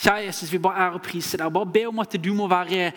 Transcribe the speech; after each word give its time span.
Kjære 0.00 0.24
Jesus, 0.30 0.52
vi 0.52 0.58
bare 0.62 0.86
ære 0.86 0.96
og 0.96 1.04
priser 1.04 1.42
deg. 1.42 1.52
Bare 1.52 1.68
be 1.68 1.84
om 1.90 1.98
at 2.00 2.16
du 2.16 2.32
må 2.36 2.48
være 2.48 2.90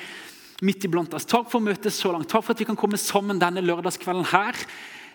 midt 0.63 0.85
iblant 0.88 1.13
oss. 1.17 1.27
Takk 1.27 1.49
for 1.51 1.63
møtet 1.63 1.91
så 1.91 2.13
langt. 2.13 2.29
Takk 2.31 2.45
for 2.45 2.55
at 2.55 2.61
vi 2.61 2.67
kan 2.69 2.79
komme 2.79 2.99
sammen 2.99 3.41
denne 3.41 3.63
lørdagskvelden 3.65 4.29
her. 4.31 4.59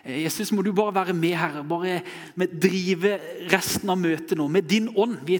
Eh, 0.03 0.23
Jesus, 0.23 0.51
må 0.51 0.61
du 0.61 0.71
bare 0.75 0.93
være 0.95 1.15
med, 1.17 1.33
Herre. 1.39 1.63
Bare 1.65 2.01
drive 2.37 3.15
resten 3.51 3.89
av 3.89 3.97
møtet 3.97 4.37
nå 4.37 4.45
med 4.51 4.67
din 4.69 4.91
ånd. 4.95 5.17
Vi, 5.25 5.39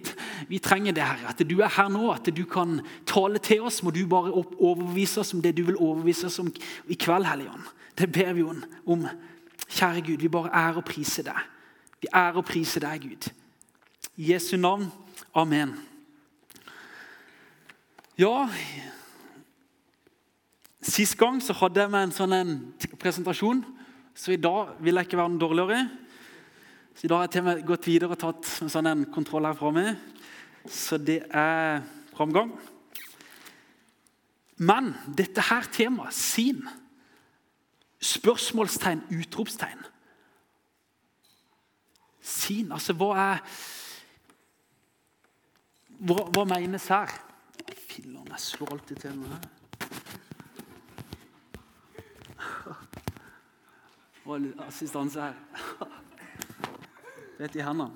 vi, 0.49 0.61
trenger 0.63 0.95
det, 0.95 1.05
Herre. 1.05 1.33
At 1.33 1.43
du 1.45 1.59
er 1.59 1.69
her 1.75 1.91
nå, 1.93 2.07
at 2.13 2.31
du 2.33 2.43
kan 2.49 2.79
tale 3.05 3.41
til 3.45 3.67
oss. 3.69 3.83
Må 3.83 3.93
du 3.93 4.05
bare 4.09 4.33
overbevise 4.33 5.21
oss 5.21 5.35
om 5.37 5.43
det 5.45 5.53
du 5.57 5.63
vil 5.67 5.77
overbevise 5.77 6.31
oss 6.31 6.39
om 6.41 6.49
i 6.89 6.97
kveld, 6.97 7.29
Hellige 7.29 7.53
Ånd. 7.53 7.69
Det 7.99 8.09
ber 8.15 8.33
vi 8.33 8.47
om. 8.47 9.05
Kjære 9.69 10.01
Gud, 10.01 10.17
vi 10.23 10.31
bare 10.33 10.49
ærer 10.49 10.81
og 10.81 10.87
priser 10.87 11.29
deg. 11.29 11.45
Vi 12.01 12.09
ærer 12.15 12.41
og 12.41 12.47
priser 12.47 12.81
deg, 12.87 13.05
Gud. 13.05 13.29
I 14.17 14.33
Jesu 14.33 14.57
navn. 14.57 14.89
Amen. 15.35 15.88
Ja 18.19 18.49
Sist 20.83 21.15
gang 21.15 21.37
så 21.39 21.53
hadde 21.55 21.85
jeg 21.85 21.91
med 21.91 22.09
en 22.09 22.11
sånn 22.15 22.33
en 22.35 22.49
presentasjon, 22.99 23.61
så 24.11 24.33
i 24.33 24.39
dag 24.41 24.73
vil 24.83 24.97
jeg 24.97 25.07
ikke 25.07 25.19
være 25.19 25.31
noe 25.31 25.39
dårligere. 25.39 25.77
Så 26.95 27.05
I 27.05 27.09
dag 27.11 27.21
har 27.21 27.27
jeg 27.27 27.33
til 27.35 27.41
og 27.43 27.47
med 27.47 27.61
gått 27.69 27.87
videre 27.87 28.15
og 28.15 28.19
tatt 28.19 28.49
en 28.63 28.71
sånn 28.73 28.89
en 28.89 29.05
kontroll 29.13 29.47
her 29.47 29.55
framme. 29.59 29.93
Så 30.67 30.99
det 30.99 31.21
er 31.29 31.83
framgang. 32.17 32.51
Men 34.67 34.91
dette 35.15 35.45
her 35.51 35.69
temaet, 35.71 36.15
sin, 36.15 36.59
spørsmålstegn, 37.99 39.05
utropstegn 39.11 39.87
Sin, 42.19 42.71
altså 42.71 42.95
hva 42.99 43.09
er 43.19 43.41
Hva, 45.99 46.23
hva 46.31 46.47
menes 46.47 46.91
her? 46.91 47.11
Filler'n, 47.99 48.27
jeg 48.31 48.39
slår 48.39 48.69
alltid 48.71 48.95
til 48.95 49.15
med 49.17 49.27
her. 49.27 49.39
Og 54.29 54.41
assistanse 54.67 55.21
her. 55.21 55.33
Rett 57.39 57.55
i 57.57 57.63
hendene. 57.63 57.89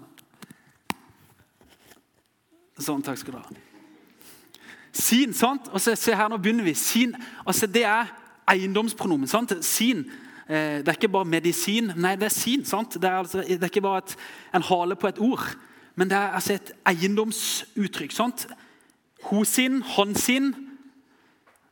Sånn, 2.83 3.03
takk 3.05 3.21
skal 3.21 3.37
du 3.37 3.39
ha. 3.39 3.45
Sin, 4.91 5.31
sant? 5.37 5.69
Og 5.71 5.79
se, 5.79 5.95
se 5.99 6.15
her, 6.17 6.27
nå 6.31 6.37
begynner 6.41 6.67
vi. 6.67 6.73
Sin, 6.75 7.15
altså 7.45 7.67
Det 7.67 7.85
er 7.87 8.11
eiendomspronomen. 8.51 9.27
sant? 9.31 9.55
Sin. 9.63 10.03
Eh, 10.49 10.81
det 10.83 10.87
er 10.89 10.97
ikke 10.97 11.13
bare 11.15 11.31
medisin. 11.31 11.93
Nei, 11.95 12.17
det 12.19 12.27
er 12.27 12.35
sin. 12.35 12.65
sant? 12.67 12.99
Det 12.99 13.07
er, 13.07 13.21
altså, 13.23 13.45
det 13.47 13.61
er 13.61 13.71
ikke 13.71 13.87
bare 13.87 14.03
et, 14.03 14.17
en 14.51 14.67
hale 14.67 14.99
på 14.99 15.07
et 15.13 15.23
ord, 15.23 15.47
men 15.95 16.09
det 16.11 16.17
er 16.17 16.35
altså 16.35 16.53
et 16.57 16.75
eiendomsuttrykk. 16.91 18.11
sant? 18.11 18.47
Hun 19.23 19.45
sin, 19.45 19.81
han 19.81 20.15
sin. 20.15 20.55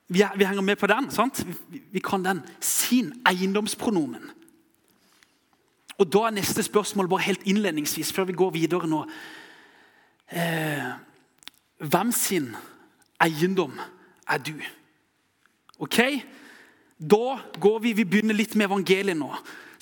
Vi, 0.08 0.24
vi 0.36 0.44
henger 0.44 0.62
med 0.62 0.76
på 0.76 0.88
den. 0.88 1.12
sant? 1.12 1.46
Vi, 1.70 1.82
vi 1.92 2.00
kan 2.00 2.26
den. 2.26 2.42
Sin 2.60 3.14
eiendomspronomen. 3.26 4.32
Og 5.98 6.14
Da 6.14 6.26
er 6.26 6.34
neste 6.34 6.64
spørsmål 6.64 7.10
bare 7.10 7.22
helt 7.22 7.44
innledningsvis, 7.46 8.14
før 8.14 8.24
vi 8.24 8.34
går 8.34 8.50
videre 8.50 8.88
nå. 8.88 9.06
Eh, 10.32 10.88
hvem 11.78 12.12
sin 12.12 12.56
eiendom 13.22 13.80
er 14.28 14.38
du? 14.38 14.54
Ok? 15.80 16.00
Da 17.00 17.38
går 17.60 17.80
vi, 17.80 17.94
vi 17.94 18.06
begynner 18.06 18.34
litt 18.34 18.56
med 18.56 18.66
evangeliet 18.66 19.18
nå. 19.18 19.30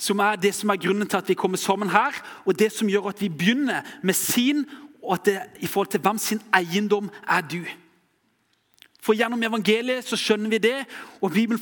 Som 0.00 0.20
er 0.24 0.36
det 0.40 0.54
som 0.56 0.72
er 0.72 0.80
grunnen 0.80 1.08
til 1.08 1.16
at 1.16 1.28
vi 1.28 1.34
kommer 1.34 1.60
sammen 1.60 1.88
her. 1.92 2.16
Og 2.44 2.58
det 2.58 2.72
som 2.72 2.88
gjør 2.88 3.10
at 3.12 3.20
vi 3.20 3.28
begynner 3.28 3.82
med 4.02 4.14
sin, 4.14 4.64
og 5.02 5.14
at 5.14 5.24
det, 5.24 5.40
i 5.60 5.66
forhold 5.66 5.88
til 5.92 6.00
hvem 6.00 6.18
sin 6.18 6.42
eiendom 6.56 7.10
er 7.28 7.40
du. 7.40 7.64
For 9.00 9.16
Gjennom 9.16 9.42
evangeliet 9.42 10.04
så 10.04 10.16
skjønner 10.16 10.52
vi 10.52 10.58
det, 10.58 10.84
og 11.20 11.32
Bibelen 11.32 11.60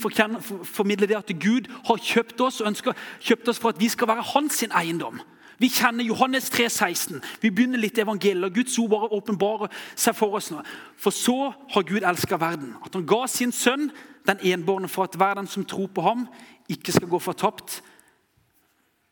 formidler 0.63 1.07
det 1.07 1.15
at 1.15 1.35
Gud 1.39 1.69
har 1.87 2.01
kjøpt 2.03 2.41
oss 2.41 2.59
og 2.61 2.67
ønsker 2.67 2.97
kjøpt 3.19 3.47
oss 3.47 3.59
for 3.59 3.71
at 3.71 3.79
vi 3.79 3.87
skal 3.89 4.07
være 4.11 4.25
hans 4.33 4.63
eiendom. 4.63 5.21
Vi 5.59 5.67
kjenner 5.67 6.03
Johannes 6.03 6.49
3, 6.49 6.69
16. 6.69 7.23
Vi 7.41 7.49
begynner 7.51 7.79
litt 7.79 7.97
evangeliet, 7.99 8.45
og 8.47 8.55
Guds 8.55 8.77
ord 8.79 8.89
bare 8.93 9.11
åpenbarer 9.15 9.73
seg 9.95 10.15
for 10.15 10.37
oss 10.39 10.51
nå. 10.53 10.61
For 10.95 11.15
så 11.15 11.51
har 11.73 11.87
Gud 11.87 12.05
elska 12.07 12.39
verden, 12.39 12.77
at 12.85 12.95
han 12.95 13.07
ga 13.07 13.25
sin 13.27 13.51
sønn, 13.51 13.89
den 14.27 14.39
enbårne, 14.53 14.87
for 14.87 15.03
at 15.03 15.17
hver 15.19 15.35
den 15.35 15.47
som 15.51 15.65
tror 15.67 15.89
på 15.91 16.03
ham, 16.05 16.27
ikke 16.69 16.95
skal 16.95 17.11
gå 17.11 17.19
fortapt, 17.19 17.81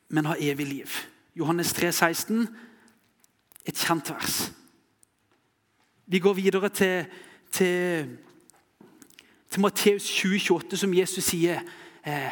men 0.08 0.28
ha 0.30 0.38
evig 0.40 0.68
liv. 0.68 0.98
Johannes 1.36 1.74
3, 1.76 1.92
16, 1.92 2.48
et 3.68 3.76
kjent 3.76 4.10
vers. 4.14 4.38
Vi 6.08 6.20
går 6.24 6.38
videre 6.40 6.70
til 6.70 7.06
til, 7.52 8.08
til 9.50 9.62
Matteus 9.62 10.04
2028, 10.04 10.78
som 10.78 10.94
Jesus 10.94 11.24
sier 11.24 11.64
eh, 12.06 12.32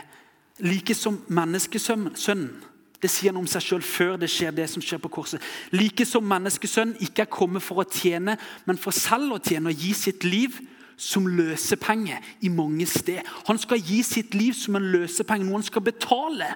Like 0.59 0.93
som 0.95 1.17
menneskesønnen 1.27 2.53
Det 3.01 3.09
sier 3.11 3.33
han 3.33 3.41
om 3.41 3.47
seg 3.47 3.61
sjøl 3.61 3.83
før 3.83 4.15
det 4.17 4.29
skjer 4.31 4.53
det 4.55 4.69
som 4.71 4.81
skjer 4.81 5.01
på 5.03 5.11
korset. 5.11 5.41
Like 5.75 6.05
som 6.07 6.23
menneskesønnen 6.25 6.95
ikke 7.03 7.25
er 7.25 7.31
kommet 7.31 7.61
for 7.61 7.83
å 7.83 7.89
tjene, 7.91 8.37
men 8.65 8.79
for 8.79 8.95
selv 8.95 9.35
å 9.35 9.41
tjene 9.43 9.69
og 9.69 9.83
gi 9.83 9.91
sitt 9.93 10.23
liv 10.23 10.55
som 10.97 11.27
løsepenge 11.27 12.17
i 12.47 12.49
mange 12.49 12.87
steder. 12.87 13.27
Han 13.49 13.59
skal 13.59 13.83
gi 13.83 13.99
sitt 14.03 14.33
liv 14.33 14.55
som 14.55 14.79
en 14.79 14.87
løsepenge, 14.95 15.45
noe 15.45 15.59
han 15.59 15.67
skal 15.67 15.83
betale. 15.85 16.47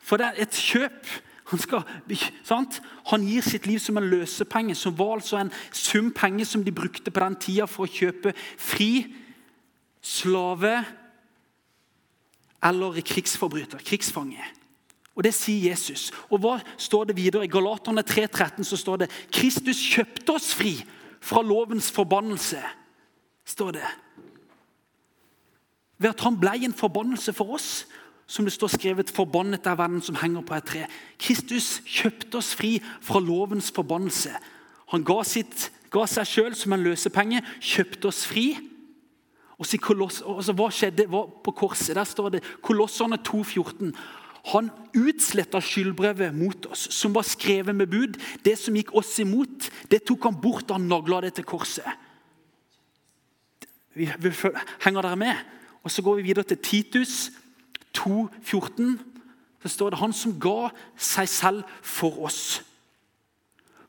For 0.00 0.16
det 0.16 0.30
er 0.30 0.42
et 0.46 0.56
kjøp 0.56 1.12
han, 1.50 1.58
skal, 1.58 1.82
han, 3.10 3.26
gir 3.26 3.42
sitt 3.42 3.66
liv 3.66 3.80
som 3.82 3.98
en 3.98 4.06
løsepenge, 4.06 4.74
som 4.78 4.94
var 4.98 5.16
altså 5.16 5.40
en 5.40 5.52
sum 5.74 6.12
penger 6.14 6.46
som 6.46 6.62
de 6.64 6.72
brukte 6.72 7.10
på 7.10 7.22
den 7.24 7.38
tida 7.42 7.66
for 7.66 7.88
å 7.88 7.90
kjøpe 7.90 8.34
fri 8.58 8.92
slave 10.00 10.76
eller 12.62 13.00
krigsforbryter, 13.02 13.82
krigsfange. 13.82 14.44
Og 15.16 15.24
Det 15.24 15.32
sier 15.34 15.72
Jesus. 15.72 16.10
Og 16.30 16.40
hva 16.40 16.58
står 16.78 17.10
det 17.10 17.16
videre? 17.18 17.44
I 17.44 17.50
Galaterne 17.50 18.04
3,13 18.06 18.64
så 18.64 18.78
står 18.78 19.02
det 19.02 19.10
Kristus 19.34 19.80
kjøpte 19.82 20.36
oss 20.38 20.52
fri 20.54 20.76
fra 21.20 21.42
lovens 21.42 21.90
forbannelse. 21.90 22.62
står 23.44 23.70
det. 23.72 23.88
Ved 25.98 26.10
at 26.10 26.20
han 26.20 26.38
ble 26.40 26.54
en 26.64 26.76
forbannelse 26.76 27.32
for 27.32 27.58
oss 27.58 27.86
som 28.30 28.44
det 28.46 28.52
står 28.52 28.66
skrevet, 28.66 29.10
'Forbannet 29.10 29.66
er 29.66 29.74
verden 29.74 30.02
som 30.02 30.14
henger 30.14 30.40
på 30.40 30.54
et 30.54 30.64
tre'. 30.64 30.86
Kristus 31.18 31.82
kjøpte 31.86 32.38
oss 32.38 32.54
fri 32.54 32.82
fra 33.02 33.20
lovens 33.20 33.72
forbannelse. 33.74 34.30
Han 34.88 35.04
ga, 35.04 35.22
sitt, 35.24 35.72
ga 35.90 36.06
seg 36.06 36.26
sjøl 36.26 36.54
som 36.54 36.72
en 36.72 36.84
løsepenge, 36.84 37.42
kjøpte 37.60 38.06
oss 38.06 38.26
fri. 38.26 38.54
Og 39.58 39.66
så, 39.66 39.78
koloss, 39.82 40.22
altså, 40.22 40.52
Hva 40.52 40.70
skjedde 40.70 41.08
på 41.44 41.50
korset? 41.50 41.96
Der 41.96 42.04
står 42.04 42.28
det 42.28 42.42
Kolosserne 42.62 43.18
2,14. 43.18 43.90
Han 44.54 44.70
utsletta 44.94 45.60
skyldbrevet 45.60 46.34
mot 46.34 46.66
oss, 46.66 46.86
som 46.94 47.14
var 47.14 47.26
skrevet 47.26 47.74
med 47.74 47.90
bud. 47.90 48.14
Det 48.44 48.58
som 48.58 48.74
gikk 48.74 48.94
oss 48.94 49.18
imot, 49.18 49.70
det 49.90 50.04
tok 50.06 50.22
han 50.22 50.40
bort, 50.40 50.68
da 50.68 50.78
han 50.78 50.88
nagla 50.88 51.20
det 51.20 51.34
til 51.34 51.44
korset. 51.44 51.84
Vi, 53.94 54.06
vi, 54.18 54.30
henger 54.86 55.02
dere 55.02 55.16
med? 55.16 55.34
Og 55.82 55.90
Så 55.90 56.02
går 56.02 56.14
vi 56.14 56.22
videre 56.22 56.44
til 56.44 56.56
Titus 56.56 57.30
2,14 57.96 58.98
så 59.60 59.68
står 59.68 59.92
det 59.92 60.00
han 60.00 60.12
som 60.16 60.36
ga 60.40 60.70
seg 60.96 61.28
selv 61.28 61.72
for 61.84 62.22
oss. 62.24 62.60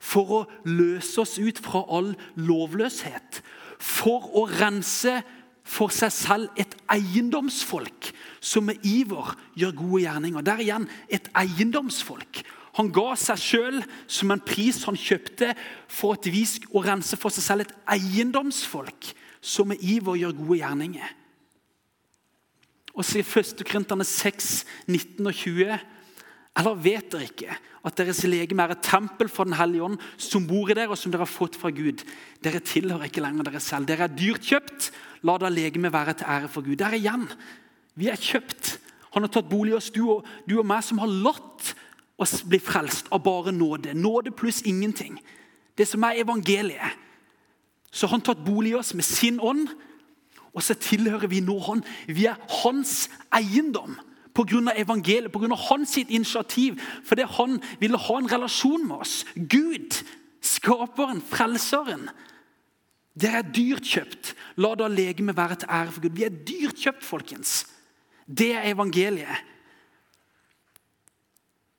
For 0.01 0.34
å 0.35 0.39
løse 0.67 1.22
oss 1.22 1.38
ut 1.39 1.62
fra 1.62 1.84
all 1.94 2.11
lovløshet. 2.35 3.40
For 3.79 4.28
å 4.35 4.47
rense 4.50 5.22
for 5.63 5.94
seg 5.94 6.11
selv 6.11 6.59
et 6.59 6.73
eiendomsfolk 6.91 8.09
som 8.44 8.66
med 8.67 8.84
iver 8.88 9.35
gjør 9.56 9.78
gode 9.78 10.03
gjerninger. 10.03 10.44
Der 10.44 10.63
igjen 10.66 10.90
et 11.07 11.29
eiendomsfolk. 11.38 12.41
Han 12.79 12.91
ga 12.95 13.13
seg 13.19 13.40
sjøl 13.40 13.79
som 14.11 14.31
en 14.34 14.44
pris 14.44 14.81
han 14.88 15.00
kjøpte 15.00 15.53
for 15.91 16.17
at 16.17 16.28
vi 16.31 16.44
å 16.72 16.84
rense 16.84 17.19
for 17.19 17.34
seg 17.34 17.45
selv 17.45 17.66
et 17.66 17.73
eiendomsfolk 17.95 19.11
som 19.41 19.72
med 19.72 19.81
iver 19.84 20.20
gjør 20.20 20.37
gode 20.40 20.61
gjerninger. 20.61 21.17
Og 22.93 23.05
så 23.08 23.22
i 23.22 23.26
1. 23.26 23.64
Korinterne 23.67 24.05
6, 24.08 24.66
19 24.88 25.28
og 25.28 25.34
20. 25.34 25.79
Eller 26.59 26.82
vet 26.84 27.11
dere 27.14 27.29
ikke 27.29 27.58
at 27.82 27.97
deres 27.97 28.20
legeme 28.28 28.61
er 28.66 28.76
et 28.76 28.84
tempel 28.85 29.29
for 29.32 29.47
Den 29.47 29.55
hellige 29.58 29.84
ånd, 29.84 29.97
som 30.17 30.43
bor 30.46 30.70
i 30.70 30.76
dere, 30.78 30.91
og 30.91 30.99
som 30.99 31.14
dere 31.14 31.23
har 31.23 31.32
fått 31.32 31.55
fra 31.58 31.72
Gud? 31.73 32.03
Dere 32.43 32.59
tilhører 32.61 33.08
ikke 33.08 33.23
lenger 33.23 33.47
dere 33.47 33.61
selv. 33.64 33.88
Dere 33.90 34.05
er 34.05 34.14
dyrt 34.14 34.46
kjøpt. 34.46 34.91
La 35.26 35.38
da 35.41 35.49
legemet 35.49 35.93
være 35.93 36.17
til 36.20 36.29
ære 36.29 36.52
for 36.52 36.66
Gud. 36.66 36.78
Der 36.78 36.97
igjen. 36.97 37.26
Vi 37.96 38.11
er 38.11 38.20
kjøpt. 38.20 38.76
Han 39.16 39.26
har 39.26 39.32
tatt 39.34 39.49
bolig 39.49 39.73
hos 39.73 39.90
du 39.91 40.03
og, 40.11 40.28
du 40.47 40.59
og 40.59 40.67
meg, 40.67 40.84
som 40.85 41.02
har 41.02 41.09
latt 41.09 41.73
oss 42.22 42.41
bli 42.47 42.59
frelst 42.61 43.09
av 43.11 43.23
bare 43.26 43.53
nåde. 43.55 43.96
Nåde 43.97 44.32
pluss 44.35 44.61
ingenting. 44.67 45.17
Det 45.78 45.87
som 45.87 46.03
er 46.05 46.22
evangeliet. 46.22 46.99
Så 47.91 48.08
har 48.08 48.16
han 48.16 48.23
tatt 48.23 48.46
bolig 48.46 48.76
i 48.76 48.79
oss 48.79 48.94
med 48.96 49.08
sin 49.08 49.40
ånd 49.40 49.72
og 50.53 50.63
så 50.63 50.75
tilhører 50.75 51.27
vi 51.31 51.39
nå 51.39 51.57
Han. 51.67 51.83
Vi 52.07 52.25
er 52.25 52.39
hans 52.63 53.09
eiendom 53.33 53.95
pga. 54.33 54.73
evangeliet, 54.75 55.31
pga. 55.31 55.55
hans 55.55 55.89
sitt 55.89 56.09
initiativ. 56.09 56.79
Fordi 57.03 57.23
han 57.37 57.61
ville 57.79 57.97
ha 57.97 58.17
en 58.17 58.31
relasjon 58.31 58.87
med 58.87 58.95
oss. 58.95 59.25
Gud, 59.35 60.03
skaperen, 60.41 61.21
frelseren. 61.21 62.09
Dere 63.15 63.43
er 63.43 63.51
dyrt 63.51 63.83
kjøpt. 63.83 64.35
La 64.57 64.75
da 64.75 64.87
legemet 64.87 65.37
være 65.37 65.55
til 65.55 65.69
ære 65.69 65.91
for 65.91 66.01
Gud. 66.01 66.15
Vi 66.15 66.23
er 66.23 66.29
dyrt 66.47 66.79
kjøpt, 66.79 67.03
folkens. 67.03 67.65
Det 68.27 68.53
er 68.55 68.71
evangeliet. 68.71 69.43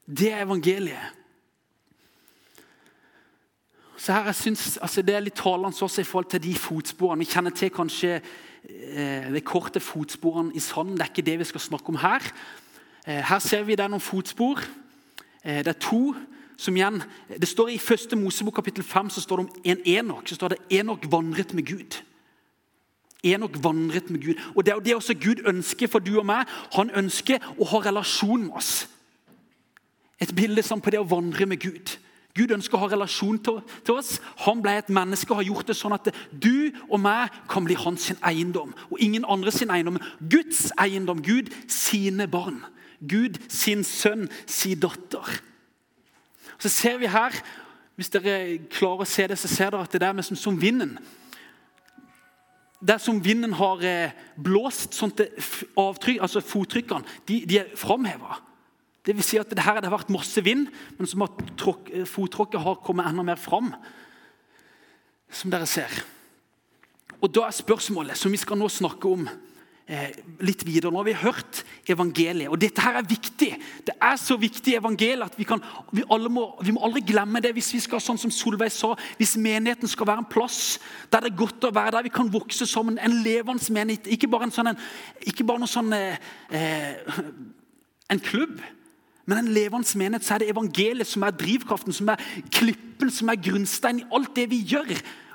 Det 0.07 0.33
er 0.33 0.45
evangeliet. 0.45 1.22
Så 4.03 4.13
her, 4.13 4.25
jeg 4.25 4.35
synes, 4.35 4.79
altså 4.83 5.03
Det 5.03 5.15
er 5.15 5.21
litt 5.23 5.39
talende 5.39 5.83
også 5.83 6.01
i 6.01 6.05
forhold 6.05 6.25
til 6.31 6.43
de 6.43 6.55
fotsporene. 6.59 7.23
Vi 7.23 7.31
kjenner 7.31 7.51
til 7.55 7.71
kanskje 7.71 8.17
eh, 8.19 9.29
de 9.35 9.41
korte 9.47 9.81
fotsporene 9.81 10.51
i 10.55 10.59
sanden. 10.59 10.97
Det 10.97 11.05
er 11.05 11.13
ikke 11.13 11.23
det 11.31 11.39
vi 11.39 11.45
skal 11.45 11.61
snakke 11.61 11.89
om 11.89 12.01
her. 12.03 12.27
Eh, 13.07 13.23
her 13.29 13.39
ser 13.39 13.63
vi 13.63 13.77
det 13.79 13.85
er 13.85 13.93
noen 13.93 14.03
fotspor. 14.03 14.59
Eh, 15.45 15.63
det 15.63 15.71
er 15.71 15.79
to 15.79 16.17
som 16.57 16.77
igjen, 16.77 17.03
Det 17.39 17.49
står 17.49 17.69
I 17.69 17.79
første 17.79 18.17
Mosebok 18.17 18.55
kapittel 18.55 18.85
5 18.85 19.11
så 19.11 19.21
står 19.21 19.37
det 19.37 19.47
om 19.47 19.55
en 19.65 19.87
Enok. 19.87 20.29
så 20.29 20.35
står 20.35 20.49
det 20.49 20.59
Enok 20.71 21.07
vandret 21.11 21.55
med 21.55 21.67
Gud. 21.67 22.03
Enok 23.23 23.63
vandret 23.63 24.11
med 24.11 24.25
Gud. 24.25 24.35
Og 24.57 24.67
Det 24.67 24.73
er 24.73 24.75
jo 24.75 24.81
det 24.81 24.95
også 24.95 25.15
Gud 25.15 25.47
ønsker 25.47 25.87
for 25.87 25.99
du 25.99 26.19
og 26.19 26.27
meg. 26.27 26.47
Han 26.73 26.91
ønsker 26.91 27.39
å 27.59 27.65
ha 27.65 27.79
relasjon 27.79 28.43
med 28.43 28.57
oss. 28.57 28.89
Et 30.21 30.35
bilde 30.35 30.63
sånn 30.63 30.81
på 30.81 30.91
det 30.91 30.99
å 30.99 31.09
vandre 31.09 31.47
med 31.47 31.61
Gud. 31.61 32.02
Gud 32.33 32.53
ønsker 32.55 32.79
å 32.79 32.87
ha 32.87 32.89
relasjon 32.95 33.39
til, 33.45 33.61
oss. 33.93 34.15
Han 34.47 34.63
ble 34.65 34.79
et 34.81 34.93
menneske 34.93 35.35
og 35.35 35.43
har 35.43 35.49
gjort 35.51 35.69
det 35.69 35.77
sånn 35.77 35.97
at 35.99 36.09
du 36.33 36.73
og 36.89 37.01
meg 37.05 37.33
kan 37.51 37.67
bli 37.67 37.77
hans 37.77 38.09
eiendom. 38.25 38.73
Og 38.89 39.01
ingen 39.05 39.27
andre 39.29 39.53
sin 39.53 39.73
eiendom. 39.73 40.01
Guds 40.21 40.71
eiendom. 40.81 41.21
Gud 41.25 41.53
sine 41.69 42.29
barn. 42.33 42.63
Gud 43.05 43.37
sin 43.53 43.85
sønn, 43.85 44.31
sin 44.47 44.81
datter. 44.81 45.29
Så 46.63 46.73
ser 46.73 47.03
vi 47.03 47.11
her, 47.11 47.37
Hvis 47.93 48.09
dere 48.09 48.57
klarer 48.73 49.05
å 49.05 49.07
se 49.07 49.27
det, 49.29 49.37
så 49.37 49.49
ser 49.53 49.69
dere 49.71 49.85
at 49.85 49.93
det 49.93 50.07
er 50.07 50.25
som, 50.25 50.37
som 50.37 50.57
vinden. 50.59 50.95
Der 52.81 52.99
som 52.99 53.19
vinden 53.23 53.53
har 53.53 53.85
eh, 53.85 54.15
blåst, 54.41 54.97
sånn 54.97 55.13
at 55.13 55.21
avtrykk, 55.79 56.23
altså 56.25 56.41
fottrykkene 56.41 57.05
de, 57.29 57.43
de 57.47 57.61
er 57.61 57.77
framheva. 57.79 58.41
Det 59.03 59.17
vil 59.19 59.27
si 59.27 59.39
at 59.41 59.51
det 59.51 59.65
her 59.65 59.81
har 59.83 59.91
vært 59.91 60.13
masse 60.15 60.43
vind, 60.47 60.69
men 60.99 61.09
som 61.11 61.25
at 61.27 61.41
fottråkket 62.07 62.63
har 62.63 62.83
kommet 62.87 63.09
enda 63.11 63.25
mer 63.27 63.41
fram. 63.41 63.73
Som 65.33 65.51
dere 65.51 65.67
ser. 65.67 66.03
Og 67.23 67.31
Da 67.35 67.47
er 67.47 67.55
spørsmålet 67.55 68.19
som 68.19 68.33
vi 68.33 68.39
skal 68.39 68.59
nå 68.59 68.69
snakke 68.71 69.09
om 69.11 69.27
eh, 69.87 70.11
litt 70.43 70.63
videre. 70.67 70.91
Nå 70.91 71.01
har 71.03 71.09
vi 71.09 71.15
hørt 71.19 71.63
evangeliet, 71.91 72.51
og 72.51 72.61
dette 72.63 72.83
her 72.83 72.99
er 72.99 73.07
viktig. 73.07 73.51
Det 73.87 73.95
er 73.95 74.19
så 74.19 74.37
viktig 74.39 74.75
evangeliet 74.79 75.27
at 75.27 75.39
vi, 75.39 75.47
kan, 75.47 75.63
vi, 75.91 76.05
må, 76.07 76.45
vi 76.63 76.75
må 76.75 76.83
aldri 76.87 77.03
glemme 77.07 77.43
det 77.43 77.55
hvis 77.57 77.73
vi 77.75 77.83
skal, 77.83 78.03
sånn 78.03 78.21
som 78.23 78.35
Solveig 78.35 78.75
sa, 78.75 78.93
hvis 79.19 79.35
menigheten 79.39 79.91
skal 79.91 80.11
være 80.11 80.25
en 80.25 80.31
plass 80.31 80.79
der 81.11 81.25
det 81.25 81.33
er 81.33 81.41
godt 81.43 81.67
å 81.67 81.75
være 81.75 81.97
der 81.97 82.07
vi 82.07 82.15
kan 82.15 82.31
vokse 82.31 82.67
sammen. 82.71 82.99
en, 82.99 83.11
en 83.11 83.23
levende 83.27 83.75
menighet. 83.75 84.11
Ikke 84.15 84.31
bare, 84.31 84.47
en 84.47 84.55
sånn, 84.55 84.75
en, 84.75 84.85
ikke 85.27 85.47
bare 85.47 85.63
noe 85.63 85.71
sånn 85.71 85.91
eh, 85.99 86.23
eh 86.51 87.19
en 88.13 88.21
klubb. 88.21 88.59
Men 89.27 89.39
en 89.39 89.53
levende 89.55 89.99
menighet 89.99 90.27
så 90.27 90.35
er 90.35 90.43
det 90.43 90.51
evangeliet 90.51 91.07
som 91.07 91.23
er 91.23 91.35
drivkraften, 91.37 91.95
som 91.95 92.11
er 92.11 92.23
klippen, 92.51 93.11
som 93.11 93.31
er 93.31 93.39
grunnsteinen 93.43 94.03
i 94.03 94.09
alt 94.15 94.35
det 94.37 94.49
vi 94.51 94.63
gjør. 94.67 94.91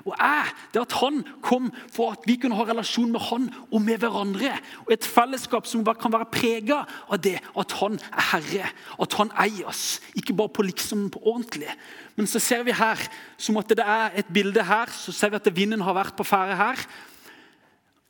Og 0.08 0.14
jeg, 0.16 0.52
det 0.72 0.80
at 0.80 0.94
Han 1.00 1.20
kom 1.44 1.68
for 1.92 2.14
at 2.14 2.24
vi 2.26 2.38
kunne 2.40 2.56
ha 2.56 2.64
relasjon 2.64 3.10
med 3.12 3.20
Han 3.28 3.48
og 3.72 3.82
med 3.82 3.98
hverandre. 4.00 4.54
Og 4.86 4.92
Et 4.92 5.04
fellesskap 5.04 5.66
som 5.66 5.84
kan 5.84 6.12
være 6.12 6.30
prega 6.32 6.82
av 7.08 7.20
det 7.20 7.36
at 7.58 7.72
Han 7.80 7.98
er 8.12 8.28
Herre, 8.32 8.70
at 9.00 9.18
Han 9.20 9.32
eier 9.36 9.68
oss. 9.68 10.00
Ikke 10.14 10.36
bare 10.36 10.48
på 10.48 10.62
liksom 10.62 11.10
på 11.10 11.20
ordentlig. 11.24 11.68
Men 12.16 12.26
så 12.26 12.38
ser 12.38 12.64
vi 12.64 12.72
her 12.72 12.98
som 13.36 13.56
at 13.56 13.68
det 13.68 13.84
er 13.84 14.16
et 14.16 14.32
bilde 14.32 14.64
her, 14.64 14.86
så 14.92 15.12
ser 15.12 15.30
vi 15.30 15.40
at 15.40 15.56
vinden 15.56 15.84
har 15.84 15.94
vært 15.94 16.16
på 16.16 16.24
ferde 16.24 16.56
her. 16.56 16.88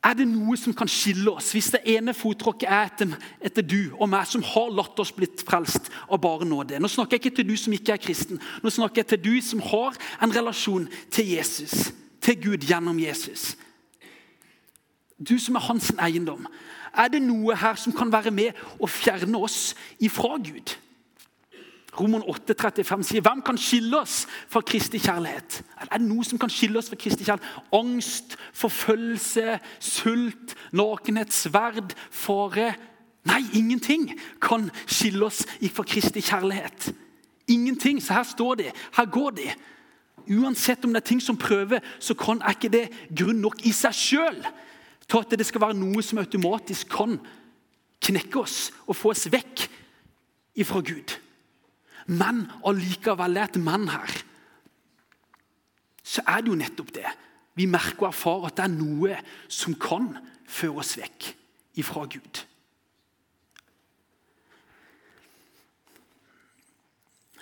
Er 0.05 0.15
det 0.15 0.29
noe 0.31 0.55
som 0.55 0.75
kan 0.79 0.89
skille 0.91 1.33
oss 1.33 1.50
hvis 1.56 1.73
det 1.75 1.81
ene 1.91 2.15
fottråkket 2.15 2.69
er 2.71 2.85
etter, 2.87 3.15
etter, 3.43 3.67
du 3.67 3.97
og 3.99 4.06
meg, 4.11 4.29
som 4.31 4.45
har 4.47 4.71
latt 4.71 5.00
oss 5.03 5.11
blitt 5.15 5.43
frelst 5.47 5.91
av 6.06 6.21
bare 6.23 6.47
nåde? 6.47 6.79
Nå 6.79 6.91
snakker 6.93 7.19
jeg 7.19 7.25
ikke 7.25 7.37
til 7.41 7.49
du 7.49 7.56
som 7.59 7.75
ikke 7.75 7.97
er 7.97 8.03
kristen. 8.03 8.39
Nå 8.62 8.71
snakker 8.71 9.03
jeg 9.03 9.11
til 9.11 9.25
du 9.27 9.33
som 9.43 9.62
har 9.73 9.99
en 10.23 10.35
relasjon 10.35 10.87
til 11.11 11.35
Jesus, 11.35 11.91
til 12.23 12.39
Gud 12.45 12.67
gjennom 12.69 13.00
Jesus. 13.03 13.56
Du 15.19 15.35
som 15.43 15.59
er 15.59 15.67
hans 15.67 15.91
eiendom. 15.99 16.47
Er 16.95 17.11
det 17.11 17.21
noe 17.23 17.56
her 17.59 17.75
som 17.75 17.95
kan 17.95 18.12
være 18.12 18.31
med 18.35 18.55
å 18.79 18.87
fjerne 18.87 19.43
oss 19.43 19.75
ifra 19.99 20.39
Gud? 20.39 20.79
Roman 21.99 22.23
8, 22.23 22.55
35 22.55 23.06
sier 23.09 23.25
hvem 23.27 23.41
kan 23.43 23.59
skille 23.59 23.99
oss 23.99 24.21
fra 24.50 24.62
Kristi 24.62 25.00
kjærlighet? 25.03 25.62
Er 25.83 25.99
det 25.99 26.06
noe 26.06 26.27
som 26.27 26.39
kan 26.39 26.53
skille 26.53 26.79
oss 26.79 26.91
fra 26.93 26.99
Kristi 27.00 27.27
kjærlighet? 27.27 27.65
Angst, 27.75 28.37
forfølgelse, 28.55 29.59
sult, 29.83 30.55
nakenhet, 30.73 31.35
sverd, 31.35 31.97
fare? 32.11 32.73
Nei, 33.29 33.43
ingenting 33.59 34.12
kan 34.43 34.69
skille 34.87 35.27
oss 35.27 35.43
fra 35.75 35.87
Kristi 35.87 36.23
kjærlighet. 36.23 36.93
Ingenting. 37.49 38.03
Så 38.03 38.12
her 38.12 38.23
står 38.23 38.55
de. 38.55 38.71
Her 38.97 39.11
går 39.11 39.31
de. 39.31 39.50
Uansett 40.39 40.85
om 40.85 40.93
det 40.93 41.03
er 41.03 41.09
ting 41.09 41.23
som 41.23 41.37
prøver, 41.41 41.81
så 41.99 42.15
kan 42.15 42.43
er 42.45 42.56
ikke 42.56 42.73
det 42.73 42.89
grunn 43.17 43.41
nok 43.41 43.65
i 43.65 43.73
seg 43.73 43.97
sjøl 43.97 44.43
til 45.09 45.23
at 45.25 45.39
det 45.41 45.47
skal 45.49 45.62
være 45.65 45.79
noe 45.79 46.03
som 46.05 46.21
automatisk 46.21 46.91
kan 46.93 47.17
knekke 48.05 48.43
oss 48.43 48.69
og 48.87 48.97
få 48.97 49.15
oss 49.15 49.25
vekk 49.33 49.65
ifra 50.61 50.83
Gud. 50.85 51.17
Men 52.08 52.46
allikevel 52.64 53.37
er 53.37 53.50
et 53.50 53.60
men 53.60 53.88
her. 53.93 54.12
Så 56.02 56.25
er 56.25 56.40
det 56.40 56.49
jo 56.52 56.56
nettopp 56.56 56.93
det. 56.96 57.08
Vi 57.58 57.66
merker 57.69 58.06
og 58.06 58.12
erfarer 58.12 58.49
at 58.49 58.56
det 58.56 58.64
er 58.64 58.76
noe 58.76 59.19
som 59.50 59.75
kan 59.76 60.14
føre 60.49 60.81
oss 60.81 60.94
vekk 60.96 61.32
ifra 61.82 62.06
Gud. 62.08 62.44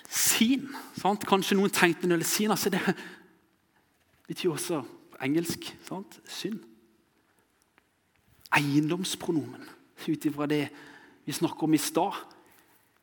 Sin. 0.09 0.67
Sant? 0.99 1.23
Kanskje 1.29 1.55
noen 1.55 1.71
tenkte 1.71 2.09
når 2.09 2.23
det 2.23 2.29
sin. 2.29 2.51
Altså 2.51 2.73
det 2.73 2.81
betyr 4.27 4.51
også 4.51 4.81
engelsk 5.23 5.69
sant? 5.87 6.19
synd. 6.27 6.59
Eiendomspronomen, 8.57 9.63
ut 10.07 10.25
ifra 10.25 10.47
det 10.49 10.65
vi 11.27 11.35
snakker 11.35 11.67
om 11.67 11.75
i 11.75 11.79
stad 11.81 12.15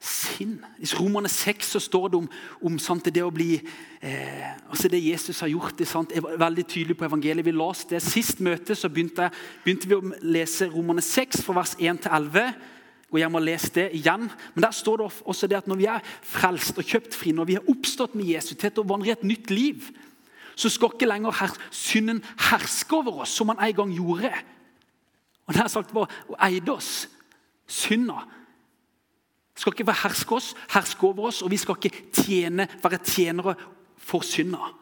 sinn. 0.05 0.59
I 0.79 0.89
Romerne 0.99 1.29
6 1.29 1.71
så 1.75 1.81
står 1.81 2.09
det 2.13 2.19
om, 2.19 2.29
om 2.69 2.77
sant, 2.83 3.09
det 3.09 3.23
å 3.25 3.33
bli 3.33 3.57
eh, 3.57 4.51
altså 4.69 4.91
Det 4.93 5.01
Jesus 5.01 5.41
har 5.41 5.53
gjort, 5.53 5.79
det 5.79 5.89
sant, 5.89 6.13
er 6.13 6.25
veldig 6.41 6.67
tydelig 6.69 6.99
på 7.01 7.07
evangeliet. 7.09 7.47
Vi 7.47 7.57
las 7.57 7.85
det 7.89 8.03
Sist 8.05 8.43
møte 8.45 8.77
så 8.77 8.91
begynte, 8.93 9.31
begynte 9.65 9.91
vi 9.91 9.97
å 9.97 10.13
lese 10.37 10.69
Romerne 10.73 11.05
6 11.05 11.45
fra 11.47 11.57
vers 11.61 11.75
1 11.79 12.05
til 12.05 12.17
11. 12.21 12.55
Gå 13.11 13.23
hjem 13.23 13.41
og 13.41 13.47
les 13.47 13.69
det 13.75 13.89
igjen. 13.97 14.29
Men 14.55 14.67
der 14.67 14.77
står 14.77 15.01
det 15.01 15.11
også 15.25 15.49
det 15.51 15.61
at 15.63 15.71
når 15.71 15.81
vi 15.81 15.91
er 15.91 16.13
frelst 16.27 16.81
og 16.81 16.89
kjøpt 16.89 17.17
fri, 17.17 17.33
når 17.33 17.51
vi 17.51 17.59
har 17.59 17.71
oppstått 17.71 18.17
med 18.19 18.29
Jesus 18.35 18.59
til 18.61 18.83
å 18.83 18.89
vandre 18.89 19.13
i 19.13 19.17
et 19.17 19.27
nytt 19.27 19.53
liv, 19.55 19.89
så 20.55 20.71
skal 20.71 20.93
ikke 20.95 21.09
lenger 21.09 21.35
her, 21.41 21.55
synden 21.75 22.21
herske 22.51 22.95
over 22.95 23.25
oss, 23.25 23.33
som 23.35 23.51
han 23.51 23.63
en 23.63 23.77
gang 23.81 23.95
gjorde. 23.95 24.31
Og 25.45 25.57
det 25.57 25.65
er 25.65 25.73
sagt 25.73 25.95
var, 25.97 26.13
eide 26.47 26.77
oss. 26.77 27.09
Synda 27.67 28.23
skal 29.55 29.73
ikke 29.73 29.93
herske 29.93 30.35
oss, 30.35 30.55
herske 30.75 31.07
over 31.07 31.29
oss, 31.29 31.43
og 31.43 31.51
vi 31.51 31.57
skal 31.57 31.77
ikke 31.79 32.11
tjene, 32.13 32.69
være 32.83 32.99
tjenere 33.05 33.55
for 33.97 34.25
synda. 34.27 34.73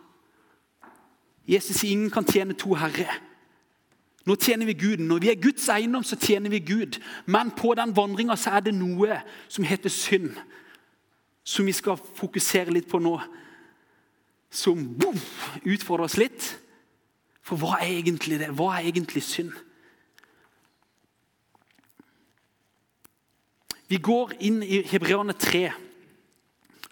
Jesus 1.49 1.81
sier 1.81 1.93
ingen 1.93 2.11
kan 2.11 2.25
tjene 2.25 2.57
to 2.57 2.75
herrer. 2.79 3.19
Nå 4.25 4.37
tjener 4.39 4.67
vi 4.67 4.73
Gud. 4.79 5.03
Når 5.03 5.19
vi 5.19 5.31
er 5.31 5.43
Guds 5.43 5.69
eiendom, 5.69 6.05
så 6.07 6.17
tjener 6.17 6.51
vi 6.51 6.59
Gud. 6.59 7.01
Men 7.27 7.51
på 7.51 7.75
den 7.75 7.97
vandringa 7.97 8.37
er 8.47 8.61
det 8.61 8.75
noe 8.75 9.19
som 9.49 9.67
heter 9.67 9.91
synd, 9.91 10.37
som 11.45 11.67
vi 11.67 11.75
skal 11.75 11.99
fokusere 11.99 12.71
litt 12.71 12.89
på 12.89 13.01
nå. 13.03 13.17
Som 14.53 14.85
boom, 14.99 15.19
utfordrer 15.65 16.07
oss 16.07 16.19
litt. 16.21 16.53
For 17.43 17.59
hva 17.59 17.81
er 17.81 17.99
egentlig 17.99 18.39
det? 18.39 18.53
Hva 18.55 18.77
er 18.77 18.87
egentlig 18.93 19.25
synd? 19.27 19.51
Vi 23.93 23.99
går 24.01 24.39
inn 24.41 24.63
i 24.65 24.79
Hebreane 24.89 25.35
3. 25.37 25.67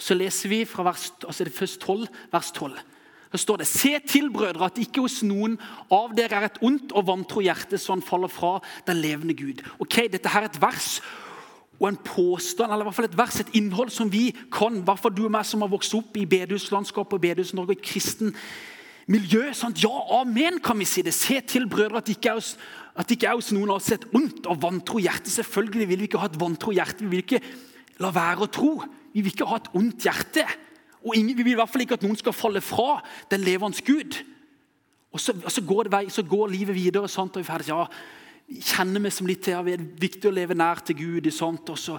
Så 0.00 0.16
leser 0.16 0.50
vi 0.52 0.64
fra 0.69 0.85
vers, 0.85 1.07
altså 1.25 1.47
det 1.47 1.54
først 1.57 1.80
12, 1.80 2.09
vers 2.33 2.50
12. 2.52 2.75
Så 3.33 3.40
står 3.40 3.61
det 3.61 3.66
Se 3.71 3.92
til, 4.04 4.28
brødre, 4.33 4.66
at 4.66 4.80
ikke 4.83 5.04
hos 5.07 5.21
noen 5.25 5.54
av 5.92 6.12
dere 6.19 6.40
er 6.40 6.49
et 6.50 6.59
ondt 6.66 6.92
og 6.92 7.07
vantro 7.09 7.40
hjerte, 7.45 7.78
så 7.78 7.95
han 7.95 8.04
faller 8.04 8.28
fra 8.28 8.59
den 8.88 9.00
levende 9.00 9.37
Gud. 9.38 9.62
Ok, 9.80 10.02
Dette 10.12 10.28
her 10.28 10.45
er 10.45 10.50
et 10.50 10.61
vers 10.61 10.99
og 11.80 11.87
en 11.88 12.00
påstand, 12.04 12.69
eller 12.69 12.85
i 12.85 12.88
hvert 12.90 12.99
fall 12.99 13.09
et 13.09 13.16
vers, 13.16 13.38
et 13.40 13.54
innhold 13.57 13.95
som 13.95 14.11
vi 14.12 14.26
kan, 14.52 14.76
i 14.76 14.85
hvert 14.85 15.00
fall 15.00 15.14
du 15.16 15.23
og 15.25 15.33
meg 15.33 15.47
som 15.49 15.64
har 15.64 15.73
vokst 15.73 15.97
opp 15.97 16.19
i 16.21 16.26
bedehuslandskapet 16.28 17.16
og 17.16 17.23
bedehus-Norge, 17.23 17.78
i 17.78 17.87
kristen 17.92 18.35
miljø. 19.11 19.47
Sant? 19.57 19.80
Ja, 19.80 19.92
amen, 20.21 20.61
kan 20.61 20.76
vi 20.78 20.88
si 20.88 21.02
det. 21.07 21.14
Se 21.16 21.40
til, 21.40 21.64
brødre, 21.71 22.02
at 22.02 22.12
ikke 22.12 22.35
er 22.35 22.42
hos 22.42 22.59
at 22.97 23.07
det 23.07 23.17
ikke 23.17 23.29
er 23.31 23.39
hos 23.39 23.53
noen 23.55 23.71
av 23.71 23.79
oss 23.79 23.93
et 23.95 24.07
ondt 24.17 24.49
og 24.51 24.63
vantro 24.63 24.99
hjerte. 25.03 25.31
Selvfølgelig 25.31 25.87
vil 25.89 26.03
vi 26.03 26.09
ikke 26.11 26.23
ha 26.23 26.31
et 26.31 26.41
vantro 26.41 26.73
hjerte. 26.75 27.05
Vi 27.05 27.11
vil 27.13 27.23
ikke 27.23 27.43
la 28.03 28.11
være 28.15 28.47
å 28.47 28.51
tro. 28.51 28.73
Vi 29.15 29.23
vil 29.23 29.33
ikke 29.33 29.49
ha 29.51 29.61
et 29.61 29.71
ondt 29.79 30.07
hjerte. 30.09 30.47
Og 31.05 31.17
ingen, 31.17 31.37
Vi 31.37 31.43
vil 31.43 31.53
i 31.53 31.61
hvert 31.61 31.71
fall 31.71 31.83
ikke 31.87 31.97
at 31.97 32.05
noen 32.05 32.19
skal 32.19 32.37
falle 32.37 32.61
fra 32.61 33.01
den 33.31 33.41
levende 33.41 33.81
Gud. 33.87 34.19
Og 35.13 35.21
så, 35.21 35.33
og 35.33 35.51
så, 35.51 35.63
går, 35.63 35.89
vei, 35.91 36.09
så 36.09 36.23
går, 36.23 36.49
livet 36.49 36.75
videre. 36.75 37.09
Sant? 37.09 37.37
og 37.37 37.43
vi 37.43 37.47
ferdig, 37.47 37.71
ja, 37.71 37.87
kjenner 38.75 39.01
meg 39.01 39.15
som 39.15 39.27
litt 39.27 39.43
til, 39.43 39.55
ja, 39.57 39.63
Det 39.63 39.79
er 39.79 39.87
viktig 40.01 40.29
å 40.29 40.35
leve 40.35 40.55
nær 40.55 40.83
til 40.85 40.99
Gud. 40.99 41.31
Sant? 41.33 41.71
og 41.71 41.79
så 41.79 41.99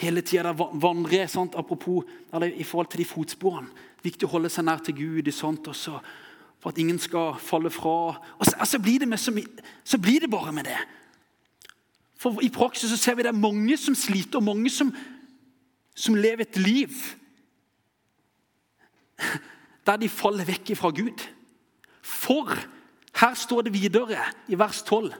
hele 0.00 0.22
tida 0.22 0.52
vandre. 0.52 1.28
Sant? 1.28 1.54
Apropos 1.54 2.04
eller, 2.32 2.48
i 2.48 2.64
forhold 2.64 2.90
til 2.92 3.04
de 3.04 3.08
fotsporene. 3.08 3.68
Viktig 4.04 4.26
å 4.26 4.34
holde 4.36 4.50
seg 4.52 4.66
nær 4.66 4.82
til 4.84 4.96
Gud. 4.98 5.32
Sant? 5.32 5.68
og 5.68 5.76
så 5.76 6.00
For 6.64 6.72
at 6.72 6.78
ingen 6.80 6.96
skal 6.98 7.34
falle 7.44 7.68
fra. 7.70 8.16
Og 8.40 8.46
så, 8.48 8.56
altså 8.56 8.78
blir 8.80 9.02
det 9.04 9.20
så, 9.20 9.34
så 9.84 9.98
blir 10.00 10.24
det 10.24 10.30
bare 10.32 10.52
med 10.52 10.64
det. 10.64 10.78
For 12.16 12.40
I 12.40 12.48
praksis 12.48 12.90
så 12.90 12.96
ser 12.96 13.18
vi 13.18 13.26
det 13.26 13.34
er 13.34 13.36
mange 13.36 13.76
som 13.76 13.94
sliter, 13.94 14.40
og 14.40 14.46
mange 14.48 14.70
som, 14.72 14.94
som 15.94 16.16
lever 16.16 16.48
et 16.48 16.56
liv 16.56 16.96
der 19.84 20.00
de 20.00 20.08
faller 20.08 20.48
vekk 20.48 20.72
fra 20.80 20.88
Gud. 20.90 21.20
For 22.02 22.56
her 23.20 23.34
står 23.36 23.68
det 23.68 23.74
videre 23.76 24.24
i 24.48 24.56
vers 24.58 24.80
12 24.82 25.12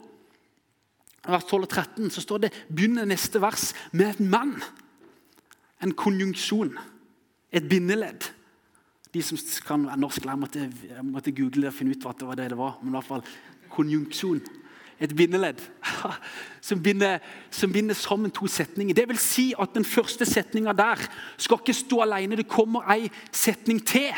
vers 1.28 1.44
12 1.44 1.62
og 1.62 1.68
13 1.68 2.10
så 2.10 2.20
står 2.20 2.38
det, 2.44 2.52
begynner 2.68 3.08
neste 3.08 3.40
vers 3.40 3.72
med 3.92 4.10
et 4.10 4.20
mann. 4.20 4.56
En 5.82 5.94
konjunksjon. 5.94 6.74
Et 7.52 7.68
bindeledd. 7.68 8.30
De 9.14 9.22
som 9.22 9.38
kan 9.66 9.86
norsk, 9.98 10.26
jeg 10.26 10.38
måtte, 10.38 10.66
jeg 10.88 11.06
måtte 11.06 11.32
google 11.32 11.62
det 11.62 11.70
og 11.70 11.76
finne 11.76 11.94
ut 11.94 12.02
hva 12.02 12.12
det 12.18 12.26
var. 12.26 12.34
det 12.34 12.50
det 12.50 12.58
var, 12.58 12.78
Men 12.82 12.92
i 12.92 12.96
hvert 12.96 13.10
fall 13.12 13.26
konjunksjon. 13.70 14.42
Et 15.00 15.16
bindeledd 15.16 15.60
som 16.68 16.82
binder, 16.82 17.18
som 17.50 17.72
binder 17.72 17.94
sammen 17.94 18.30
to 18.30 18.46
setninger. 18.46 18.94
Det 18.94 19.08
vil 19.08 19.18
si 19.18 19.52
at 19.58 19.74
den 19.74 19.84
første 19.84 20.26
setninga 20.26 20.72
der 20.72 21.02
skal 21.36 21.58
ikke 21.58 21.74
stå 21.74 22.00
alene. 22.02 22.36
Det 22.36 22.48
kommer 22.48 22.86
ei 22.94 23.10
setning 23.32 23.82
til 23.86 24.14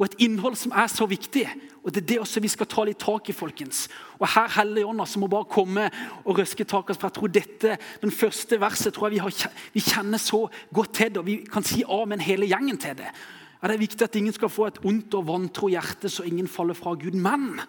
og 0.00 0.06
et 0.06 0.22
innhold 0.24 0.56
som 0.56 0.72
er 0.72 0.86
så 0.88 1.06
viktig. 1.06 1.44
Og 1.84 1.94
Det 1.94 2.02
er 2.02 2.06
det 2.06 2.20
også 2.20 2.40
vi 2.40 2.48
skal 2.48 2.66
ta 2.66 2.84
litt 2.84 2.98
tak 2.98 3.28
i. 3.28 3.32
folkens. 3.32 3.88
Og 4.18 4.28
Her 4.28 4.48
Hellige 4.60 4.86
Ånd 4.86 5.00
altså 5.00 5.18
må 5.18 5.26
bare 5.26 5.44
komme 5.44 5.90
og 6.24 6.38
røske 6.38 6.64
tak 6.64 6.90
oss. 6.90 6.96
for 6.96 7.08
jeg 7.08 7.12
tror 7.12 7.26
dette, 7.26 7.78
Den 8.02 8.10
første 8.10 8.60
verset 8.60 8.94
tror 8.94 9.08
jeg 9.08 9.12
vi, 9.12 9.18
har, 9.18 9.50
vi 9.72 9.80
kjenner 9.80 10.18
så 10.18 10.48
godt 10.74 10.94
til 10.94 11.08
det, 11.08 11.16
og 11.16 11.26
vi 11.26 11.44
kan 11.52 11.62
si 11.62 11.82
amen 11.88 12.20
hele 12.20 12.46
gjengen 12.46 12.78
til 12.78 12.96
det. 12.96 13.12
Ja, 13.60 13.68
det 13.68 13.76
er 13.76 13.82
viktig 13.82 14.06
at 14.06 14.16
ingen 14.16 14.32
skal 14.32 14.52
få 14.52 14.70
et 14.70 14.80
ondt 14.88 15.14
og 15.18 15.26
vantro 15.28 15.68
hjerte, 15.68 16.08
så 16.08 16.24
ingen 16.24 16.48
faller 16.48 16.76
fra 16.76 16.94
Gud. 16.96 17.18
Men, 17.18 17.60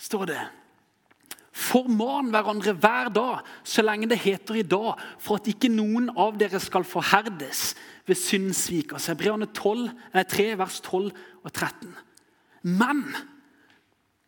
står 0.00 0.24
det 0.32 0.40
Forman 1.60 2.30
hverandre 2.32 2.72
hver 2.78 3.10
dag, 3.12 3.40
så 3.66 3.82
lenge 3.84 4.08
det 4.08 4.20
heter 4.22 4.60
i 4.60 4.64
dag, 4.64 5.00
for 5.20 5.36
at 5.36 5.50
ikke 5.50 5.68
noen 5.72 6.08
av 6.16 6.38
dere 6.40 6.60
skal 6.62 6.86
forherdes 6.88 7.74
ved 8.08 8.16
syndssvik. 8.16 8.94
Altså 8.96 9.12
Hebreerne 9.12 9.50
3, 9.50 10.46
vers 10.58 10.78
12 10.86 11.10
og 11.44 11.52
13. 11.52 11.92
Men 12.62 13.04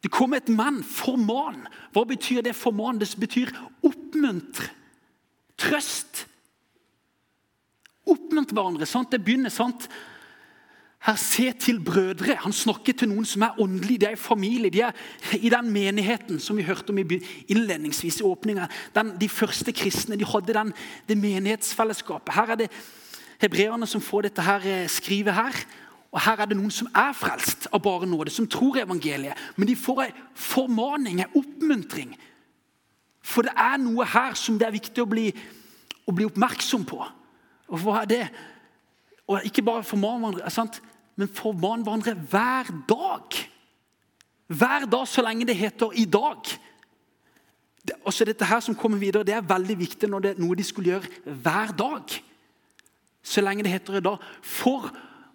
det 0.03 0.11
kommer 0.11 0.43
et 0.43 0.51
men. 0.51 0.83
Forman. 0.83 1.65
Hva 1.95 2.05
betyr 2.09 2.43
det 2.43 2.57
forman? 2.59 2.99
Det 3.01 3.09
betyr 3.23 3.55
oppmuntre. 3.87 4.69
Trøst. 5.63 6.27
Oppmuntre 8.07 8.55
hverandre. 8.55 8.87
sant? 8.87 9.11
Det 9.13 9.23
begynner 9.25 9.51
sant? 9.51 9.89
Her, 11.03 11.17
Se 11.17 11.53
til 11.53 11.81
brødre. 11.81 12.37
Han 12.45 12.53
snakker 12.53 12.93
til 12.93 13.09
noen 13.09 13.25
som 13.27 13.43
er 13.43 13.61
åndelige. 13.61 13.99
De 13.99 14.07
er 14.07 14.17
i 14.17 14.17
familie. 14.17 14.71
De 14.71 14.81
er 14.81 14.93
i 15.35 15.49
den 15.51 15.71
menigheten 15.71 16.41
som 16.41 16.57
vi 16.57 16.63
hørte 16.63 16.91
om 16.91 16.99
innledningsvis 16.99 18.21
i 18.21 18.27
åpninga. 18.27 18.69
De 19.21 19.29
første 19.29 19.73
kristne 19.73 20.17
de 20.17 20.25
hadde 20.25 20.55
den, 20.55 20.73
det 21.09 21.19
menighetsfellesskapet. 21.19 22.35
Her 22.35 22.51
er 22.51 22.55
det 22.55 22.71
hebreerne 23.43 23.87
som 23.87 24.01
får 24.01 24.23
dette 24.23 24.43
her, 24.43 24.61
eh, 24.65 24.89
skrivet 24.89 25.35
her. 25.35 25.65
Og 26.13 26.21
Her 26.21 26.41
er 26.41 26.47
det 26.47 26.57
noen 26.57 26.71
som 26.71 26.89
er 26.95 27.13
frelst 27.13 27.67
av 27.73 27.81
bare 27.83 28.07
nåde, 28.07 28.31
som 28.31 28.47
tror 28.47 28.77
evangeliet. 28.77 29.35
Men 29.57 29.69
de 29.69 29.77
får 29.77 30.03
en 30.03 30.13
formaning, 30.35 31.21
en 31.21 31.35
oppmuntring. 31.35 32.17
For 33.23 33.43
det 33.43 33.53
er 33.57 33.79
noe 33.79 34.05
her 34.05 34.35
som 34.35 34.59
det 34.59 34.67
er 34.67 34.75
viktig 34.77 35.03
å 35.03 35.09
bli, 35.09 35.33
å 36.07 36.13
bli 36.13 36.25
oppmerksom 36.25 36.85
på. 36.85 37.01
Og 37.69 37.79
hva 37.83 38.03
er 38.03 38.11
det? 38.11 38.25
Og 39.27 39.45
Ikke 39.45 39.63
bare 39.63 39.85
forman 39.85 40.21
hverandre, 40.21 40.81
men 41.17 41.29
forman 41.29 41.83
hverandre 41.83 42.15
hver 42.15 42.73
dag. 42.89 43.39
Hver 44.47 44.87
dag 44.91 45.09
så 45.09 45.23
lenge 45.23 45.47
det 45.47 45.57
heter 45.57 45.91
'i 45.93 46.05
dag'. 46.05 46.59
Det, 47.87 47.95
også 48.05 48.25
dette 48.25 48.45
her 48.45 48.61
som 48.61 48.75
kommer 48.75 48.99
videre, 48.99 49.25
det 49.25 49.35
er 49.35 49.41
veldig 49.41 49.79
viktig 49.79 50.09
når 50.09 50.19
det 50.19 50.31
er 50.31 50.41
noe 50.41 50.55
de 50.55 50.65
skulle 50.65 50.91
gjøre 50.91 51.35
hver 51.43 51.73
dag. 51.73 52.23
Så 53.23 53.41
lenge 53.41 53.63
det 53.63 53.73
heter 53.73 53.97
i 53.97 54.01
dag. 54.01 54.19
For 54.43 54.91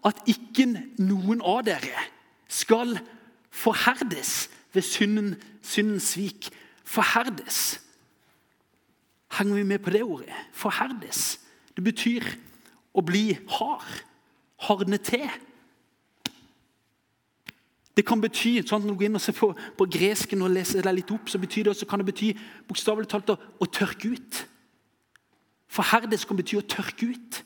at 0.05 0.21
ikke 0.27 0.67
noen 0.97 1.41
av 1.41 1.65
dere 1.65 2.05
skal 2.47 2.99
forherdes 3.51 4.49
ved 4.73 4.81
synden, 4.81 5.35
syndens 5.61 6.03
svik. 6.03 6.49
Forherdes. 6.83 7.81
Henger 9.31 9.55
vi 9.55 9.63
med 9.63 9.79
på 9.79 9.89
det 9.89 10.03
ordet? 10.03 10.33
Forherdes. 10.53 11.39
Det 11.77 11.83
betyr 11.85 12.25
å 12.97 13.03
bli 13.05 13.37
hard. 13.53 14.01
Hardne 14.65 14.97
til. 14.97 15.27
Det 17.97 18.05
kan 18.05 18.21
bety, 18.21 18.59
sånn 18.65 18.83
Når 18.85 18.93
du 18.93 18.97
går 18.97 19.07
inn 19.07 19.17
og 19.19 19.21
ser 19.21 19.35
på, 19.37 19.51
på 19.53 19.85
gresken 19.93 20.41
og 20.45 20.53
leser 20.53 20.85
deg 20.85 20.99
litt 20.99 21.13
opp, 21.13 21.29
så 21.29 21.41
betyr 21.41 21.67
det 21.67 21.73
også, 21.75 21.87
kan 21.89 22.01
det 22.01 22.09
bety 22.09 22.31
bokstavelig 22.69 23.09
talt 23.09 23.29
å, 23.33 23.37
å 23.37 23.69
tørke 23.69 24.09
ut. 24.13 24.41
Forherdes 25.69 26.25
kan 26.25 26.37
bety 26.37 26.57
å 26.57 26.65
tørke 26.65 27.09
ut. 27.13 27.41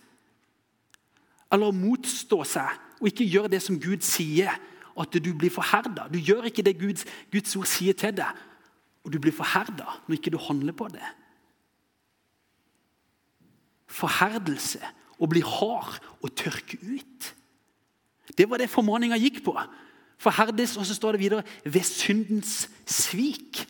Eller 1.52 1.68
å 1.68 1.76
motstå 1.76 2.42
seg 2.48 2.80
og 3.02 3.10
ikke 3.10 3.28
gjøre 3.28 3.52
det 3.52 3.62
som 3.64 3.80
Gud 3.80 4.06
sier. 4.08 4.56
At 5.00 5.16
du 5.16 5.32
blir 5.40 5.52
forherda. 5.52 6.10
Du 6.12 6.20
gjør 6.20 6.50
ikke 6.50 6.64
det 6.68 6.76
Guds, 6.80 7.06
Guds 7.32 7.56
ord 7.56 7.68
sier 7.72 7.96
til 7.98 8.16
deg. 8.16 8.44
Og 9.04 9.12
du 9.12 9.20
blir 9.24 9.36
forherda 9.36 9.88
når 10.06 10.20
ikke 10.20 10.34
du 10.36 10.40
handler 10.40 10.76
på 10.78 10.88
det. 10.92 11.04
Forherdelse. 13.92 14.82
Å 15.22 15.30
bli 15.30 15.44
hard 15.46 16.00
og 16.24 16.34
tørke 16.38 16.80
ut. 16.82 17.32
Det 18.38 18.48
var 18.50 18.62
det 18.62 18.72
formaninga 18.72 19.20
gikk 19.20 19.42
på. 19.46 19.56
Forherdes, 20.22 20.78
og 20.78 20.86
så 20.86 20.96
står 20.96 21.16
det 21.18 21.24
videre 21.24 21.46
ved 21.66 21.86
syndens 21.86 22.70
svik. 22.86 23.66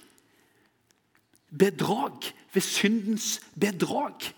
Bedrag. 1.51 2.27
Ved 2.53 2.65
syndens 2.65 3.39
bedrag. 3.55 4.31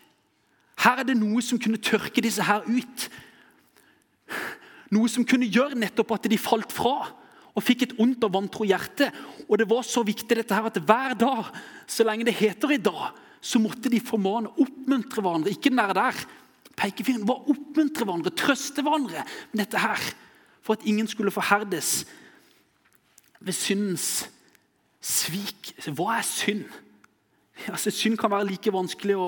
Her 0.83 1.01
er 1.01 1.07
det 1.07 1.17
noe 1.17 1.41
som 1.45 1.59
kunne 1.61 1.81
tørke 1.81 2.21
disse 2.21 2.43
her 2.45 2.65
ut. 2.67 3.07
Noe 4.93 5.09
som 5.09 5.25
kunne 5.25 5.49
gjøre 5.49 5.79
nettopp 5.79 6.15
at 6.17 6.29
de 6.29 6.39
falt 6.41 6.73
fra 6.73 6.97
og 7.53 7.61
fikk 7.61 7.85
et 7.85 7.95
ondt 8.01 8.23
og 8.25 8.33
vantro 8.33 8.65
hjerte. 8.65 9.09
Og 9.47 9.59
det 9.61 9.67
var 9.69 9.85
så 9.85 10.01
viktig 10.05 10.37
dette 10.37 10.57
her 10.57 10.69
at 10.69 10.79
hver 10.81 11.13
dag, 11.17 11.49
så 11.85 12.05
lenge 12.05 12.25
det 12.29 12.37
heter 12.37 12.73
i 12.73 12.81
dag, 12.81 13.13
så 13.43 13.59
måtte 13.59 13.91
de 13.91 13.99
formane, 13.99 14.51
oppmuntre 14.61 15.21
hverandre. 15.21 15.51
Ikke 15.51 15.71
den 15.71 15.81
der, 15.81 15.93
der 15.97 16.19
pekefingeren, 16.79 17.27
var 17.27 17.43
oppmuntre 17.51 18.07
hverandre, 18.07 18.31
trøste 18.39 18.85
hverandre 18.85 19.25
med 19.51 19.65
dette 19.65 19.81
her. 19.83 20.05
For 20.63 20.77
at 20.77 20.85
ingen 20.87 21.09
skulle 21.11 21.33
forherdes 21.35 22.05
ved 23.43 23.57
syndens 23.57 24.29
svik. 25.03 25.73
Hva 25.91 26.21
er 26.21 26.27
synd? 26.27 26.63
Altså, 27.67 27.91
synd 27.91 28.15
kan 28.17 28.31
være 28.31 28.47
like 28.53 28.71
vanskelig 28.73 29.19
å 29.19 29.27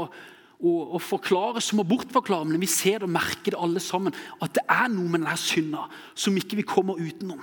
å, 0.63 0.71
å 0.95 1.01
forklare 1.01 1.61
som 1.63 1.81
å 1.81 1.87
bortforklare, 1.87 2.47
men 2.47 2.61
vi 2.61 2.69
ser 2.69 3.01
det 3.01 3.09
og 3.09 3.15
merker 3.15 3.53
det 3.53 3.61
alle 3.61 3.81
sammen. 3.83 4.15
At 4.43 4.55
det 4.57 4.63
er 4.71 4.87
noe 4.93 5.09
med 5.09 5.21
denne 5.21 5.35
synda 5.39 5.85
som 6.13 6.37
ikke 6.39 6.59
vi 6.61 6.67
kommer 6.67 6.99
utenom. 7.01 7.41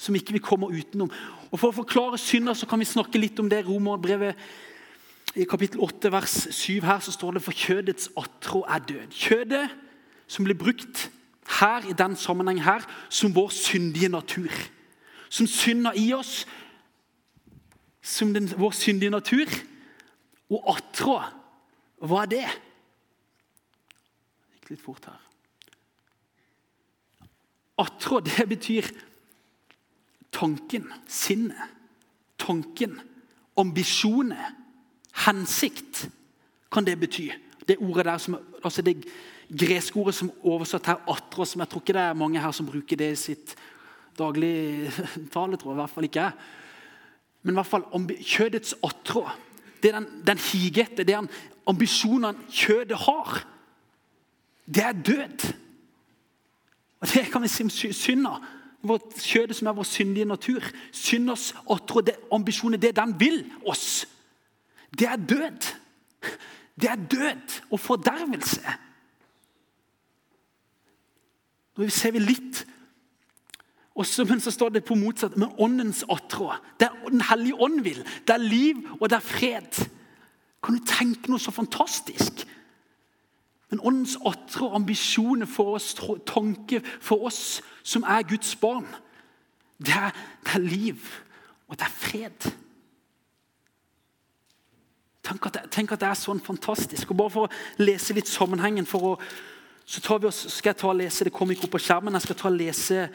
Som 0.00 0.18
ikke 0.18 0.36
vi 0.36 0.42
kommer 0.44 0.74
utenom. 0.74 1.12
Og 1.50 1.60
For 1.60 1.70
å 1.70 1.78
forklare 1.82 2.20
synda 2.20 2.56
så 2.58 2.68
kan 2.70 2.82
vi 2.82 2.88
snakke 2.90 3.20
litt 3.20 3.38
om 3.40 3.48
det. 3.50 3.64
Romerbrevet 3.66 4.38
i 5.34 5.44
kapittel 5.44 5.80
8 5.82 6.12
vers 6.12 6.48
7 6.50 6.80
her 6.86 7.00
så 7.02 7.12
står 7.12 7.36
det 7.36 7.42
for 7.42 7.52
kjødets 7.52 8.10
atro 8.16 8.62
er 8.68 8.78
død. 8.78 9.10
Kjødet 9.10 9.66
som 10.26 10.44
blir 10.44 10.58
brukt 10.58 11.10
her 11.60 11.86
i 11.90 11.92
den 11.92 12.16
sammenheng 12.16 12.62
her 12.62 12.84
som 13.10 13.34
vår 13.34 13.48
syndige 13.48 14.08
natur. 14.08 14.50
Som 15.28 15.46
synda 15.46 15.90
i 15.98 16.12
oss, 16.14 16.46
som 18.02 18.34
den, 18.34 18.46
vår 18.58 18.70
syndige 18.70 19.10
natur. 19.10 19.50
Og 20.50 20.76
atro, 20.76 21.18
hva 21.98 22.22
er 22.22 22.30
det? 22.30 22.44
Gikk 24.54 24.70
litt 24.70 24.84
fort 24.84 25.08
her. 25.08 25.20
Atro, 27.82 28.20
det 28.22 28.46
betyr 28.48 28.86
tanken, 30.30 30.92
sinnet. 31.10 31.72
Tanken, 32.38 33.00
ambisjoner, 33.56 34.52
hensikt 35.14 36.08
kan 36.72 36.86
det 36.86 36.98
bety. 37.00 37.28
Det 37.68 37.78
ordet 37.78 38.04
der 38.04 38.18
som, 38.18 38.36
altså 38.64 38.82
det 38.82 38.96
greske 39.48 39.96
ordet 40.00 40.14
som 40.14 40.32
oversatt 40.42 40.86
her, 40.86 41.00
atros, 41.08 41.54
som 41.54 41.62
jeg 41.62 41.70
tror 41.70 41.84
ikke 41.84 41.96
det 41.96 42.02
er 42.02 42.18
mange 42.18 42.40
her 42.40 42.52
som 42.52 42.66
bruker 42.66 42.98
det 42.98 43.12
i 43.12 43.20
sitt 43.20 43.54
daglige 44.18 44.90
tale, 45.34 45.56
tror 45.56 45.72
jeg. 45.72 45.78
I 45.78 45.82
hvert 45.82 45.94
fall 45.94 46.08
ikke 46.08 46.20
jeg. 46.20 46.32
Men 47.42 47.54
i 47.54 47.58
hvert 47.60 47.70
fall 47.70 48.14
kjødets 48.20 48.74
atrå. 48.82 49.26
Det 49.82 49.90
er 49.90 49.98
den, 50.00 50.08
den 50.26 50.40
higete, 50.40 51.04
det 51.04 51.14
er 51.14 51.26
ambisjonene 51.68 52.48
kjødet 52.48 52.96
har, 53.04 53.44
det 54.64 54.84
er 54.84 54.92
død. 54.92 55.54
Og 57.00 57.08
Det 57.12 57.26
kan 57.32 57.42
vi 57.42 57.48
si 57.48 57.62
om 57.62 57.70
synda. 57.70 58.38
Kjødet 59.20 59.56
som 59.56 59.68
er 59.68 59.76
vår 59.76 59.86
syndige 59.88 60.24
natur. 60.24 60.64
Synders 60.92 61.54
atrå, 61.70 62.00
det, 62.00 62.16
ambisjonen, 62.32 62.80
det 62.80 62.96
den 62.96 63.12
vil 63.20 63.44
oss. 63.66 64.06
Det 64.98 65.08
er 65.08 65.16
død. 65.16 65.74
Det 66.80 66.90
er 66.90 66.96
død 67.10 67.60
og 67.70 67.80
fordervelse. 67.80 68.62
Nå 71.76 71.88
ser 71.90 72.14
vi 72.14 72.22
litt 72.22 72.64
også, 73.94 74.24
men 74.24 74.40
så 74.42 74.50
står 74.50 74.74
det 74.74 74.84
på 74.86 74.96
motsatt 74.98 75.36
med 75.38 75.54
åndens 75.58 76.04
åtrå. 76.08 76.54
Det 76.80 76.88
er 76.88 77.10
Den 77.10 77.20
hellige 77.20 77.60
ånd 77.62 77.80
vil. 77.82 78.02
Det 78.26 78.34
er 78.34 78.42
liv, 78.42 78.76
og 79.00 79.10
det 79.10 79.16
er 79.16 79.20
fred. 79.20 79.86
Kan 80.62 80.78
du 80.78 80.84
tenke 80.86 81.30
noe 81.30 81.38
så 81.38 81.50
fantastisk? 81.54 82.44
Men 83.70 83.80
åndens 83.80 84.16
åtrå 84.16 84.74
ambisjoner 84.74 85.46
for 85.46 85.74
oss, 85.74 85.94
tanke 86.26 86.82
for 87.00 87.26
oss 87.26 87.62
som 87.82 88.02
er 88.02 88.22
Guds 88.22 88.56
barn, 88.56 88.86
det 89.78 89.94
er, 89.94 90.10
det 90.44 90.54
er 90.54 90.58
liv, 90.58 91.00
og 91.68 91.78
det 91.78 91.86
er 91.86 91.96
fred. 91.98 92.50
Tenk 95.24 95.46
at, 95.48 95.56
det, 95.56 95.62
tenk 95.72 95.92
at, 95.94 96.02
det, 96.02 96.08
er 96.10 96.20
sånn 96.20 96.42
fantastisk. 96.44 97.10
Og 97.10 97.18
Bare 97.22 97.32
for 97.32 97.48
å 97.48 97.82
lese 97.82 98.16
litt 98.16 98.28
sammenhengen 98.28 98.86
å, 98.98 99.14
så 99.84 100.18
oss, 100.18 100.42
skal 100.52 100.74
jeg 100.74 100.80
ta 100.80 100.90
og 100.90 100.98
lese, 101.00 101.24
Det 101.24 101.32
kommer 101.32 101.56
ikke 101.56 101.68
opp 101.68 101.76
på 101.78 101.84
skjermen. 101.86 102.14
Jeg 102.14 102.26
skal 102.26 102.36
ta 102.40 102.50
og 102.50 102.58
lese 102.58 103.08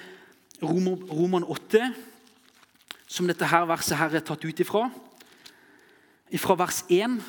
Roman 0.61 1.45
8, 1.45 1.91
som 3.07 3.27
dette 3.29 3.45
her 3.45 3.67
verset 3.69 3.97
her 3.97 4.15
er 4.15 4.25
tatt 4.25 4.45
ut 4.45 4.59
ifra. 4.59 4.89
Fra 6.37 6.55
vers 6.57 6.83
1 6.89 7.21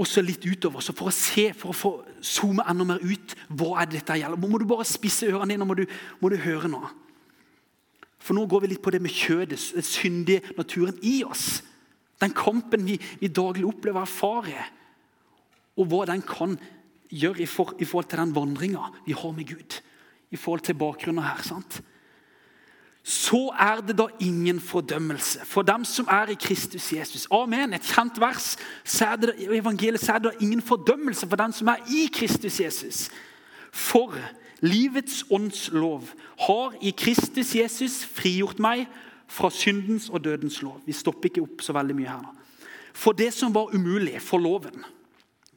og 0.00 0.08
så 0.08 0.22
litt 0.24 0.44
utover. 0.46 0.80
Så 0.80 0.94
for 0.96 1.10
å 1.10 1.14
se, 1.14 1.50
for 1.56 1.72
å 1.72 1.76
få 1.76 1.90
zoome 2.24 2.64
enda 2.70 2.86
mer 2.88 3.02
ut, 3.04 3.34
hva 3.52 3.82
er 3.82 3.90
det 3.90 4.00
dette 4.00 4.16
gjelder? 4.22 4.40
Må 4.40 4.60
du 4.60 4.64
bare 4.68 4.86
spisse 4.88 5.28
ørene 5.28 5.52
dine, 5.52 5.66
må 5.68 5.76
du, 5.76 5.84
må 6.22 6.30
du 6.32 6.38
høre 6.40 6.70
nå. 6.72 6.80
For 8.20 8.36
nå 8.36 8.46
går 8.48 8.64
vi 8.64 8.72
litt 8.72 8.82
på 8.84 8.92
det 8.94 9.00
med 9.04 9.12
kjødet, 9.12 9.58
den 9.74 9.84
syndige 9.84 10.54
naturen 10.56 10.96
i 11.04 11.20
oss. 11.24 11.60
Den 12.20 12.34
kampen 12.36 12.84
vi, 12.86 12.98
vi 13.20 13.28
daglig 13.28 13.66
opplever 13.66 14.02
og 14.02 14.08
erfarer. 14.08 14.72
Og 15.76 15.88
hva 15.88 16.04
den 16.10 16.22
kan 16.26 16.58
gjøre 17.10 17.44
i, 17.44 17.46
for, 17.46 17.74
i 17.80 17.88
forhold 17.88 18.10
til 18.10 18.20
den 18.20 18.34
vandringa 18.34 18.90
vi 19.06 19.16
har 19.16 19.32
med 19.36 19.48
Gud. 19.48 19.80
I 20.30 20.36
forhold 20.36 20.60
til 20.60 20.78
bakgrunnen 20.78 21.24
her. 21.24 21.42
sant? 21.42 21.80
Så 23.02 23.48
er 23.58 23.80
det 23.80 23.96
da 23.98 24.06
ingen 24.20 24.60
fordømmelse 24.60 25.40
for 25.48 25.62
dem 25.62 25.84
som 25.84 26.06
er 26.10 26.30
i 26.30 26.36
Kristus 26.40 26.92
Jesus. 26.92 27.26
Amen. 27.32 27.72
Et 27.72 27.82
kjent 27.82 28.20
vers. 28.20 28.56
Er 29.00 29.16
det, 29.16 29.34
I 29.38 29.56
evangeliet 29.56 30.04
så 30.04 30.12
er 30.12 30.18
det 30.18 30.32
da 30.32 30.44
ingen 30.44 30.62
fordømmelse 30.62 31.28
for 31.28 31.36
dem 31.36 31.52
som 31.52 31.68
er 31.68 31.80
i 31.88 32.08
Kristus 32.12 32.60
Jesus. 32.60 33.08
For 33.72 34.14
livets 34.60 35.24
åndslov 35.30 36.04
har 36.46 36.76
i 36.82 36.90
Kristus 36.90 37.54
Jesus 37.54 38.04
frigjort 38.04 38.60
meg 38.60 38.86
fra 39.30 39.50
syndens 39.50 40.08
og 40.10 40.24
dødens 40.24 40.62
lov. 40.62 40.80
Vi 40.86 40.92
stopper 40.92 41.30
ikke 41.30 41.44
opp 41.46 41.62
så 41.62 41.74
veldig 41.76 41.96
mye 41.96 42.10
her. 42.10 42.26
For 42.92 43.14
det 43.16 43.30
som 43.34 43.54
var 43.54 43.74
umulig 43.74 44.18
for 44.22 44.42
loven. 44.42 44.82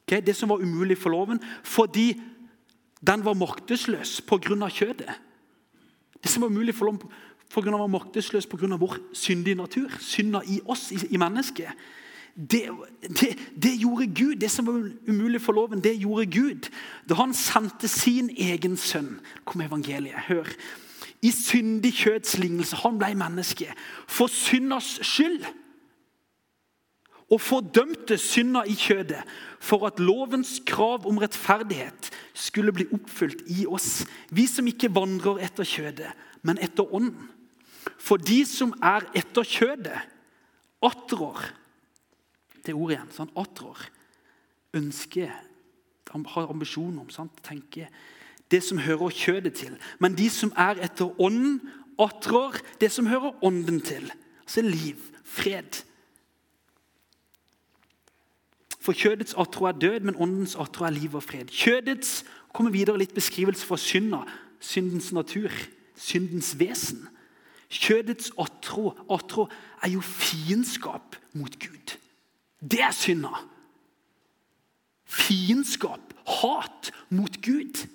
Okay? 0.04 0.22
Det 0.22 0.36
som 0.36 0.48
var 0.48 0.62
umulig 0.62 0.98
for 0.98 1.10
loven 1.10 1.42
fordi 1.62 2.14
den 3.04 3.24
var 3.24 3.34
maktesløs 3.34 4.20
pga. 4.26 4.68
kjødet. 4.68 5.10
Det 6.22 6.30
som 6.30 6.42
var 6.42 6.48
umulig 6.48 6.74
for 6.74 6.86
loven 6.86 7.02
pga. 7.50 7.70
være 7.70 7.88
maktesløs 7.88 8.46
pga. 8.46 8.76
vår 8.76 8.96
syndige 9.12 9.54
natur. 9.54 9.90
Synda 10.00 10.40
i 10.46 10.60
oss, 10.64 10.92
i, 10.92 10.98
i 11.10 11.16
mennesket. 11.16 11.68
Det, 12.34 12.68
det, 13.02 13.38
det, 13.62 13.78
gjorde 13.78 14.06
Gud. 14.06 14.36
Det 14.36 14.50
som 14.50 14.66
var 14.66 14.90
umulig 15.08 15.40
for 15.40 15.52
loven, 15.52 15.80
det 15.80 15.98
gjorde 16.00 16.26
Gud. 16.26 16.70
Da 17.08 17.14
han 17.14 17.34
sendte 17.34 17.88
sin 17.88 18.30
egen 18.36 18.76
sønn. 18.76 19.20
Kom 19.44 19.60
evangeliet, 19.60 20.26
hør 20.28 20.48
i 21.24 21.30
syndig 21.32 21.94
kjøds 22.02 22.36
lignelse. 22.38 22.76
Han 22.84 22.98
ble 23.00 23.14
menneske 23.16 23.70
for 24.06 24.28
synders 24.32 24.98
skyld. 25.02 25.46
Og 27.32 27.40
fordømte 27.40 28.18
synda 28.20 28.66
i 28.68 28.74
kjødet 28.76 29.22
for 29.64 29.86
at 29.88 30.00
lovens 30.02 30.58
krav 30.68 31.06
om 31.08 31.18
rettferdighet 31.18 32.10
skulle 32.36 32.74
bli 32.76 32.84
oppfylt 32.92 33.46
i 33.48 33.64
oss, 33.66 34.04
vi 34.28 34.44
som 34.46 34.68
ikke 34.68 34.92
vandrer 34.92 35.40
etter 35.46 35.64
kjødet, 35.64 36.10
men 36.44 36.60
etter 36.62 36.84
ånden. 36.94 37.30
For 37.96 38.20
de 38.20 38.42
som 38.48 38.74
er 38.84 39.06
etter 39.16 39.46
kjødet, 39.48 39.96
atrer 40.84 41.50
Det 42.64 42.72
ordet 42.72 42.96
igjen. 42.96 43.10
sånn 43.12 43.32
Atrer. 43.36 43.80
Ønsker, 44.72 45.32
har 46.08 46.50
ambisjoner 46.50 47.02
om, 47.04 47.30
tenker 47.42 47.88
det 48.54 48.62
som 48.62 48.78
hører 48.78 49.10
kjødet 49.10 49.56
til. 49.58 49.74
Men 49.98 50.14
de 50.18 50.28
som 50.30 50.52
er 50.56 50.78
etter 50.86 51.10
ånden, 51.20 51.58
atrer 51.98 52.60
det 52.80 52.92
som 52.92 53.10
hører 53.10 53.34
ånden 53.44 53.80
til. 53.82 54.06
Altså 54.46 54.62
liv, 54.62 55.00
fred. 55.24 55.82
For 58.84 58.92
kjødets 58.92 59.34
atro 59.40 59.64
er 59.64 59.78
død, 59.80 60.00
men 60.00 60.16
åndens 60.20 60.54
atro 60.60 60.84
er 60.84 60.94
liv 60.94 61.14
og 61.14 61.22
fred. 61.22 61.50
Kjødets 61.50 62.24
kommer 62.52 62.70
videre 62.74 63.00
litt 63.00 63.14
beskrivelse 63.16 63.66
fra 63.66 63.78
synda, 63.80 64.22
syndens 64.60 65.10
natur, 65.12 65.50
syndens 65.96 66.52
vesen. 66.60 67.06
Kjødets 67.72 68.30
atro, 68.38 68.92
atro 69.10 69.48
er 69.82 69.94
jo 69.96 70.04
fiendskap 70.04 71.16
mot 71.32 71.58
Gud. 71.58 71.96
Det 72.60 72.82
er 72.84 72.92
synda. 72.94 73.32
Fiendskap, 75.08 76.14
hat 76.42 76.92
mot 77.08 77.40
Gud. 77.42 77.86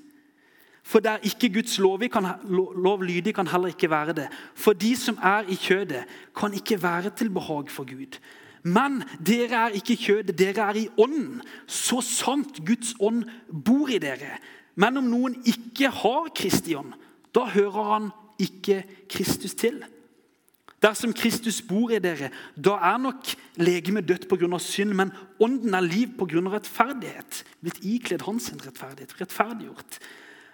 For 0.89 0.99
der 0.99 1.21
ikke 1.21 1.51
Guds 1.53 1.77
lov, 1.77 2.01
kan, 2.09 2.25
lov 2.49 3.03
lydig, 3.03 3.35
kan 3.35 3.47
heller 3.47 3.69
ikke 3.69 3.89
være 3.89 4.13
det. 4.17 4.27
For 4.57 4.73
de 4.73 4.95
som 4.97 5.19
er 5.21 5.45
i 5.45 5.53
kjødet, 5.53 6.05
kan 6.33 6.53
ikke 6.53 6.79
være 6.81 7.09
til 7.13 7.29
behag 7.29 7.69
for 7.69 7.85
Gud. 7.85 8.17
Men 8.63 9.03
dere 9.21 9.67
er 9.67 9.75
ikke 9.77 9.95
kjødet, 9.95 10.37
dere 10.39 10.65
er 10.71 10.79
i 10.81 10.87
ånden. 10.97 11.43
Så 11.67 12.01
sant 12.01 12.57
Guds 12.65 12.95
ånd 12.99 13.23
bor 13.65 13.91
i 13.93 13.99
dere. 14.01 14.39
Men 14.75 14.97
om 14.97 15.11
noen 15.11 15.37
ikke 15.45 15.91
har 15.93 16.31
Kristi 16.35 16.73
ånd, 16.75 16.95
da 17.35 17.45
hører 17.53 17.91
han 17.93 18.09
ikke 18.41 18.81
Kristus 19.11 19.53
til. 19.53 19.77
Dersom 20.81 21.13
Kristus 21.13 21.59
bor 21.61 21.91
i 21.93 21.99
dere, 22.01 22.31
da 22.55 22.79
er 22.89 22.97
nok 23.03 23.29
legemet 23.59 24.07
dødt 24.07 24.25
pga. 24.31 24.57
synd, 24.57 24.93
men 24.93 25.11
ånden 25.39 25.73
er 25.73 25.85
liv 25.85 26.17
pga. 26.17 26.41
rettferdighet. 26.49 27.43
Blitt 27.61 27.83
ikledd 27.83 28.25
hans 28.25 28.49
rettferdighet, 28.65 29.21
rettferdiggjort. 29.21 29.99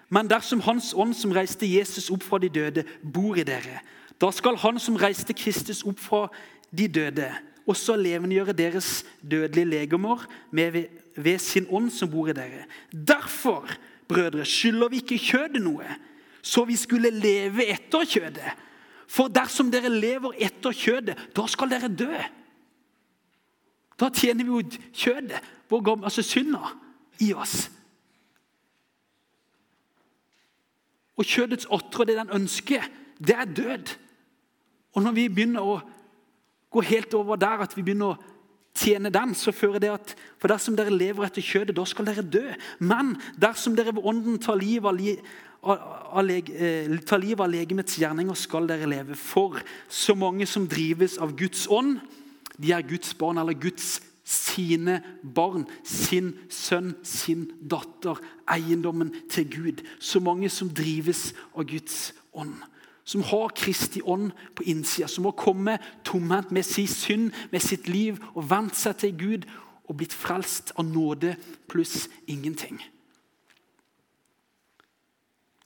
Men 0.09 0.29
dersom 0.29 0.61
Hans 0.61 0.93
ånd, 0.93 1.15
som 1.17 1.33
reiste 1.33 1.67
Jesus 1.67 2.11
opp 2.13 2.23
fra 2.23 2.39
de 2.41 2.49
døde, 2.49 2.85
bor 3.01 3.37
i 3.37 3.45
dere, 3.47 3.81
da 4.21 4.31
skal 4.31 4.57
Han 4.61 4.79
som 4.79 4.97
reiste 4.99 5.33
Kristus 5.33 5.83
opp 5.83 5.99
fra 5.99 6.27
de 6.75 6.87
døde, 6.87 7.31
også 7.65 7.95
levendegjøre 7.97 8.53
deres 8.53 9.05
dødelige 9.21 9.65
legemer 9.65 10.27
ved, 10.51 10.85
ved 11.15 11.39
sin 11.39 11.65
ånd 11.69 11.89
som 11.91 12.11
bor 12.11 12.29
i 12.29 12.35
dere. 12.37 12.67
Derfor, 12.91 13.65
brødre, 14.07 14.45
skylder 14.45 14.91
vi 14.93 15.01
ikke 15.01 15.17
kjødet 15.17 15.63
noe, 15.65 15.97
så 16.45 16.63
vi 16.69 16.77
skulle 16.77 17.09
leve 17.09 17.65
etter 17.65 18.05
kjødet. 18.05 18.53
For 19.09 19.29
dersom 19.33 19.71
dere 19.73 19.89
lever 19.89 20.37
etter 20.45 20.73
kjødet, 20.73 21.17
da 21.35 21.45
skal 21.49 21.71
dere 21.73 21.89
dø. 21.89 22.13
Da 23.99 24.09
tjener 24.13 24.45
vi 24.45 24.51
jo 24.51 24.61
kjødet, 24.93 25.41
altså 25.71 26.21
synda, 26.21 26.75
i 27.19 27.33
oss. 27.33 27.69
Og 31.15 31.25
kjødets 31.25 31.67
åtre, 31.71 32.06
det 32.06 32.17
den 32.19 32.34
ønsker, 32.36 32.88
det 33.19 33.36
er 33.36 33.45
død. 33.45 33.95
Og 34.95 35.04
når 35.04 35.15
vi 35.15 35.28
begynner 35.32 35.63
å 35.63 35.80
gå 36.71 36.84
helt 36.84 37.13
over 37.15 37.39
der, 37.39 37.63
at 37.63 37.75
vi 37.78 37.84
begynner 37.84 38.15
å 38.15 38.34
tjene 38.75 39.12
den, 39.13 39.34
så 39.36 39.54
fører 39.56 39.80
det 39.80 39.91
at 39.93 40.15
For 40.39 40.51
dersom 40.51 40.75
dere 40.78 40.93
lever 40.93 41.25
etter 41.25 41.41
kjødet, 41.43 41.75
da 41.78 41.86
skal 41.88 42.10
dere 42.10 42.21
dø. 42.21 42.43
Men 42.80 43.15
dersom 43.39 43.75
dere 43.78 43.95
ved 43.95 44.06
ånden 44.06 44.38
tar 44.43 44.60
livet 44.60 44.91
av, 44.91 44.99
li, 46.28 46.41
eh, 46.54 46.97
tar 47.08 47.23
liv 47.23 47.41
av 47.41 47.49
legemets 47.49 47.97
gjerninger, 47.97 48.36
skal 48.36 48.67
dere 48.67 48.89
leve. 48.89 49.15
For 49.15 49.62
så 49.89 50.15
mange 50.15 50.45
som 50.45 50.67
drives 50.67 51.17
av 51.17 51.36
Guds 51.36 51.65
ånd, 51.71 51.99
de 52.60 52.71
er 52.71 52.86
Guds 52.88 53.13
barn, 53.13 53.38
eller 53.38 53.54
Guds 53.54 54.01
sine 54.25 55.01
barn, 55.21 55.67
sin 55.83 56.33
sønn, 56.49 56.95
sin 57.05 57.45
datter, 57.61 58.17
eiendommen 58.49 59.13
til 59.29 59.45
Gud. 59.49 59.83
Så 59.99 60.19
mange 60.19 60.49
som 60.49 60.71
drives 60.73 61.29
av 61.53 61.67
Guds 61.69 62.13
ånd. 62.33 62.57
Som 63.05 63.21
har 63.21 63.53
Kristi 63.53 64.01
ånd 64.01 64.31
på 64.57 64.65
innsida. 64.65 65.07
Som 65.07 65.29
har 65.29 65.38
kommet 65.38 65.83
tomhendt 66.03 66.51
med 66.51 66.65
sin 66.65 66.89
synd, 66.89 67.31
med 67.51 67.61
sitt 67.61 67.88
liv, 67.88 68.17
og 68.33 68.49
vent 68.49 68.75
seg 68.75 68.97
til 69.03 69.13
Gud 69.19 69.47
og 69.85 69.99
blitt 69.99 70.13
frelst 70.17 70.73
av 70.73 70.88
nåde 70.89 71.35
pluss 71.69 72.07
ingenting. 72.25 72.81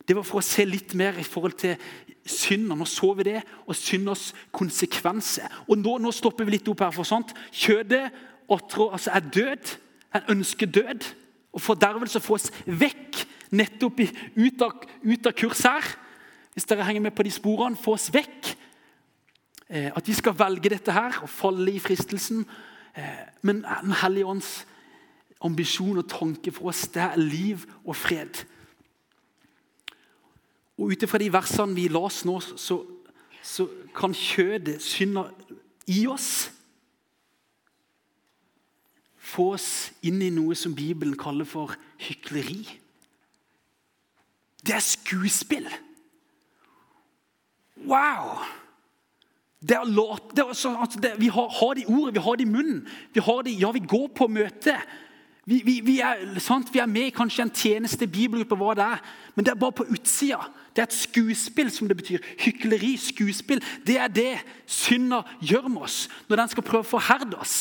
Det 0.04 0.18
var 0.18 0.26
for 0.26 0.42
å 0.42 0.44
se 0.44 0.66
litt 0.66 0.96
mer 0.98 1.20
i 1.22 1.24
forhold 1.24 1.56
til 1.62 1.78
synd. 2.26 2.68
Nå 2.68 2.88
så 2.90 3.12
vi 3.14 3.28
det, 3.30 3.44
og 3.70 3.78
synders 3.78 4.32
konsekvenser. 4.52 5.48
Og 5.70 5.78
nå, 5.78 6.00
nå, 6.02 6.12
stopper 6.12 6.48
vi 6.48 6.58
litt 6.58 6.68
opp 6.72 6.82
her. 6.82 6.92
for 6.92 7.06
sånt. 7.06 7.32
Kjødet 7.54 8.10
åtrå 8.50 8.92
altså 8.92 9.12
er 9.14 9.20
død. 9.20 9.76
Han 10.10 10.30
ønsker 10.36 10.68
død 10.68 11.08
og 11.54 11.62
fordervelse 11.62 12.22
få 12.22 12.38
oss 12.38 12.52
vekk 12.66 13.26
nettopp 13.56 14.02
ut 14.38 14.62
av, 14.62 14.86
ut 15.04 15.30
av 15.30 15.34
kurs 15.38 15.66
her. 15.66 15.86
hvis 16.54 16.66
dere 16.66 16.84
henger 16.84 17.02
med 17.02 17.16
på 17.16 17.24
de 17.24 17.32
sporene, 17.32 17.78
få 17.78 17.94
oss 17.96 18.10
vekk. 18.14 18.56
Eh, 19.70 19.92
at 19.96 20.08
vi 20.08 20.14
skal 20.14 20.38
velge 20.38 20.70
dette 20.70 20.92
her 20.92 21.22
og 21.24 21.30
falle 21.30 21.72
i 21.72 21.80
fristelsen. 21.80 22.46
Eh, 22.96 23.26
men 23.42 23.62
Den 23.62 23.92
hellige 24.02 24.26
ånds 24.26 24.66
ambisjon 25.42 25.98
og 25.98 26.10
tanke 26.10 26.52
for 26.52 26.70
oss, 26.70 26.88
det 26.88 27.02
er 27.02 27.16
liv 27.16 27.66
og 27.86 27.96
fred. 27.96 28.44
Og 30.78 30.92
Ut 30.92 31.04
ifra 31.04 31.18
de 31.18 31.32
versene 31.32 31.76
vi 31.76 31.88
las 31.88 32.26
nå, 32.26 32.40
så, 32.40 32.84
så 33.44 33.68
kan 33.96 34.14
kjødet, 34.14 34.82
synde 34.82 35.30
i 35.88 36.06
oss, 36.08 36.52
få 39.30 39.52
oss 39.56 39.70
inn 40.06 40.22
i 40.26 40.32
noe 40.34 40.58
som 40.58 40.76
Bibelen 40.76 41.18
kaller 41.20 41.48
for 41.48 41.76
hykleri. 42.02 42.64
Det 44.66 44.76
er 44.76 44.84
skuespill. 44.84 45.70
Wow! 47.88 48.42
Det 49.60 49.76
er 49.76 49.86
låt, 49.86 50.32
det 50.32 50.40
er 50.40 50.52
også, 50.54 50.72
altså 50.80 51.00
det, 51.04 51.12
vi 51.20 51.28
har, 51.28 51.50
har 51.60 51.74
det 51.76 51.84
i 51.84 51.92
ordet, 51.92 52.14
vi 52.16 52.20
har 52.24 52.36
det 52.36 52.46
i 52.46 52.50
munnen. 52.50 52.88
Vi 53.14 53.20
har 53.20 53.42
det, 53.42 53.60
ja, 53.60 53.72
vi 53.72 53.80
går 53.80 54.08
på 54.16 54.28
møte. 54.28 54.76
Vi, 55.46 55.62
vi, 55.66 55.80
vi, 55.84 56.00
er, 56.00 56.16
vi 56.74 56.80
er 56.80 56.86
med 56.86 57.10
i 57.10 57.16
kanskje 57.16 57.44
en 57.44 57.52
tjeneste, 57.52 58.08
bibelgruppe, 58.08 58.56
hva 58.56 58.76
det 58.78 58.86
er. 58.86 59.02
Men 59.36 59.46
det 59.46 59.52
er 59.52 59.60
bare 59.60 59.76
på 59.76 59.88
utsida. 59.92 60.40
Det 60.76 60.84
er 60.84 60.88
et 60.88 60.96
skuespill, 60.96 61.72
som 61.72 61.90
det 61.90 61.98
betyr. 61.98 62.24
Hykleri, 62.40 62.94
skuespill. 62.98 63.64
Det 63.88 63.98
er 64.00 64.08
det 64.08 64.32
synda 64.66 65.24
gjør 65.42 65.68
med 65.68 65.90
oss 65.90 66.06
når 66.30 66.44
den 66.44 66.54
skal 66.54 66.68
prøve 66.70 66.88
å 66.88 66.92
forherde 66.94 67.40
oss 67.42 67.58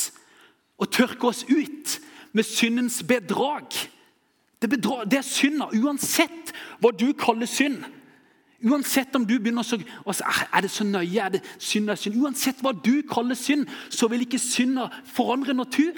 og 0.79 0.91
tørke 0.91 1.27
oss 1.27 1.43
ut 1.49 1.99
med 2.31 2.43
syndens 2.43 3.03
bedrag. 3.03 3.67
Det, 4.61 4.69
bedrag, 4.69 5.05
det 5.11 5.19
er 5.19 5.27
synda, 5.27 5.69
uansett 5.75 6.53
hva 6.79 6.91
du 6.95 7.11
kaller 7.17 7.49
synd. 7.49 7.83
Uansett 8.59 9.15
om 9.15 9.23
du 9.23 9.37
begynner 9.39 9.63
å 9.63 9.77
altså, 10.05 10.25
Er 10.51 10.65
det 10.65 10.71
så 10.71 10.83
nøye? 10.83 11.19
Er 11.23 11.37
det 11.37 11.43
synd 11.63 11.89
er 11.89 11.99
synd? 11.99 12.17
Uansett 12.19 12.59
hva 12.63 12.73
du 12.75 13.01
kaller 13.07 13.37
synd, 13.39 13.69
så 13.89 14.09
vil 14.11 14.25
ikke 14.25 14.41
synda 14.41 14.89
forandre 15.07 15.55
natur. 15.55 15.95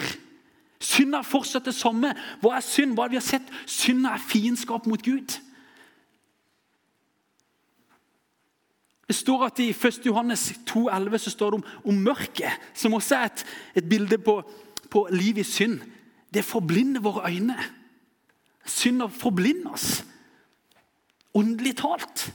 Synda 0.81 1.21
er 1.21 1.29
fortsatt 1.29 1.65
det 1.65 1.73
samme. 1.77 2.13
Hva 2.41 2.57
er 2.57 2.65
synd? 2.65 2.93
Hva 2.93 3.07
har 3.07 3.13
vi 3.13 3.17
har 3.17 3.25
sett? 3.25 3.49
Synda 3.65 4.13
er 4.13 4.29
fiendskap 4.29 4.85
mot 4.89 5.01
Gud. 5.01 5.39
Det 9.09 9.17
står 9.17 9.41
at 9.49 9.59
I 9.59 9.71
1. 9.73 10.05
Johannes 10.05 10.53
2,11 10.69 11.17
så 11.17 11.31
står 11.33 11.51
det 11.51 11.57
om, 11.59 11.63
om, 11.83 11.97
mørket, 12.05 12.69
som 12.73 12.93
også 12.95 13.17
er 13.17 13.25
et, 13.27 13.41
et 13.81 13.89
bilde 13.89 14.17
på, 14.23 14.37
på 14.91 15.07
liv 15.11 15.37
i 15.37 15.43
synd. 15.43 15.79
Det 16.33 16.45
forblinder 16.45 17.01
våre 17.01 17.31
øyne. 17.31 17.57
Synder 18.65 19.07
forblinder 19.07 19.71
oss. 19.71 20.03
Åndelig 21.33 21.77
talt. 21.79 22.27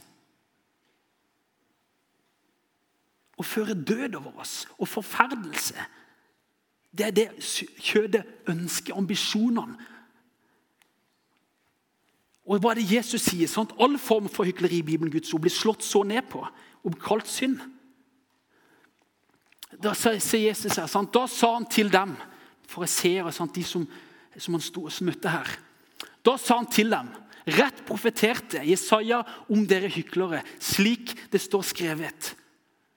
Å 3.37 3.45
føre 3.45 3.77
død 3.77 4.17
over 4.17 4.41
oss 4.41 4.65
og 4.79 4.89
forferdelse. 4.89 5.77
Det 6.97 7.07
er 7.07 7.13
det 7.13 7.29
kjødet 7.85 8.25
ønsker, 8.49 8.97
ambisjonene. 8.97 9.77
Og 12.47 12.63
hva 12.63 12.73
er 12.73 12.79
det 12.79 12.93
Jesus 12.95 13.25
sier? 13.27 13.51
Sånn 13.51 13.73
All 13.83 13.99
form 13.99 14.31
for 14.33 14.47
hykleri 14.47 14.79
i 14.79 14.87
Bibelen 14.87 15.11
Guds 15.13 15.35
ord 15.35 15.43
blir 15.45 15.53
slått 15.53 15.85
så 15.85 16.05
ned 16.07 16.29
på 16.31 16.45
og 16.87 16.99
kalt 17.03 17.27
synd. 17.29 17.59
Da 19.83 19.93
sier 19.99 20.47
Jesus 20.47 20.79
her, 20.79 20.87
sant? 20.89 21.13
da 21.13 21.27
sa 21.29 21.57
han 21.57 21.67
til 21.69 21.91
dem 21.93 22.15
Ser 22.87 23.31
de 23.55 23.63
som, 23.65 23.87
som 24.37 24.57
han 24.57 24.65
stod, 24.65 24.91
og 24.91 25.07
møtte 25.07 25.33
her. 25.33 25.55
Da 26.27 26.37
sa 26.41 26.59
han 26.59 26.69
til 26.71 26.91
dem 26.91 27.13
Rett 27.47 27.85
profeterte 27.87 28.59
Jesaja 28.67 29.21
om 29.55 29.63
dere 29.71 29.87
hyklere, 29.87 30.41
slik 30.59 31.13
det 31.31 31.39
står 31.39 31.63
skrevet. 31.69 32.33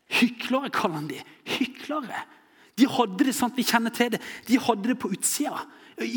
Hyklere 0.10 0.72
kaller 0.74 0.98
han 0.98 1.10
de. 1.12 1.20
Hyklere. 1.46 2.24
De 2.80 2.88
hadde 2.90 3.28
det 3.28 3.36
sant, 3.38 3.54
vi 3.54 3.68
kjenner 3.68 3.94
til 3.94 4.16
det, 4.16 4.22
de 4.48 4.58
hadde 4.58 4.90
det 4.90 4.98
på 4.98 5.12
utsida. 5.14 5.62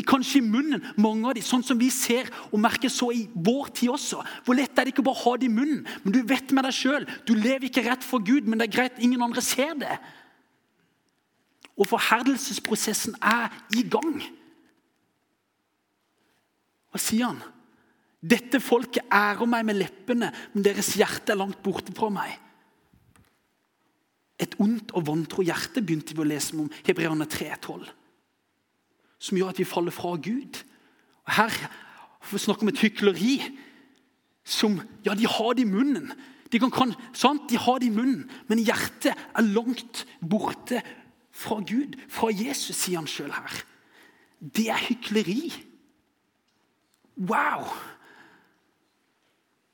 Kanskje 0.07 0.39
i 0.39 0.47
munnen, 0.47 0.81
mange 0.97 1.27
av 1.27 1.35
de, 1.37 1.43
sånn 1.45 1.61
som 1.65 1.77
vi 1.77 1.91
ser 1.93 2.29
og 2.49 2.61
merker 2.63 2.89
så 2.89 3.11
i 3.13 3.25
vår 3.35 3.69
tid 3.77 3.91
også. 3.93 4.23
Hvor 4.47 4.57
lett 4.57 4.73
er 4.79 4.87
det 4.87 4.95
ikke 4.95 5.05
bare 5.05 5.19
å 5.19 5.23
ha 5.27 5.35
det 5.37 5.49
i 5.49 5.53
munnen, 5.53 5.83
men 6.05 6.15
du 6.15 6.21
vet 6.25 6.55
med 6.55 6.65
deg 6.65 6.77
sjøl. 6.77 7.05
Du 7.27 7.35
lever 7.35 7.67
ikke 7.67 7.83
rett 7.85 8.07
for 8.07 8.23
Gud, 8.23 8.47
men 8.47 8.61
det 8.61 8.69
er 8.69 8.77
greit, 8.79 9.01
ingen 9.03 9.21
andre 9.21 9.43
ser 9.45 9.75
det. 9.77 9.99
Og 11.79 11.89
forherdelsesprosessen 11.89 13.17
er 13.21 13.49
i 13.73 13.83
gang. 13.89 14.21
Hva 16.93 17.01
sier 17.01 17.31
han? 17.31 17.41
Dette 18.23 18.61
folket 18.63 19.09
ærer 19.11 19.49
meg 19.49 19.65
med 19.67 19.79
leppene, 19.81 20.29
men 20.53 20.65
deres 20.65 20.93
hjerte 20.95 21.33
er 21.33 21.41
langt 21.41 21.59
borte 21.65 21.95
fra 21.97 22.11
meg. 22.13 22.37
Et 24.41 24.55
ondt 24.61 24.93
og 24.95 25.07
vantro 25.09 25.43
hjerte 25.45 25.83
begynte 25.83 26.15
vi 26.15 26.23
å 26.23 26.27
lese 26.27 26.55
om 26.57 26.69
Hebreane 26.85 27.27
3,12. 27.29 27.89
Som 29.23 29.39
gjør 29.39 29.51
at 29.51 29.59
vi 29.59 29.67
faller 29.67 29.95
fra 29.95 30.13
Gud. 30.15 30.61
Og 31.25 31.35
Her 31.37 31.51
får 32.23 32.37
vi 32.37 32.43
snakke 32.45 32.65
om 32.65 32.71
et 32.73 32.83
hykleri 32.83 33.35
som 34.43 34.79
Ja, 35.05 35.15
de 35.15 35.27
har 35.27 35.53
det 35.55 35.63
i 35.63 35.69
munnen. 35.69 36.11
De, 36.51 36.59
kan, 36.59 36.93
sant? 37.15 37.47
de 37.49 37.57
har 37.57 37.79
det 37.79 37.87
i 37.87 37.95
munnen, 37.95 38.27
men 38.47 38.61
hjertet 38.61 39.15
er 39.15 39.47
langt 39.55 40.03
borte 40.21 40.83
fra 41.33 41.59
Gud. 41.65 41.97
Fra 42.11 42.29
Jesus, 42.31 42.77
sier 42.77 43.01
han 43.01 43.09
sjøl 43.09 43.33
her. 43.33 43.63
Det 44.39 44.67
er 44.71 44.85
hykleri. 44.89 45.49
Wow! 47.17 47.65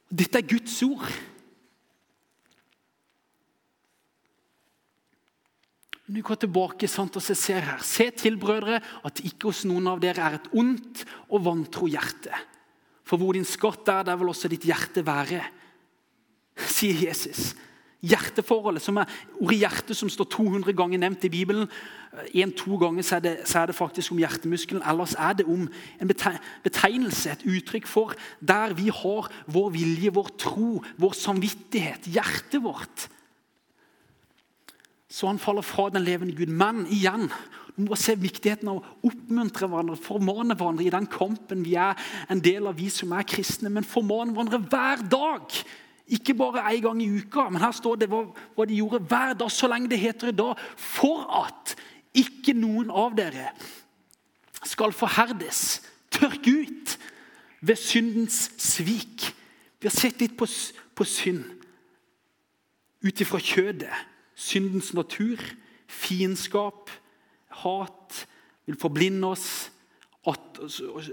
Dette 0.10 0.42
er 0.42 0.48
Guds 0.50 0.78
ord. 0.88 1.12
Du 6.10 6.18
går 6.26 6.40
tilbake 6.42 6.88
sant, 6.90 7.20
og 7.20 7.22
ser 7.22 7.62
her. 7.62 7.84
Se 7.86 8.10
til, 8.18 8.40
brødre, 8.42 8.80
at 9.06 9.22
ikke 9.22 9.52
hos 9.52 9.62
noen 9.70 9.92
av 9.92 10.02
dere 10.02 10.26
er 10.26 10.40
et 10.40 10.48
ondt 10.58 11.04
og 11.30 11.44
vantro 11.46 11.86
hjerte. 11.92 12.34
For 13.06 13.22
hvor 13.22 13.38
din 13.38 13.46
skatt 13.46 13.90
er, 13.90 14.08
der 14.08 14.18
vil 14.18 14.32
også 14.32 14.50
ditt 14.50 14.66
hjerte 14.66 15.04
være, 15.06 15.44
sier 16.70 17.06
Jesus. 17.10 17.54
Hjerteforholdet, 18.00 18.84
som 18.84 18.98
er 19.02 19.12
ordet 19.42 19.60
hjerte 19.60 19.96
som 19.98 20.12
står 20.12 20.30
200 20.32 20.76
ganger 20.78 21.02
nevnt 21.02 21.26
i 21.28 21.32
Bibelen. 21.34 21.68
En-to 22.32 22.80
ganger 22.80 23.04
så 23.04 23.18
er, 23.18 23.26
det, 23.26 23.36
så 23.50 23.60
er, 23.60 23.70
det, 23.70 23.76
faktisk 23.76 24.14
om 24.16 24.22
hjertemuskelen. 24.22 24.86
Ellers 24.88 25.18
er 25.20 25.36
det 25.36 25.48
om 25.52 25.68
en 26.00 26.14
betegnelse, 26.64 27.36
et 27.36 27.48
uttrykk 27.50 27.88
for 27.92 28.16
der 28.40 28.74
vi 28.80 28.88
har 28.94 29.30
vår 29.52 29.72
vilje, 29.76 30.14
vår 30.16 30.32
tro, 30.40 30.80
vår 30.98 31.18
samvittighet, 31.20 32.08
hjertet 32.08 32.64
vårt 32.64 33.10
så 35.10 35.28
han 35.28 35.42
faller 35.42 35.66
fra 35.66 35.90
den 35.90 36.06
levende 36.06 36.36
Gud. 36.38 36.52
Men 36.54 36.86
igjen, 36.94 37.32
vi 37.76 37.88
må 37.88 37.98
se 37.98 38.14
viktigheten 38.20 38.70
av 38.70 38.78
å 38.80 39.10
oppmuntre 39.10 39.70
hverandre, 39.70 39.98
formane 39.98 40.58
hverandre 40.58 40.86
i 40.86 40.94
den 40.94 41.10
kampen 41.10 41.64
vi 41.66 41.74
er 41.82 41.98
en 42.30 42.42
del 42.46 42.70
av, 42.70 42.78
vi 42.78 42.92
som 42.94 43.16
er 43.18 43.26
kristne. 43.28 43.72
Men 43.74 43.88
formane 43.88 44.36
hverandre 44.36 44.62
hver 44.70 45.06
dag. 45.10 45.58
Ikke 46.10 46.34
bare 46.34 46.66
én 46.74 46.82
gang 46.82 47.02
i 47.04 47.10
uka, 47.20 47.50
men 47.50 47.62
her 47.62 47.72
står 47.76 48.02
det 48.02 48.10
hva, 48.10 48.24
hva 48.56 48.66
de 48.66 48.80
gjorde 48.80 49.04
hver 49.10 49.36
dag, 49.38 49.52
så 49.52 49.70
lenge 49.70 49.92
det 49.92 50.02
heter 50.02 50.32
i 50.32 50.38
dag. 50.38 50.58
For 50.78 51.28
at 51.44 51.76
ikke 52.18 52.56
noen 52.58 52.90
av 52.90 53.14
dere 53.18 53.52
skal 54.66 54.94
forherdes, 54.94 55.82
tørke 56.12 56.52
ut 56.66 56.98
ved 57.62 57.78
syndens 57.78 58.48
svik. 58.58 59.30
Vi 59.80 59.88
har 59.88 59.96
sett 59.96 60.20
litt 60.20 60.36
på, 60.38 60.50
på 60.98 61.08
synd 61.08 61.46
ut 63.06 63.22
ifra 63.22 63.40
kjødet 63.40 63.94
syndens 64.40 64.94
natur, 64.94 65.40
fiendskap, 65.88 66.90
hat, 67.64 68.28
vil 68.66 68.80
forblinde 68.80 69.28
oss. 69.28 69.72
At, 70.28 70.60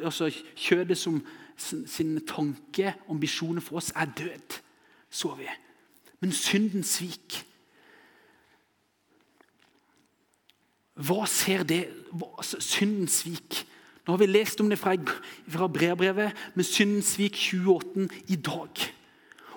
altså, 0.03 0.31
kjødet 0.57 0.99
som 0.99 1.21
sin 1.57 2.19
tanke, 2.27 2.95
ambisjoner 3.11 3.65
for 3.65 3.81
oss, 3.81 3.93
er 3.97 4.13
død, 4.19 4.59
så 5.17 5.33
vi. 5.39 5.49
Men 6.21 6.33
syndens 6.33 6.99
svik 6.99 7.43
Hva 10.97 11.27
ser 11.29 11.65
det 11.69 11.83
altså, 12.39 12.57
Syndens 12.65 13.21
svik. 13.21 13.67
Nå 14.07 14.15
har 14.15 14.21
vi 14.23 14.29
lest 14.31 14.63
om 14.63 14.71
det 14.71 14.79
fra, 14.79 14.95
fra 15.51 15.67
brevbrevet, 15.69 16.33
med 16.55 16.65
syndens 16.65 17.11
svik 17.17 17.37
28 17.37 18.07
i 18.33 18.39
dag. 18.41 18.87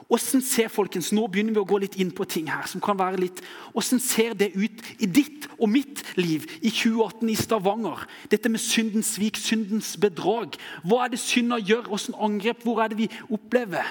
Hvordan 0.10 0.41
ser 0.41 0.67
folkens, 0.74 1.12
Nå 1.13 1.28
begynner 1.30 1.54
vi 1.54 1.62
å 1.62 1.69
gå 1.69 1.78
litt 1.84 1.95
inn 2.02 2.10
på 2.12 2.26
ting 2.26 2.50
her. 2.50 2.65
som 2.67 2.82
kan 2.82 2.98
være 2.98 3.22
litt, 3.22 3.43
Hvordan 3.72 4.00
ser 4.00 4.34
det 4.34 4.56
ut 4.56 4.82
i 5.00 5.06
ditt 5.06 5.48
og 5.60 5.69
mitt 5.69 6.04
liv 6.17 6.50
i 6.62 6.69
2018 6.69 7.30
i 7.30 7.36
Stavanger? 7.36 8.08
Dette 8.32 8.50
med 8.50 8.60
syndens 8.60 9.13
svik, 9.15 9.38
syndens 9.38 9.95
bedrag. 9.98 10.58
Hva 10.84 11.06
er 11.06 11.10
det 11.13 11.19
synda 11.19 11.62
gjør? 11.62 11.88
Hvordan 11.88 12.19
angrep? 12.19 12.63
Hvor 12.63 12.82
er 12.82 12.88
det 12.88 12.98
vi 12.98 13.10
opplever? 13.30 13.86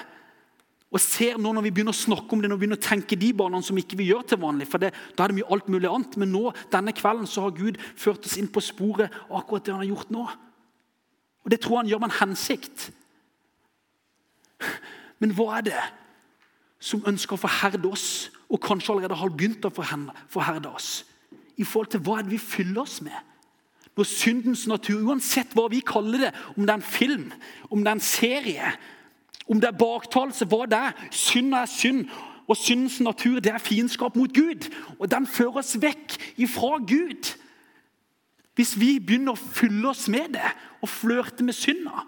Og 0.89 1.01
ser 1.01 1.37
nå 1.37 1.51
Når 1.53 1.67
vi 1.67 1.71
begynner 1.71 1.93
å 1.93 1.99
snakke 1.99 2.33
om 2.33 2.41
det, 2.41 2.49
når 2.49 2.57
vi 2.57 2.65
begynner 2.65 2.79
å 2.79 2.87
tenke 2.87 3.17
de 3.19 3.29
barna 3.37 3.61
som 3.61 3.77
ikke 3.77 3.97
vi 3.99 4.09
gjør 4.09 4.23
til 4.25 4.41
vanlig, 4.41 4.67
for 4.71 4.81
det, 4.81 4.89
da 5.15 5.23
er 5.23 5.31
det 5.31 5.37
mye 5.37 5.51
alt 5.53 5.69
mulig 5.69 5.89
annet, 5.89 6.17
men 6.17 6.31
nå, 6.33 6.49
denne 6.73 6.95
kvelden 6.97 7.29
så 7.29 7.45
har 7.45 7.57
Gud 7.57 7.77
ført 7.93 8.25
oss 8.25 8.37
inn 8.41 8.49
på 8.49 8.63
sporet 8.65 9.13
akkurat 9.29 9.67
det 9.67 9.75
han 9.75 9.83
har 9.83 9.91
gjort 9.91 10.13
nå. 10.15 10.25
Og 11.45 11.53
Det 11.53 11.61
tror 11.61 11.81
han 11.81 11.91
gjør 11.91 12.01
med 12.01 12.09
en 12.09 12.19
hensikt. 12.23 12.89
Men 15.21 15.35
hva 15.37 15.59
er 15.59 15.67
det 15.69 15.85
som 16.79 17.03
ønsker 17.07 17.35
å 17.35 17.43
forherde 17.43 17.91
oss, 17.91 18.29
og 18.49 18.61
kanskje 18.63 18.93
allerede 18.95 19.17
har 19.19 19.33
begynt 19.35 19.65
å 19.67 19.73
forherde 19.73 20.71
oss. 20.71 21.03
I 21.59 21.67
forhold 21.67 21.91
til 21.93 22.01
hva 22.05 22.17
er 22.17 22.25
det 22.25 22.33
vi 22.33 22.41
fyller 22.41 22.81
oss 22.85 22.97
med? 23.03 23.17
Når 23.99 24.07
syndens 24.07 24.63
natur, 24.69 25.01
uansett 25.03 25.51
hva 25.57 25.65
vi 25.69 25.81
kaller 25.85 26.23
det, 26.23 26.29
om 26.55 26.63
det 26.63 26.71
er 26.71 26.79
en 26.79 26.85
film, 26.87 27.25
om 27.67 27.83
det 27.83 27.91
er 27.91 27.97
en 27.97 28.05
serie, 28.05 28.71
om 29.49 29.59
det 29.59 29.71
er 29.71 29.79
baktalelse, 29.79 30.45
hva 30.45 30.65
det 30.69 30.77
er 30.77 31.07
Synd 31.11 31.55
er 31.57 31.69
synd, 31.69 32.03
og 32.49 32.57
syndens 32.57 32.99
natur 33.01 33.39
det 33.39 33.51
er 33.53 33.61
fiendskap 33.61 34.15
mot 34.17 34.33
Gud. 34.33 34.69
Og 34.97 35.09
den 35.11 35.27
fører 35.29 35.61
oss 35.61 35.75
vekk 35.81 36.15
ifra 36.41 36.79
Gud. 36.81 37.33
Hvis 38.57 38.73
vi 38.79 38.95
begynner 38.99 39.37
å 39.37 39.39
fylle 39.39 39.91
oss 39.91 40.07
med 40.11 40.33
det 40.35 40.53
og 40.81 40.89
flørte 40.89 41.45
med 41.45 41.55
synda, 41.55 42.03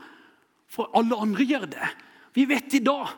for 0.72 0.90
alle 0.96 1.18
andre 1.20 1.44
gjør 1.44 1.66
det 1.68 1.88
Vi 2.32 2.46
vet 2.48 2.78
i 2.78 2.80
dag 2.80 3.10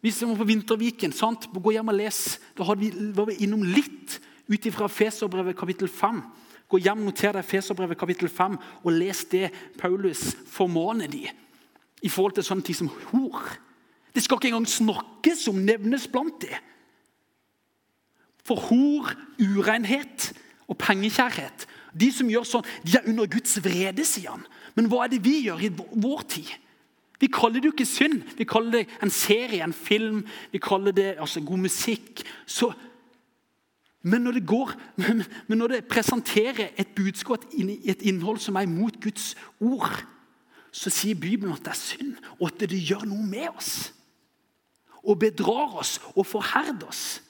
Vi 0.00 0.08
som 0.10 0.30
var 0.30 0.38
på 0.40 0.46
Vinterviken, 0.48 1.12
sant? 1.12 1.44
gå 1.52 1.74
hjem 1.74 1.90
og 1.92 1.98
les. 1.98 2.38
Da 2.56 2.64
var 2.64 2.78
vi 2.80 3.34
innom 3.44 3.60
litt 3.60 4.16
ut 4.48 4.66
ifra 4.66 4.88
Feserbrevet 4.88 5.58
kapittel 5.58 5.88
5. 5.88 6.22
Gå 6.68 6.80
hjem, 6.80 7.04
Noter 7.04 7.36
deg 7.36 7.44
Feserbrevet 7.44 7.98
kapittel 8.00 8.32
5 8.32 8.56
og 8.56 8.90
les 8.96 9.20
det 9.28 9.50
Paulus 9.76 10.30
formaner 10.48 11.12
de 11.12 11.28
i 12.02 12.08
forhold 12.08 12.36
til 12.38 12.46
sånne 12.46 12.64
ting 12.66 12.76
som 12.76 12.90
hor. 13.10 13.42
Det 14.14 14.22
skal 14.24 14.38
ikke 14.38 14.50
engang 14.50 14.68
snakkes 14.68 15.46
om, 15.50 15.60
nevnes 15.66 16.08
blant 16.10 16.40
dem. 16.42 16.56
For 18.46 18.58
hor, 18.70 19.12
urenhet 19.38 20.32
og 20.70 20.78
pengekjærhet 20.80 21.66
De 21.94 22.06
som 22.14 22.28
gjør 22.30 22.46
sånn, 22.46 22.66
de 22.86 22.96
er 22.98 23.06
under 23.10 23.26
Guds 23.26 23.56
vrede, 23.64 24.04
sier 24.06 24.30
han. 24.30 24.44
Men 24.76 24.86
hva 24.86 25.04
er 25.04 25.10
det 25.10 25.24
vi 25.24 25.40
gjør 25.48 25.64
i 25.66 25.70
vår 25.74 26.20
tid? 26.30 26.52
Vi 27.20 27.28
kaller 27.28 27.58
det 27.58 27.66
jo 27.66 27.74
ikke 27.74 27.86
synd. 27.88 28.22
Vi 28.38 28.46
kaller 28.48 28.78
det 28.78 29.00
en 29.02 29.10
serie, 29.10 29.64
en 29.64 29.74
film, 29.74 30.22
vi 30.52 30.60
kaller 30.62 30.94
det 30.94 31.08
altså, 31.18 31.42
god 31.42 31.64
musikk. 31.66 32.22
Så, 32.46 32.70
men, 34.02 34.22
når 34.22 34.38
det 34.38 34.46
går, 34.46 34.72
men, 35.02 35.24
men 35.48 35.58
når 35.58 35.74
det 35.74 35.88
presenterer 35.90 36.70
et 36.78 36.94
budskap, 36.94 37.44
et 37.50 38.06
innhold 38.06 38.38
som 38.38 38.56
er 38.56 38.70
imot 38.70 39.00
Guds 39.02 39.34
ord, 39.58 39.98
så 40.72 40.90
sier 40.90 41.18
Bibelen 41.18 41.52
at 41.52 41.64
det 41.64 41.72
er 41.74 41.80
synd, 41.80 42.14
og 42.38 42.50
at 42.50 42.62
det 42.70 42.78
gjør 42.78 43.06
noe 43.10 43.26
med 43.26 43.48
oss. 43.50 43.90
Og 45.02 45.18
bedrar 45.18 45.78
oss 45.80 45.98
og 46.14 46.26
forherder 46.28 46.86
oss. 46.90 47.20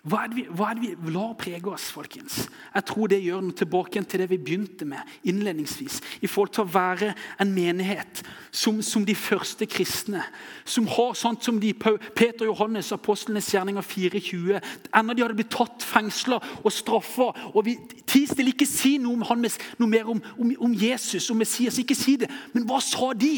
Hva 0.00 0.22
er, 0.24 0.30
vi, 0.32 0.42
hva 0.56 0.70
er, 0.70 0.78
det 0.78 0.94
vi, 0.96 1.10
lar 1.12 1.34
prege 1.36 1.68
oss, 1.68 1.90
folkens? 1.92 2.46
Jeg 2.72 2.84
tror 2.88 3.10
det 3.12 3.18
gjør 3.20 3.42
noe 3.44 3.56
tilbake 3.56 4.00
til 4.08 4.22
det 4.22 4.30
vi 4.30 4.38
begynte 4.40 4.86
med 4.88 5.10
innledningsvis. 5.28 5.98
I 6.24 6.28
forhold 6.30 6.54
til 6.56 6.62
å 6.64 6.70
være 6.72 7.10
en 7.42 7.50
menighet 7.52 8.22
som, 8.48 8.78
som 8.80 9.04
de 9.04 9.12
første 9.18 9.66
kristne. 9.68 10.22
Som 10.64 10.86
har 10.88 11.18
sånt 11.20 11.44
som 11.44 11.58
de, 11.60 11.74
Peter 11.76 12.48
Johannes, 12.48 12.88
apostlenes 12.96 13.50
gjerninger 13.52 13.84
24. 13.84 14.62
Enda 14.88 15.16
de 15.16 15.24
hadde 15.26 15.36
blitt 15.36 15.52
tatt, 15.52 15.84
fengsla 15.84 16.38
og 16.62 16.72
straffa. 16.72 17.28
Og 17.52 17.66
vi 17.68 17.76
tis 18.08 18.32
til 18.32 18.48
ikke 18.54 18.68
si 18.68 18.94
noe, 19.02 19.20
han, 19.28 19.44
noe 19.82 19.90
mer 19.90 20.08
om, 20.08 20.22
om, 20.40 20.54
om 20.70 20.78
Jesus, 20.80 21.28
om 21.28 21.42
Messias. 21.44 21.76
Ikke 21.82 21.98
si 21.98 22.16
det. 22.24 22.30
Men 22.54 22.64
hva 22.70 22.80
sa 22.80 23.10
de? 23.12 23.34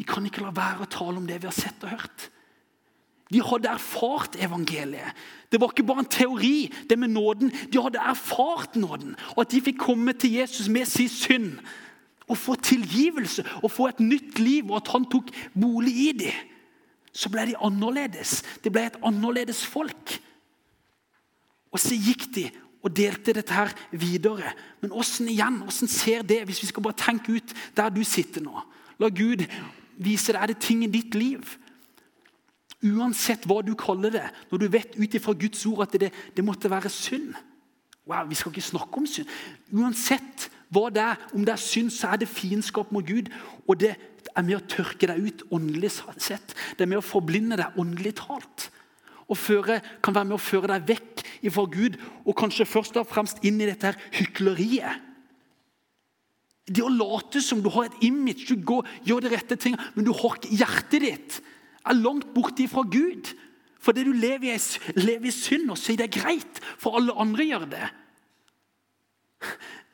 Vi 0.00 0.08
kan 0.08 0.24
ikke 0.24 0.48
la 0.48 0.56
være 0.56 0.88
å 0.88 0.90
tale 0.96 1.20
om 1.20 1.28
det 1.28 1.42
vi 1.42 1.50
har 1.50 1.56
sett 1.56 1.84
og 1.84 1.92
hørt. 1.92 2.30
De 3.32 3.42
hadde 3.42 3.68
erfart 3.68 4.36
evangeliet. 4.38 5.14
Det 5.50 5.60
var 5.60 5.72
ikke 5.72 5.86
bare 5.86 6.04
en 6.04 6.10
teori, 6.10 6.72
det 6.90 6.98
med 6.98 7.10
nåden. 7.10 7.50
De 7.72 7.82
hadde 7.82 7.98
erfart 7.98 8.76
nåden. 8.76 9.16
Og 9.34 9.40
at 9.42 9.50
de 9.50 9.62
fikk 9.66 9.80
komme 9.82 10.12
til 10.14 10.38
Jesus 10.38 10.68
med 10.68 10.86
sin 10.86 11.08
synd 11.10 11.58
og 12.26 12.38
få 12.38 12.54
tilgivelse 12.58 13.44
og 13.62 13.70
få 13.70 13.88
et 13.88 14.00
nytt 14.02 14.38
liv, 14.38 14.70
og 14.70 14.80
at 14.82 14.92
han 14.94 15.06
tok 15.10 15.30
bolig 15.54 15.94
i 16.08 16.12
dem. 16.18 16.54
Så 17.14 17.30
ble 17.32 17.46
de 17.48 17.58
annerledes. 17.62 18.42
Det 18.62 18.72
ble 18.72 18.86
et 18.86 18.98
annerledes 19.06 19.64
folk. 19.66 20.16
Og 21.72 21.80
så 21.80 21.94
gikk 21.94 22.28
de 22.34 22.48
og 22.84 22.92
delte 22.94 23.34
dette 23.34 23.54
her 23.54 23.72
videre. 23.90 24.52
Men 24.80 24.94
åssen 24.94 25.28
igjen? 25.30 25.62
Hvordan 25.64 25.90
ser 25.90 26.22
det, 26.22 26.44
hvis 26.46 26.62
vi 26.62 26.70
skal 26.70 26.82
bare 26.82 26.98
tenke 26.98 27.38
ut 27.38 27.54
der 27.76 27.90
du 27.90 28.04
sitter 28.04 28.44
nå? 28.44 28.60
La 29.02 29.08
Gud 29.08 29.42
vise 29.96 30.34
deg 30.34 30.42
er 30.42 30.52
det 30.52 30.60
ting 30.62 30.84
i 30.84 30.92
ditt 30.92 31.14
liv 31.16 31.56
Uansett 32.84 33.46
hva 33.48 33.62
du 33.64 33.72
kaller 33.78 34.12
det, 34.12 34.26
når 34.50 34.60
du 34.60 34.66
vet 34.68 34.96
ut 34.98 35.14
ifra 35.16 35.32
Guds 35.38 35.62
ord 35.68 35.86
at 35.86 35.96
det, 36.00 36.10
det, 36.36 36.44
måtte 36.44 36.70
være 36.70 36.92
synd. 36.92 37.32
Wow, 38.06 38.28
Vi 38.28 38.36
skal 38.36 38.52
ikke 38.52 38.68
snakke 38.68 39.00
om 39.00 39.06
synd. 39.08 39.30
Uansett 39.72 40.50
hva 40.74 40.90
det 40.92 41.02
er, 41.02 41.22
om 41.32 41.46
det 41.46 41.54
er 41.54 41.62
synd, 41.62 41.90
så 41.94 42.12
er 42.12 42.20
det 42.20 42.28
fiendskap 42.28 42.92
mot 42.92 43.06
Gud. 43.06 43.30
Og 43.66 43.80
det 43.80 43.94
er 43.96 44.44
med 44.44 44.58
å 44.58 44.66
tørke 44.68 45.08
deg 45.08 45.24
ut 45.24 45.46
åndelig 45.56 45.94
sett. 45.96 46.54
Det 46.76 46.84
er 46.84 46.90
med 46.90 47.00
å 47.00 47.06
forblinde 47.06 47.58
deg 47.58 47.80
åndelig 47.80 48.16
talt. 48.20 48.68
Og 49.26 49.40
føre, 49.40 49.80
kan 50.04 50.14
være 50.14 50.28
med 50.28 50.36
å 50.36 50.42
føre 50.42 50.70
deg 50.74 50.86
vekk 50.92 51.24
ifra 51.48 51.64
Gud, 51.70 51.96
og 52.28 52.36
kanskje 52.38 52.68
først 52.68 53.00
og 53.00 53.08
fremst 53.10 53.42
inn 53.46 53.58
i 53.58 53.66
dette 53.66 53.88
her 53.88 53.98
hykleriet. 54.20 55.02
Det 56.66 56.82
å 56.82 56.92
late 56.92 57.40
som 57.42 57.62
du 57.62 57.70
har 57.72 57.88
et 57.88 58.00
image, 58.06 58.46
du 58.50 58.58
går, 58.66 58.86
gjør 59.06 59.24
de 59.24 59.32
rette 59.32 59.58
tingene, 59.58 59.82
men 59.94 60.06
du 60.06 60.12
har 60.14 60.38
ikke 60.38 60.58
hjertet 60.60 61.04
ditt 61.06 61.42
er 61.86 62.00
langt 62.00 62.32
borte 62.34 62.68
fra 62.68 62.82
Gud. 62.82 63.32
Fordi 63.80 64.04
du 64.04 64.12
lever 64.12 64.56
i, 64.56 64.58
lever 64.98 65.30
i 65.30 65.34
synd, 65.34 65.70
og 65.70 65.78
sier 65.78 66.00
det 66.00 66.08
er 66.08 66.20
greit, 66.20 66.60
for 66.78 66.98
alle 66.98 67.14
andre 67.14 67.46
gjør 67.46 67.66
det. 67.70 67.86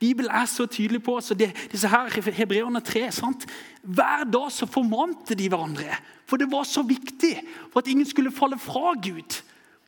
Bibelen 0.02 0.33
er 0.35 0.48
så 0.50 0.66
tydelig 0.66 1.02
på 1.05 1.14
altså 1.18 1.35
det, 1.38 1.52
disse 1.70 1.90
her 1.90 2.09
Hebreerne 2.35 2.81
tre. 2.83 3.05
Sant? 3.14 3.44
Hver 3.83 4.24
dag 4.33 4.50
så 4.50 4.66
formante 4.66 5.37
de 5.38 5.48
hverandre. 5.50 5.98
For 6.26 6.40
det 6.40 6.48
var 6.50 6.64
så 6.66 6.83
viktig 6.83 7.37
for 7.70 7.83
at 7.83 7.90
ingen 7.90 8.09
skulle 8.09 8.33
falle 8.35 8.59
fra 8.59 8.94
Gud 8.96 9.42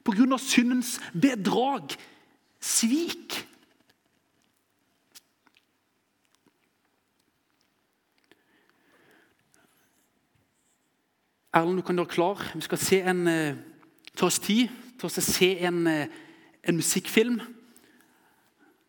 pga. 0.05 0.39
syndens 0.39 1.01
bedrag, 1.13 1.97
svik. 2.61 3.41
Erlend, 11.55 11.77
du 11.79 11.85
kan 11.87 11.95
gjøre 11.95 12.11
klar. 12.11 12.41
Vi 12.55 12.65
skal 12.67 12.81
se 12.83 12.97
en, 13.07 13.27
uh, 13.31 13.55
ta 14.19 14.27
oss 14.27 14.41
tid 14.43 14.73
til 14.99 15.07
å 15.07 15.23
se 15.23 15.51
en, 15.63 15.85
uh, 15.87 16.17
en, 16.67 16.75
musikkfilm 16.75 17.37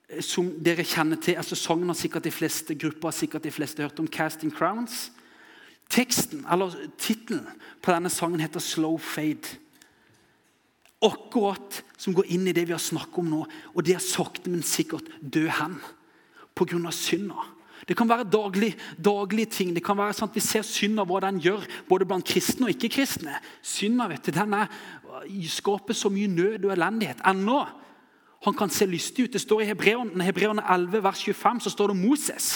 eh, 0.10 0.24
som 0.26 0.50
dere 0.66 0.82
kjenner 0.82 1.22
til. 1.22 1.38
altså 1.38 1.54
Sangen 1.56 1.92
har 1.92 2.00
sikkert 2.00 2.26
de 2.26 2.34
fleste 2.34 2.74
grupper 2.74 3.12
har 3.12 3.18
sikkert 3.20 3.46
de 3.46 3.52
fleste 3.54 3.86
hørt 3.86 4.00
om. 4.02 4.08
'Casting 4.08 4.50
Crowns'. 4.50 5.12
Teksten, 5.90 6.42
eller 6.50 6.74
Tittelen 6.98 7.46
på 7.84 7.92
denne 7.92 8.10
sangen 8.10 8.42
heter 8.42 8.60
'Slow 8.60 8.98
Fade'. 8.98 9.60
Akkurat 11.06 11.84
som 11.98 12.16
går 12.16 12.26
inn 12.34 12.48
i 12.48 12.52
det 12.52 12.66
vi 12.66 12.74
har 12.74 12.82
snakket 12.82 13.18
om 13.18 13.30
nå. 13.30 13.46
Og 13.76 13.86
det 13.86 13.94
er 13.94 14.02
sakte, 14.02 14.50
men 14.50 14.64
sikkert 14.64 15.06
død 15.22 15.50
hen 15.50 15.78
pga. 16.56 16.92
synda. 16.92 17.55
Det 17.86 17.98
kan 17.98 18.10
være 18.10 18.26
daglig, 18.26 18.72
daglige 18.98 19.52
ting. 19.54 19.74
Det 19.76 19.84
kan 19.86 19.98
være 19.98 20.16
sånn 20.18 20.30
at 20.32 20.38
Vi 20.38 20.42
ser 20.42 20.66
synda, 20.66 21.06
hva 21.06 21.22
den 21.22 21.40
gjør, 21.44 21.66
både 21.90 22.08
blant 22.10 22.26
kristne 22.26 22.66
og 22.68 22.74
ikke-kristne. 22.74 23.38
Synda 23.62 24.08
vet 24.10 24.26
du, 24.26 24.34
den 24.34 24.56
er, 24.58 24.70
skaper 25.50 25.94
så 25.94 26.10
mye 26.10 26.32
nød 26.32 26.66
og 26.66 26.74
elendighet. 26.74 27.22
Ennå 27.26 27.64
han 28.46 28.54
kan 28.54 28.70
se 28.70 28.86
lystig 28.86 29.26
ut. 29.26 29.34
Det 29.34 29.42
står 29.42 29.64
I 29.64 29.70
Hebreerne 29.72 30.66
11, 30.70 31.04
vers 31.04 31.22
25 31.26 31.64
så 31.66 31.74
står 31.74 31.94
det 31.94 31.98
Moses. 31.98 32.50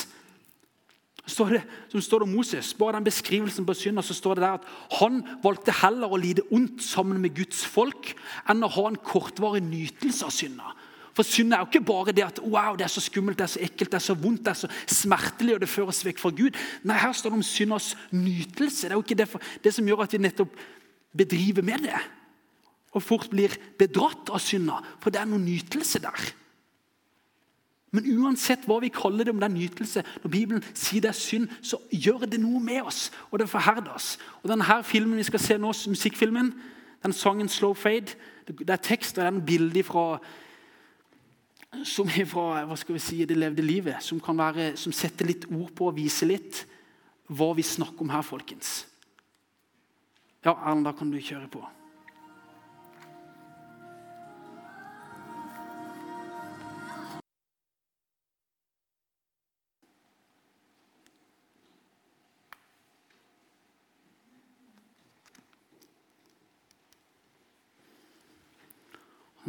Står 1.30 1.54
det, 1.54 1.62
som 1.92 2.02
står 2.02 2.24
det 2.24 2.30
Moses, 2.34 2.74
Bare 2.74 2.96
den 2.98 3.06
beskrivelsen 3.06 3.66
på 3.66 3.74
synda, 3.78 4.02
så 4.02 4.14
står 4.14 4.36
det 4.36 4.44
der 4.44 4.58
at 4.58 4.68
han 5.00 5.22
valgte 5.44 5.76
heller 5.82 6.10
å 6.10 6.18
lide 6.18 6.46
ondt 6.52 6.82
sammen 6.84 7.22
med 7.22 7.36
Guds 7.38 7.62
folk 7.66 8.16
enn 8.50 8.66
å 8.66 8.72
ha 8.74 8.88
en 8.90 8.98
kortvarig 8.98 9.62
nytelse 9.66 10.26
av 10.26 10.34
synda. 10.34 10.74
For 11.20 11.28
synd 11.28 11.52
er 11.52 11.60
jo 11.60 11.68
ikke 11.68 11.84
bare 11.84 12.14
det 12.16 12.24
at 12.24 12.38
wow, 12.40 12.78
det 12.80 12.86
er 12.86 12.92
så 12.94 13.02
skummelt, 13.04 13.36
det 13.36 13.44
er 13.44 13.52
så 13.52 13.60
ekkelt, 13.66 13.90
det 13.92 13.98
er 13.98 14.04
så 14.06 14.14
vondt, 14.16 14.46
det 14.46 14.54
er 14.54 14.60
så 14.62 14.70
smertelig, 14.88 15.58
og 15.58 15.60
det 15.60 15.68
fører 15.68 15.92
oss 15.92 16.06
vekk 16.08 16.22
fra 16.22 16.32
Gud. 16.32 16.56
Nei, 16.88 16.96
Her 16.96 17.12
står 17.12 17.34
det 17.34 17.40
om 17.42 17.44
synders 17.44 17.90
nytelse. 18.16 18.88
Det 18.88 18.94
er 18.94 18.96
jo 18.96 19.04
ikke 19.04 19.18
det, 19.20 19.28
for, 19.28 19.44
det 19.60 19.76
som 19.76 19.90
gjør 19.90 20.06
at 20.06 20.16
vi 20.16 20.22
nettopp 20.24 20.56
bedriver 21.20 21.68
med 21.68 21.84
det. 21.90 22.00
Og 22.96 23.04
fort 23.04 23.28
blir 23.36 23.60
bedratt 23.76 24.32
av 24.32 24.40
synda, 24.40 24.80
for 25.04 25.12
det 25.12 25.20
er 25.20 25.28
noe 25.28 25.44
nytelse 25.44 26.00
der. 26.08 26.32
Men 27.92 28.08
uansett 28.16 28.64
hva 28.70 28.80
vi 28.80 28.96
kaller 28.96 29.28
det, 29.28 29.36
om 29.36 29.44
det 29.44 29.52
er 29.52 29.58
nytelse, 29.60 30.08
når 30.24 30.38
Bibelen 30.40 30.68
sier 30.72 31.04
det 31.04 31.12
er 31.12 31.20
synd, 31.20 31.52
så 31.60 31.84
gjør 31.92 32.30
det 32.32 32.40
noe 32.40 32.64
med 32.64 32.86
oss, 32.88 33.10
og 33.28 33.44
det 33.44 33.52
forherder 33.52 33.92
oss. 33.92 34.14
Og 34.40 34.54
denne 34.56 34.84
filmen 34.88 35.20
vi 35.20 35.28
skal 35.28 35.50
se 35.52 35.60
nå, 35.60 35.76
musikkfilmen, 35.92 36.54
den 37.04 37.14
sangen 37.14 37.52
'Slow 37.52 37.76
Fade', 37.76 38.16
det 38.48 38.70
er 38.70 38.80
tekst 38.80 39.18
og 39.18 39.26
det 39.26 39.28
er 39.28 39.36
en 39.36 39.46
bilde 39.46 39.84
fra 39.84 40.22
som 41.86 42.10
er 42.10 42.26
fra 42.28 42.64
hva 42.68 42.78
skal 42.78 42.98
vi 42.98 43.02
si, 43.04 43.24
det 43.26 43.38
levde 43.38 43.66
livet, 43.66 44.02
som, 44.04 44.20
kan 44.24 44.38
være, 44.38 44.74
som 44.80 44.94
setter 44.96 45.30
litt 45.30 45.48
ord 45.52 45.72
på 45.76 45.90
og 45.90 45.98
viser 45.98 46.32
litt 46.32 46.64
hva 47.30 47.52
vi 47.58 47.66
snakker 47.66 48.06
om 48.06 48.14
her, 48.14 48.26
folkens. 48.26 48.84
Ja, 50.46 50.56
Erlend, 50.56 50.88
da 50.88 50.96
kan 50.96 51.12
du 51.12 51.20
kjøre 51.20 51.50
på. 51.52 51.66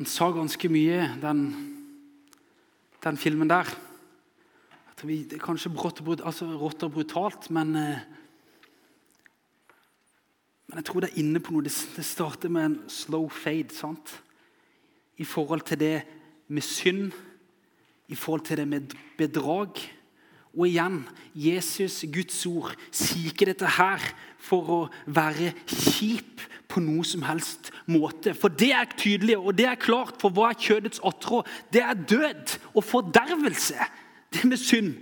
Han 0.01 0.07
sa 0.09 0.31
ganske 0.33 0.69
mye, 0.73 1.11
den 1.21 1.70
den 3.05 3.17
filmen 3.17 3.49
der. 3.49 3.69
Vi, 5.03 5.23
det 5.25 5.39
er 5.39 5.45
kanskje 5.45 5.73
rått 5.73 6.03
og, 6.05 6.21
altså, 6.21 6.45
rått 6.61 6.83
og 6.85 6.93
brutalt, 6.93 7.49
men, 7.51 7.73
eh, 7.77 8.03
men 10.69 10.81
jeg 10.83 10.85
tror 10.85 11.01
det 11.01 11.09
er 11.11 11.23
inne 11.23 11.41
på 11.41 11.55
noe. 11.55 11.65
Det, 11.65 11.73
det 11.97 12.05
starter 12.05 12.53
med 12.53 12.67
en 12.67 12.77
slow 12.93 13.31
fade. 13.33 13.73
sant? 13.73 14.13
I 15.17 15.25
forhold 15.25 15.65
til 15.69 15.81
det 15.81 15.95
med 16.49 16.63
synd, 16.63 17.17
i 18.09 18.15
forhold 18.19 18.45
til 18.45 18.61
det 18.61 18.69
med 18.69 18.93
bedrag. 19.17 19.81
Og 20.59 20.67
igjen, 20.67 21.03
Jesus, 21.35 22.03
Guds 22.13 22.41
ord, 22.47 22.75
sier 22.91 23.31
ikke 23.31 23.47
dette 23.53 23.69
her 23.77 24.03
for 24.43 24.73
å 24.75 24.81
være 25.07 25.53
kjip 25.69 26.43
på 26.71 26.83
noe 26.83 27.05
som 27.07 27.23
helst 27.27 27.71
måte. 27.91 28.35
For 28.35 28.51
det 28.51 28.73
er 28.75 28.91
tydelig, 28.97 29.37
og 29.39 29.55
det 29.59 29.69
er 29.71 29.81
klart 29.81 30.19
for 30.23 30.35
hva 30.35 30.51
er 30.51 30.59
kjødets 30.59 31.03
åtrå. 31.07 31.43
Det 31.73 31.83
er 31.83 31.95
død 31.95 32.57
og 32.75 32.85
fordervelse. 32.87 33.91
Det 34.31 34.45
med 34.47 34.63
synd. 34.63 34.95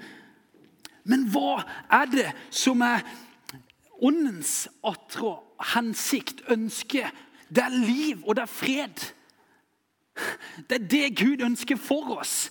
Men 1.08 1.26
hva 1.32 1.62
er 1.92 2.08
det 2.12 2.28
som 2.52 2.82
er 2.84 3.04
åndens 4.04 4.68
åtrå, 4.84 5.34
hensikt, 5.74 6.44
ønske? 6.52 7.08
Det 7.48 7.64
er 7.64 7.72
liv, 7.72 8.20
og 8.24 8.36
det 8.36 8.44
er 8.44 8.52
fred. 8.52 9.04
Det 10.68 10.76
er 10.80 10.88
det 10.92 11.16
Gud 11.16 11.44
ønsker 11.44 11.80
for 11.80 12.18
oss. 12.18 12.50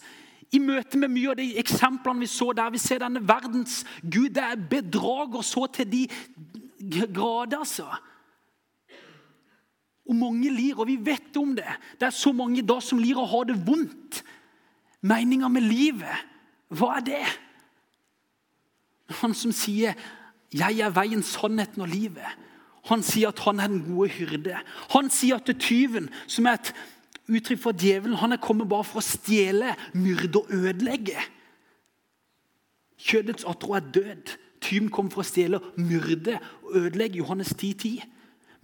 I 0.56 0.60
møte 0.64 1.00
med 1.00 1.12
mye 1.12 1.34
av 1.34 1.40
de 1.40 1.48
eksemplene 1.60 2.24
vi 2.24 2.30
så 2.32 2.54
der 2.56 2.72
vi 2.72 2.80
ser 2.80 3.02
denne 3.04 3.24
verdens 3.28 3.82
Gud, 4.02 4.30
det 4.36 4.44
er 4.44 4.68
bedrager 4.70 5.44
så 5.44 5.66
til 5.76 5.90
de 5.92 6.04
grader, 7.14 7.60
altså. 7.60 7.88
Og 10.08 10.16
mange 10.16 10.50
lir, 10.54 10.78
og 10.80 10.88
vi 10.88 10.96
vet 11.04 11.36
om 11.38 11.52
det. 11.56 11.68
Det 12.00 12.08
er 12.08 12.16
så 12.16 12.32
mange 12.32 12.64
da 12.64 12.80
som 12.80 13.00
lir 13.02 13.20
og 13.20 13.28
har 13.34 13.50
det 13.50 13.58
vondt. 13.68 14.22
Meninga 15.04 15.50
med 15.52 15.68
livet, 15.68 16.24
hva 16.72 16.96
er 16.98 17.04
det? 17.06 17.26
Han 19.22 19.34
som 19.34 19.52
sier 19.52 19.94
'Jeg 20.54 20.80
er 20.80 20.90
veien, 20.90 21.24
sannheten 21.24 21.82
og 21.82 21.88
livet'. 21.88 22.36
Han 22.88 23.04
sier 23.04 23.28
at 23.28 23.40
han 23.40 23.60
er 23.60 23.68
den 23.68 23.84
gode 23.84 24.10
hyrde. 24.10 24.58
Han 24.94 25.10
sier 25.10 25.36
at 25.36 25.48
det 25.48 25.56
er 25.56 25.60
tyven, 25.60 26.10
som 26.28 26.46
er 26.46 26.54
et 26.54 26.74
uttrykk 27.28 27.62
for 27.62 27.76
djevelen, 27.78 28.18
han 28.22 28.36
er 28.36 28.42
kommet 28.42 28.70
bare 28.70 28.88
for 28.88 29.02
å 29.02 29.06
stjele, 29.06 29.76
myrde 29.98 30.42
og 30.42 30.52
ødelegge. 30.54 31.24
Kjødets 32.98 33.46
atro 33.48 33.76
er 33.78 33.90
død. 33.94 34.36
Tyven 34.64 34.90
kom 34.94 35.10
for 35.14 35.22
å 35.22 35.28
stjele, 35.28 35.60
myrde 35.78 36.40
og 36.64 36.78
ødelegge. 36.82 37.22
Johannes 37.22 37.54
10, 37.54 37.74
10. 37.84 38.06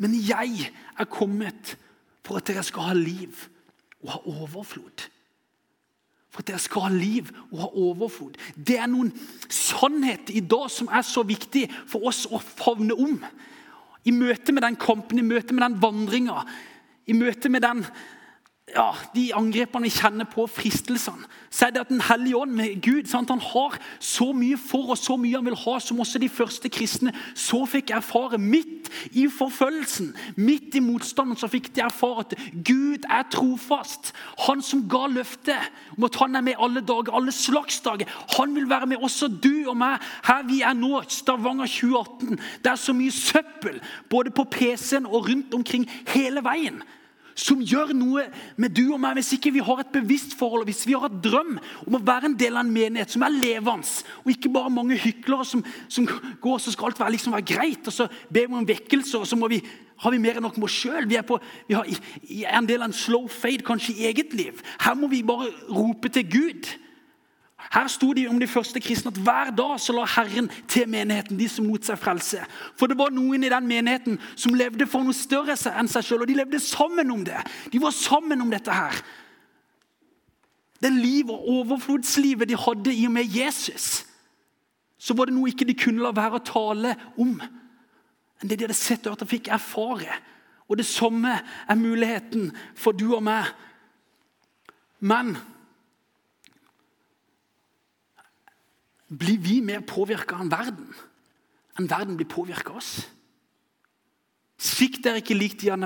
Men 0.01 0.15
jeg 0.17 0.71
er 0.99 1.09
kommet 1.11 1.75
for 2.25 2.39
at 2.39 2.47
dere 2.49 2.63
skal 2.65 2.89
ha 2.89 2.95
liv 2.97 3.45
og 4.03 4.15
ha 4.15 4.21
overflod. 4.25 5.05
For 6.33 6.41
at 6.41 6.49
dere 6.49 6.63
skal 6.63 6.87
ha 6.87 6.91
liv 6.95 7.29
og 7.51 7.59
ha 7.61 7.69
overflod. 7.77 8.39
Det 8.57 8.79
er 8.81 8.89
noen 8.89 9.11
sannhet 9.53 10.33
i 10.33 10.41
dag 10.41 10.65
som 10.73 10.89
er 10.89 11.05
så 11.05 11.21
viktig 11.27 11.67
for 11.85 12.09
oss 12.09 12.25
å 12.25 12.41
favne 12.41 12.97
om. 12.97 13.19
I 14.03 14.11
møte 14.11 14.51
med 14.51 14.65
den 14.65 14.79
kampen, 14.81 15.21
i 15.21 15.27
møte 15.27 15.53
med 15.53 15.63
den 15.67 15.77
vandringa, 15.83 16.41
i 17.05 17.13
møte 17.15 17.51
med 17.51 17.63
den 17.63 17.85
ja, 18.71 18.93
de 19.11 19.25
angrepene 19.35 19.89
vi 19.89 19.91
kjenner 19.91 20.27
på, 20.31 20.45
fristelsene, 20.47 21.27
så 21.51 21.67
er 21.67 21.73
det 21.75 21.81
at 21.83 21.89
Den 21.91 22.01
hellige 22.01 22.37
ånd 22.39 22.53
med 22.55 22.77
Gud 22.81 23.09
sant? 23.11 23.29
han 23.29 23.41
har 23.43 23.75
så 23.99 24.29
mye 24.33 24.55
for 24.57 24.93
og 24.93 24.97
så 24.97 25.17
mye 25.19 25.35
han 25.35 25.45
vil 25.45 25.57
ha, 25.65 25.73
som 25.83 25.99
også 25.99 26.21
de 26.23 26.29
første 26.31 26.71
kristne 26.71 27.11
så 27.35 27.59
fikk 27.67 27.91
erfare. 27.91 28.39
Midt 28.39 28.87
i 29.11 29.27
forfølgelsen, 29.27 30.13
midt 30.37 30.79
i 30.79 30.81
motstanden, 30.81 31.37
så 31.37 31.51
fikk 31.51 31.73
de 31.75 31.83
erfare 31.83 32.23
at 32.23 32.37
Gud 32.65 33.03
er 33.09 33.27
trofast. 33.35 34.13
Han 34.47 34.63
som 34.63 34.87
ga 34.89 35.05
løftet 35.11 35.59
om 35.97 36.07
at 36.07 36.17
han 36.23 36.39
er 36.39 36.47
med 36.47 36.57
alle 36.57 36.81
dager, 36.81 37.13
alle 37.13 37.35
slags 37.35 37.81
dager. 37.83 38.07
Han 38.37 38.55
vil 38.55 38.69
være 38.69 38.87
med 38.93 39.03
også 39.03 39.27
du 39.27 39.67
og 39.67 39.77
meg 39.77 39.99
her 40.23 40.47
vi 40.47 40.63
er 40.63 40.73
nå, 40.73 41.03
Stavanger 41.11 41.67
2018. 41.67 42.39
Det 42.63 42.71
er 42.71 42.79
så 42.79 42.95
mye 42.95 43.11
søppel, 43.11 43.81
både 44.09 44.31
på 44.31 44.47
PC-en 44.55 45.05
og 45.05 45.27
rundt 45.27 45.53
omkring 45.53 45.89
hele 46.15 46.41
veien 46.47 46.83
som 47.35 47.61
gjør 47.61 47.93
noe 47.97 48.25
med 48.61 48.75
du 48.77 48.85
og 48.93 48.99
meg 49.01 49.17
hvis 49.17 49.33
ikke 49.37 49.53
vi 49.55 49.63
har 49.65 49.81
et 49.81 49.93
bevisst 49.93 50.35
forhold, 50.37 50.65
hvis 50.69 50.85
vi 50.87 50.95
har 50.97 51.09
et 51.09 51.21
drøm 51.23 51.57
om 51.87 51.97
å 51.97 52.03
være 52.03 52.31
en 52.31 52.37
del 52.39 52.57
av 52.57 52.65
en 52.65 52.73
menighet 52.73 53.13
som 53.13 53.25
er 53.25 53.33
levende, 53.35 53.89
og 54.23 54.33
ikke 54.33 54.51
bare 54.53 54.73
mange 54.73 54.99
hyklere 55.01 55.47
som, 55.47 55.63
som 55.91 56.07
går 56.43 56.61
så 56.61 56.73
skal 56.73 56.91
alt 56.91 57.01
være, 57.01 57.15
liksom 57.15 57.35
være 57.35 57.49
greit, 57.53 57.87
og 57.89 57.95
så 57.95 58.09
ber 58.29 58.47
vi 58.47 58.59
om 58.59 58.69
vekkelse, 58.69 59.23
og 59.23 59.27
så 59.29 59.39
vi, 59.49 59.61
har 60.03 60.13
vi 60.13 60.21
mer 60.21 60.37
enn 60.37 60.47
nok 60.47 60.59
med 60.59 60.67
oss 60.69 60.77
sjøl. 60.83 61.09
Vi, 61.09 61.19
vi 62.29 62.43
er 62.43 62.57
en 62.57 62.69
del 62.69 62.81
av 62.81 62.91
en 62.91 62.97
slow 62.97 63.27
fade 63.31 63.65
kanskje 63.65 63.97
i 63.97 64.07
eget 64.11 64.33
liv. 64.37 64.61
Her 64.83 64.97
må 64.99 65.09
vi 65.11 65.23
bare 65.25 65.51
rope 65.71 66.11
til 66.13 66.27
Gud. 66.29 66.71
Her 67.71 67.87
sto 67.87 68.11
det 68.13 68.27
om 68.29 68.39
de 68.39 68.47
første 68.47 68.79
kristne 68.83 69.11
at 69.13 69.19
hver 69.25 69.51
dag 69.55 69.79
så 69.81 69.95
la 69.95 70.03
Herren 70.09 70.49
til 70.69 70.89
menigheten 70.89 71.39
de 71.39 71.47
som 71.49 71.65
mot 71.65 71.85
seg 71.85 71.97
frelse. 71.97 72.43
For 72.77 72.91
det 72.91 72.97
var 72.99 73.13
noen 73.15 73.45
i 73.45 73.51
den 73.51 73.67
menigheten 73.69 74.19
som 74.35 74.57
levde 74.57 74.87
for 74.89 75.05
noe 75.05 75.15
større 75.17 75.55
enn 75.71 75.89
seg 75.89 76.05
sjøl. 76.05 76.25
Og 76.25 76.29
de 76.29 76.37
levde 76.37 76.61
sammen 76.61 77.11
om 77.13 77.23
det. 77.25 77.39
De 77.73 77.81
var 77.81 77.95
sammen 77.95 78.43
om 78.43 78.51
dette 78.53 78.73
her. 78.73 78.99
Det 80.83 80.91
liv 80.91 81.31
og 81.31 81.47
overflodslivet 81.49 82.49
de 82.49 82.59
hadde 82.59 82.93
i 82.93 83.05
og 83.07 83.15
med 83.15 83.31
Jesus, 83.31 84.03
så 84.99 85.15
var 85.15 85.29
det 85.29 85.35
noe 85.35 85.51
ikke 85.51 85.67
de 85.67 85.75
kunne 85.79 86.03
la 86.03 86.11
være 86.15 86.39
å 86.39 86.47
tale 86.47 86.95
om. 87.19 87.37
Enn 87.39 88.51
det 88.51 88.57
de 88.59 88.67
hadde 88.67 88.75
sett 88.75 89.07
og 89.07 89.15
hørt 89.15 89.23
og 89.23 89.31
fikk 89.31 89.47
erfare. 89.55 90.19
Og 90.67 90.79
det 90.79 90.85
samme 90.87 91.37
er 91.39 91.79
muligheten 91.79 92.51
for 92.75 92.95
du 92.95 93.13
og 93.15 93.23
meg. 93.23 93.47
Men 94.99 95.35
blir 99.09 99.39
vi 99.41 99.59
mer 99.61 99.83
påvirka 99.87 100.39
enn 100.39 100.51
verden? 100.51 100.93
Enn 101.79 101.89
verden 101.89 102.17
blir 102.19 102.29
påvirka 102.29 102.75
oss? 102.77 103.01
Svikt 104.63 105.01
dere 105.03 105.19
ikke 105.19 105.35
lik 105.35 105.55
de 105.59 105.71
av 105.73 105.81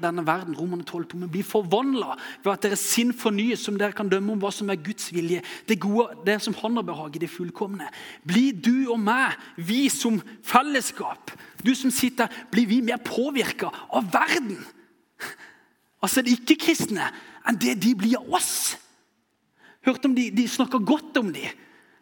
denne 0.00 0.22
verden, 0.24 0.54
Romerne 0.56 0.84
12, 0.86 1.16
men 1.18 1.30
bli 1.32 1.42
forvandla 1.44 2.14
ved 2.44 2.52
at 2.54 2.62
deres 2.64 2.84
sinn 2.94 3.10
fornyes, 3.12 3.60
som 3.60 3.76
dere 3.76 3.92
kan 3.96 4.08
dømme 4.08 4.32
om 4.32 4.40
hva 4.40 4.52
som 4.54 4.70
er 4.72 4.80
Guds 4.80 5.10
vilje. 5.12 5.42
Det 5.68 5.76
gode, 5.82 6.14
det 6.24 6.38
som 6.40 6.54
Han 6.62 6.78
har 6.78 6.86
behag 6.86 7.16
i, 7.16 7.24
det 7.26 7.28
fullkomne. 7.28 7.90
Bli 8.24 8.52
du 8.52 8.86
og 8.94 9.00
meg, 9.02 9.34
vi 9.56 9.90
som 9.92 10.22
fellesskap, 10.46 11.34
du 11.60 11.74
som 11.74 11.92
sitter 11.92 12.32
blir 12.52 12.70
vi 12.70 12.80
mer 12.86 13.02
påvirka 13.04 13.68
av 13.90 14.08
verden? 14.14 14.62
Altså 16.00 16.22
de 16.24 16.32
ikke-kristne 16.38 17.10
enn 17.44 17.60
det 17.60 17.76
de 17.82 17.92
blir 17.98 18.16
av 18.22 18.38
oss. 18.40 18.78
Hørte 19.84 20.08
om 20.08 20.16
de, 20.16 20.30
de 20.32 20.48
snakker 20.48 20.80
godt 20.80 21.20
om 21.20 21.28
dem 21.34 21.52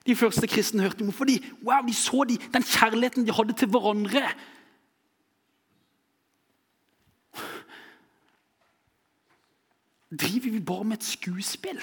de 0.07 0.17
første 0.17 0.47
kristne 0.47 0.83
hørte 0.83 1.03
om. 1.03 1.13
Fordi 1.13 1.45
wow, 1.63 1.87
de 1.87 1.95
så 1.95 2.25
de, 2.29 2.37
den 2.37 2.63
kjærligheten 2.63 3.27
de 3.27 3.33
hadde 3.33 3.53
til 3.53 3.69
hverandre. 3.69 4.33
Driver 10.21 10.51
vi 10.51 10.61
bare 10.61 10.85
med 10.85 10.97
et 10.97 11.05
skuespill? 11.05 11.83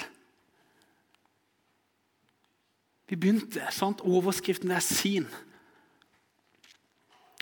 Vi 3.10 3.16
begynte, 3.16 3.68
sant? 3.72 4.02
Overskriften 4.02 4.72
er 4.72 4.80
'sin'. 4.80 5.36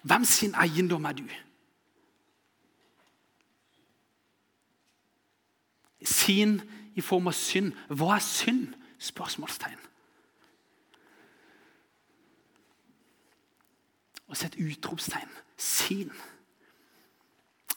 Hvem 0.03 0.25
sin 0.25 0.55
eiendom 0.55 1.05
er 1.05 1.11
du? 1.11 1.23
Sin 6.03 6.61
i 6.95 7.01
form 7.01 7.28
av 7.28 7.34
synd. 7.34 7.73
Hva 7.89 8.15
er 8.15 8.19
synd? 8.19 8.73
Spørsmålstegn. 8.99 9.86
Og 14.28 14.38
sett 14.38 14.57
utropstegn. 14.59 15.30
Sin. 15.57 16.11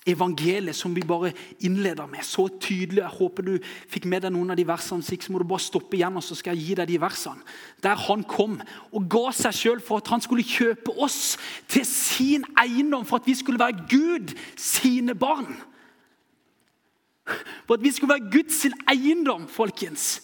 Evangeliet 0.08 0.76
som 0.76 0.94
vi 0.96 1.02
bare 1.04 1.32
innleder 1.60 2.06
med, 2.08 2.24
så 2.24 2.46
tydelig. 2.60 3.02
Jeg 3.02 3.16
håper 3.18 3.46
du 3.46 3.52
fikk 3.88 4.06
med 4.08 4.24
deg 4.24 4.32
noen 4.32 4.52
av 4.52 4.58
de 4.58 4.64
versene. 4.68 5.04
Så 5.04 5.14
ikke 5.16 5.32
må 5.32 5.42
du 5.42 5.48
bare 5.48 5.64
stoppe 5.64 5.98
igjen, 5.98 6.16
og 6.16 6.24
så 6.24 6.36
skal 6.38 6.56
jeg 6.56 6.70
gi 6.70 6.76
deg 6.80 6.88
de 6.88 7.00
versene. 7.02 7.44
Der 7.84 8.00
han 8.08 8.24
kom 8.28 8.58
og 8.90 9.10
ga 9.12 9.26
seg 9.36 9.56
sjøl 9.56 9.82
for 9.84 10.00
at 10.00 10.08
han 10.12 10.24
skulle 10.24 10.46
kjøpe 10.46 10.96
oss 10.96 11.36
til 11.68 11.84
sin 11.88 12.48
eiendom, 12.60 13.04
for 13.08 13.20
at 13.20 13.28
vi 13.28 13.36
skulle 13.38 13.60
være 13.60 13.84
Gud 13.92 14.34
sine 14.56 15.14
barn. 15.14 15.52
For 17.66 17.76
at 17.76 17.84
vi 17.84 17.92
skulle 17.94 18.16
være 18.16 18.30
Guds 18.32 18.64
eiendom, 18.90 19.46
folkens. 19.48 20.20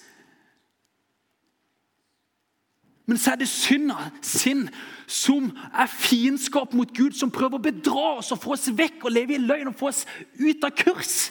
Men 3.06 3.18
så 3.18 3.32
er 3.32 3.36
det 3.38 3.48
synda, 3.48 4.10
sinn, 4.22 4.66
som 5.06 5.52
er 5.70 5.86
fiendskap 5.86 6.72
mot 6.74 6.90
Gud, 6.90 7.14
som 7.14 7.30
prøver 7.30 7.60
å 7.60 7.62
bedra 7.62 8.06
oss 8.18 8.32
og 8.34 8.40
få 8.42 8.56
oss 8.56 8.66
vekk 8.74 9.06
og 9.06 9.14
leve 9.14 9.36
i 9.36 9.42
løgn 9.42 9.70
og 9.70 9.76
få 9.78 9.92
oss 9.92 10.02
ut 10.40 10.66
av 10.66 10.74
kurs. 10.74 11.28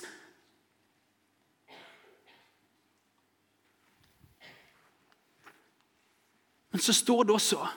Men 6.72 6.84
så 6.84 6.94
står 6.94 7.24
det 7.24 7.36
også 7.36 7.68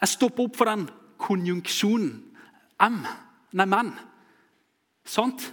Jeg 0.00 0.08
stopper 0.08 0.46
opp 0.46 0.54
for 0.56 0.64
den 0.64 0.86
konjunksjonen. 1.20 2.12
M. 2.80 3.02
Nei, 3.52 3.66
men. 3.68 3.90
Sant? 5.04 5.50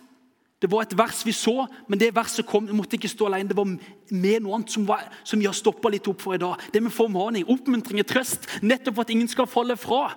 Det 0.57 0.69
var 0.71 0.87
et 0.87 0.95
vers 0.97 1.19
vi 1.25 1.33
så, 1.37 1.67
men 1.85 1.99
det 2.01 2.15
verset 2.15 2.45
kom, 2.49 2.65
vi 2.65 2.73
måtte 2.73 2.97
ikke 2.97 3.11
stå 3.11 3.27
alene. 3.27 3.49
Det 3.51 3.57
var 3.57 3.67
med 3.69 4.41
noe 4.41 4.57
annet 4.57 4.73
som, 4.73 4.87
var, 4.87 5.03
som 5.21 5.41
har 5.43 5.53
stoppa 5.53 5.91
litt 5.93 6.09
opp 6.09 6.23
for 6.23 6.33
i 6.33 6.41
dag. 6.41 6.63
Det 6.73 6.81
med 6.81 6.95
formaning, 6.95 7.45
oppmuntring 7.45 8.01
og 8.01 8.09
trøst. 8.09 8.49
Nettopp 8.65 8.97
for 8.97 9.05
at 9.05 9.13
ingen 9.13 9.29
skal 9.29 9.49
falle 9.49 9.77
fra. 9.77 10.07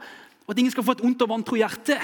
Og 0.47 0.55
at 0.55 0.63
ingen 0.63 0.73
skal 0.73 0.87
få 0.87 0.97
et 0.97 1.05
ondt 1.05 1.27
og 1.27 1.33
vantro 1.35 1.61
hjerte. 1.61 1.99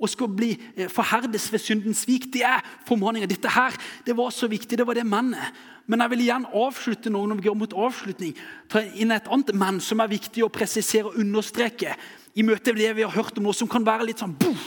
Og 0.00 0.08
skal 0.08 0.32
bli 0.32 0.54
eh, 0.56 0.88
forherdes 0.92 1.50
ved 1.52 1.60
syndens 1.60 2.06
svik. 2.06 2.30
Det 2.32 2.46
er 2.48 2.64
formaninga. 2.88 3.28
Dette 3.28 3.52
her, 3.52 3.76
det 4.08 4.16
var 4.16 4.32
så 4.32 4.48
viktig. 4.48 4.80
Det 4.80 4.88
var 4.88 4.96
det 4.96 5.04
mennet. 5.08 5.60
Men 5.86 6.00
jeg 6.02 6.14
vil 6.14 6.24
igjen 6.24 6.48
avslutte 6.56 7.12
noe 7.12 7.28
når 7.28 7.38
vi 7.38 7.46
går 7.46 7.60
mot 7.60 7.76
avslutning, 7.86 8.32
ta 8.72 8.82
inn 8.98 9.12
et 9.14 9.28
annet 9.30 9.52
menn 9.54 9.78
som 9.84 10.00
er 10.02 10.10
viktig 10.10 10.42
å 10.42 10.50
presisere 10.52 11.12
og 11.12 11.20
understreke 11.22 11.92
i 12.36 12.44
møte 12.44 12.74
med 12.74 12.82
det 12.82 12.96
vi 12.98 13.04
har 13.06 13.14
hørt 13.14 13.38
om 13.38 13.46
nå, 13.46 13.54
som 13.54 13.70
kan 13.70 13.86
være 13.86 14.08
litt 14.08 14.20
sånn 14.20 14.34
boff, 14.34 14.64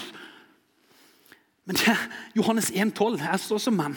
men 1.70 1.78
det, 1.78 1.93
Johannes 2.34 2.72
1,12 2.74 3.20
jeg 3.22 3.39
står 3.43 3.59
som 3.61 3.76
mann. 3.78 3.95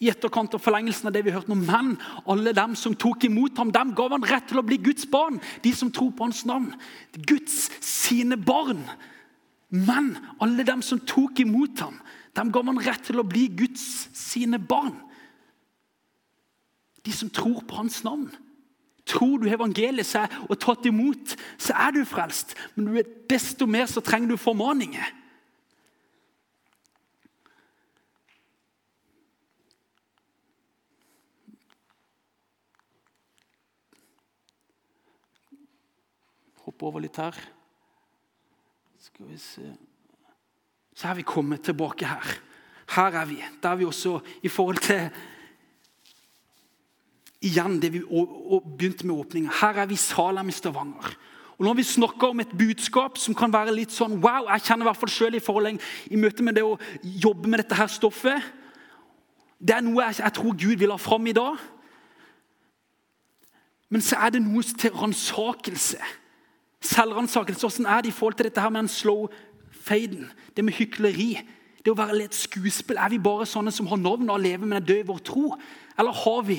I 0.00 0.08
etterkant 0.08 0.54
av 0.56 0.62
forlengelsen 0.64 1.10
av 1.10 1.12
det 1.12 1.20
vi 1.26 1.32
hørte 1.34 1.52
om 1.52 1.60
menn, 1.60 1.90
alle 2.24 2.54
dem 2.56 2.72
som 2.80 2.94
tok 2.96 3.26
imot 3.28 3.58
ham, 3.60 3.72
dem 3.74 3.90
gav 3.96 4.14
han 4.14 4.24
rett 4.24 4.46
til 4.48 4.62
å 4.62 4.64
bli 4.64 4.78
Guds 4.80 5.04
barn. 5.12 5.36
De 5.60 5.72
som 5.76 5.90
tror 5.92 6.14
på 6.16 6.24
hans 6.24 6.40
navn. 6.48 6.70
Guds 7.28 7.68
sine 7.84 8.38
barn. 8.40 8.80
Men 9.68 10.14
alle 10.40 10.64
dem 10.64 10.80
som 10.86 11.02
tok 11.04 11.42
imot 11.44 11.82
ham, 11.84 11.98
dem 12.32 12.52
gav 12.54 12.70
han 12.72 12.80
rett 12.86 13.04
til 13.04 13.20
å 13.20 13.26
bli 13.28 13.50
Guds 13.52 13.84
sine 14.16 14.56
barn. 14.58 14.96
De 17.04 17.12
som 17.12 17.28
tror 17.28 17.66
på 17.68 17.82
hans 17.82 17.98
navn. 18.06 18.30
Tror 19.04 19.42
du 19.42 19.50
evangeliet 19.52 20.08
seg 20.08 20.32
og 20.48 20.56
tatt 20.56 20.88
imot, 20.88 21.36
så 21.60 21.76
er 21.84 21.92
du 21.92 22.00
frelst. 22.08 22.56
Men 22.80 22.96
desto 23.28 23.68
mer 23.68 23.92
så 23.92 24.00
trenger 24.00 24.32
du 24.32 24.40
formaninger. 24.40 25.12
Hoppe 36.64 36.88
over 36.88 37.02
litt 37.04 37.18
her. 37.20 37.36
Skal 39.04 39.28
vi 39.28 39.38
se 39.40 39.68
Så 40.94 41.08
er 41.10 41.14
vi 41.18 41.26
kommet 41.26 41.64
tilbake 41.66 42.06
her. 42.06 42.36
Her 42.94 43.16
er 43.20 43.24
vi. 43.26 43.40
Der 43.62 43.68
er 43.68 43.76
vi 43.76 43.84
også 43.84 44.20
i 44.42 44.48
forhold 44.48 44.78
til 44.78 45.10
Igjen 47.44 47.80
det 47.82 47.90
vi 47.92 48.00
begynte 48.00 49.06
med 49.06 49.14
åpninga. 49.14 49.50
Her 49.60 49.82
er 49.82 49.86
vi 49.86 49.98
i 49.98 50.00
Salem 50.00 50.48
i 50.48 50.52
Stavanger. 50.52 51.16
Og 51.58 51.64
Nå 51.64 51.68
har 51.68 51.76
vi 51.76 51.82
snakker 51.82 52.32
om 52.32 52.40
et 52.40 52.54
budskap 52.58 53.18
som 53.18 53.34
kan 53.34 53.52
være 53.52 53.74
litt 53.74 53.92
sånn 53.92 54.16
wow, 54.22 54.48
Jeg 54.48 54.64
kjenner 54.64 54.86
i 54.86 54.88
hvert 54.88 55.00
fall 55.02 55.12
selv 55.12 55.36
i 55.36 55.44
forhold 55.44 55.78
i 56.10 56.16
møte 56.16 56.42
med 56.42 56.56
det 56.56 56.64
å 56.64 56.78
jobbe 57.02 57.50
med 57.50 57.60
dette 57.60 57.76
her 57.78 57.90
stoffet. 57.92 58.42
Det 59.60 59.76
er 59.76 59.84
noe 59.84 60.02
jeg, 60.02 60.22
jeg 60.22 60.34
tror 60.34 60.56
Gud 60.56 60.80
vil 60.80 60.94
ha 60.94 60.98
fram 60.98 61.26
i 61.26 61.36
dag. 61.36 61.60
Men 63.92 64.02
så 64.02 64.18
er 64.18 64.34
det 64.34 64.42
noe 64.42 64.62
til 64.64 64.96
ransakelse. 64.96 66.00
Selvransakelse. 66.84 67.66
Hvordan 67.66 67.90
er 67.90 68.00
det 68.04 68.12
i 68.12 68.16
forhold 68.16 68.38
til 68.38 68.48
dette 68.48 68.60
her 68.60 68.72
med 68.72 68.84
den 68.84 68.92
slow 68.92 69.28
faden? 69.84 70.30
Det 70.56 70.64
med 70.64 70.76
hykleri. 70.76 71.30
Det 71.84 71.92
å 71.92 71.98
være 71.98 72.18
litt 72.18 72.36
skuespill. 72.36 73.00
Er 73.00 73.12
vi 73.12 73.20
bare 73.20 73.46
sånne 73.48 73.72
som 73.74 73.88
har 73.90 74.00
navn 74.00 74.30
og 74.32 74.40
lever, 74.40 74.64
men 74.64 74.78
er 74.78 74.86
døde 74.86 75.04
i 75.04 75.08
vår 75.08 75.22
tro? 75.24 75.54
Eller 75.98 76.16
har 76.24 76.42
vi 76.48 76.58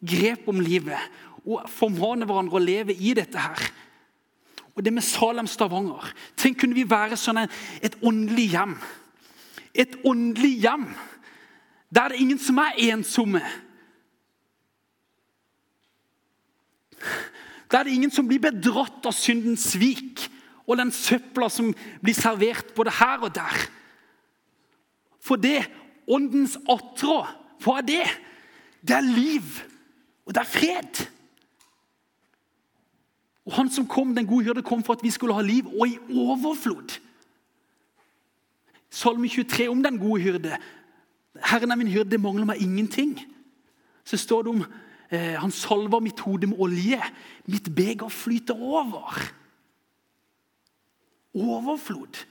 grep 0.00 0.48
om 0.48 0.60
livet 0.60 0.98
og 1.42 1.64
formaner 1.70 2.28
hverandre 2.28 2.58
å 2.58 2.62
leve 2.62 2.94
i 2.94 3.14
dette 3.18 3.40
her? 3.40 3.64
Og 4.72 4.84
det 4.84 4.92
med 4.94 5.04
Salem 5.04 5.48
Stavanger. 5.50 6.12
Tenk 6.36 6.62
kunne 6.62 6.76
vi 6.76 6.88
være 6.88 7.18
sånn 7.20 7.42
et 7.44 7.98
åndelig 8.00 8.52
hjem. 8.54 8.76
Et 9.72 9.98
åndelig 10.08 10.54
hjem 10.64 10.86
der 11.92 12.08
det 12.08 12.16
er 12.16 12.24
ingen 12.24 12.38
som 12.40 12.56
er 12.58 12.78
ensomme. 12.88 13.42
Da 17.72 17.80
er 17.80 17.88
det 17.88 17.94
ingen 17.96 18.12
som 18.12 18.28
blir 18.28 18.42
bedratt 18.42 19.06
av 19.08 19.16
syndens 19.16 19.70
svik 19.72 20.26
og 20.66 20.76
den 20.76 20.92
søpla 20.94 21.48
som 21.50 21.72
blir 22.02 22.16
servert 22.16 22.74
både 22.76 22.92
her 22.98 23.24
og 23.24 23.32
der. 23.34 23.64
For 25.22 25.40
det, 25.40 25.62
åndens 26.10 26.58
attrå, 26.68 27.22
hva 27.62 27.78
er 27.80 27.86
det? 27.86 28.04
Det 28.82 28.96
er 28.96 29.06
liv, 29.06 29.62
og 30.26 30.34
det 30.34 30.42
er 30.42 30.50
fred. 30.50 31.02
Og 33.46 33.52
Han 33.54 33.70
som 33.70 33.86
kom, 33.88 34.14
den 34.14 34.26
gode 34.26 34.44
hyrde, 34.44 34.62
kom 34.62 34.82
for 34.82 34.92
at 34.92 35.02
vi 35.02 35.10
skulle 35.10 35.34
ha 35.34 35.42
liv, 35.42 35.66
og 35.66 35.88
i 35.88 35.98
overflod. 36.10 36.98
Salme 38.90 39.28
23 39.28 39.68
om 39.70 39.82
den 39.82 39.98
gode 39.98 40.22
hyrde. 40.22 40.58
Herren 41.44 41.70
er 41.70 41.76
min 41.76 41.88
hyrde, 41.88 42.10
det 42.10 42.20
mangler 42.20 42.46
meg 42.46 42.62
ingenting. 42.62 43.16
Så 44.04 44.16
står 44.16 44.42
det 44.42 44.50
om 44.50 44.64
han 45.12 45.52
salver 45.52 46.00
mitt 46.00 46.20
hode 46.24 46.48
med 46.50 46.60
olje. 46.62 47.00
Mitt 47.50 47.68
beger 47.74 48.08
flyter 48.12 48.56
over. 48.56 49.18
Overflod 51.32 52.24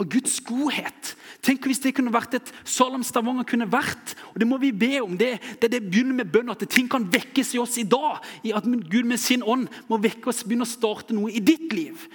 av 0.00 0.08
Guds 0.08 0.38
godhet. 0.44 1.12
Tenk 1.44 1.66
hvis 1.68 1.82
det 1.84 1.94
kunne 1.96 2.12
vært 2.14 2.38
et 2.38 2.50
Salam 2.68 3.04
Stavanger 3.04 3.46
kunne 3.48 3.68
vært. 3.70 4.14
og 4.32 4.40
Det 4.40 4.48
må 4.48 4.58
vi 4.62 4.72
be 4.72 4.96
om. 5.02 5.16
Det, 5.18 5.34
det, 5.60 5.70
det 5.74 5.82
begynner 5.84 6.22
med 6.22 6.32
bønn, 6.32 6.50
at 6.52 6.64
ting 6.70 6.88
kan 6.90 7.06
vekkes 7.12 7.54
i 7.56 7.62
oss 7.62 7.78
i 7.80 7.86
dag. 7.88 8.22
i 8.42 8.54
At 8.56 8.64
Gud 8.64 9.04
med 9.08 9.20
sin 9.20 9.44
ånd 9.44 9.68
må 9.90 10.00
vekke 10.02 10.32
oss, 10.32 10.44
begynne 10.46 10.68
å 10.68 10.72
starte 10.72 11.16
noe 11.16 11.32
i 11.32 11.42
ditt 11.44 11.72
liv. 11.74 12.06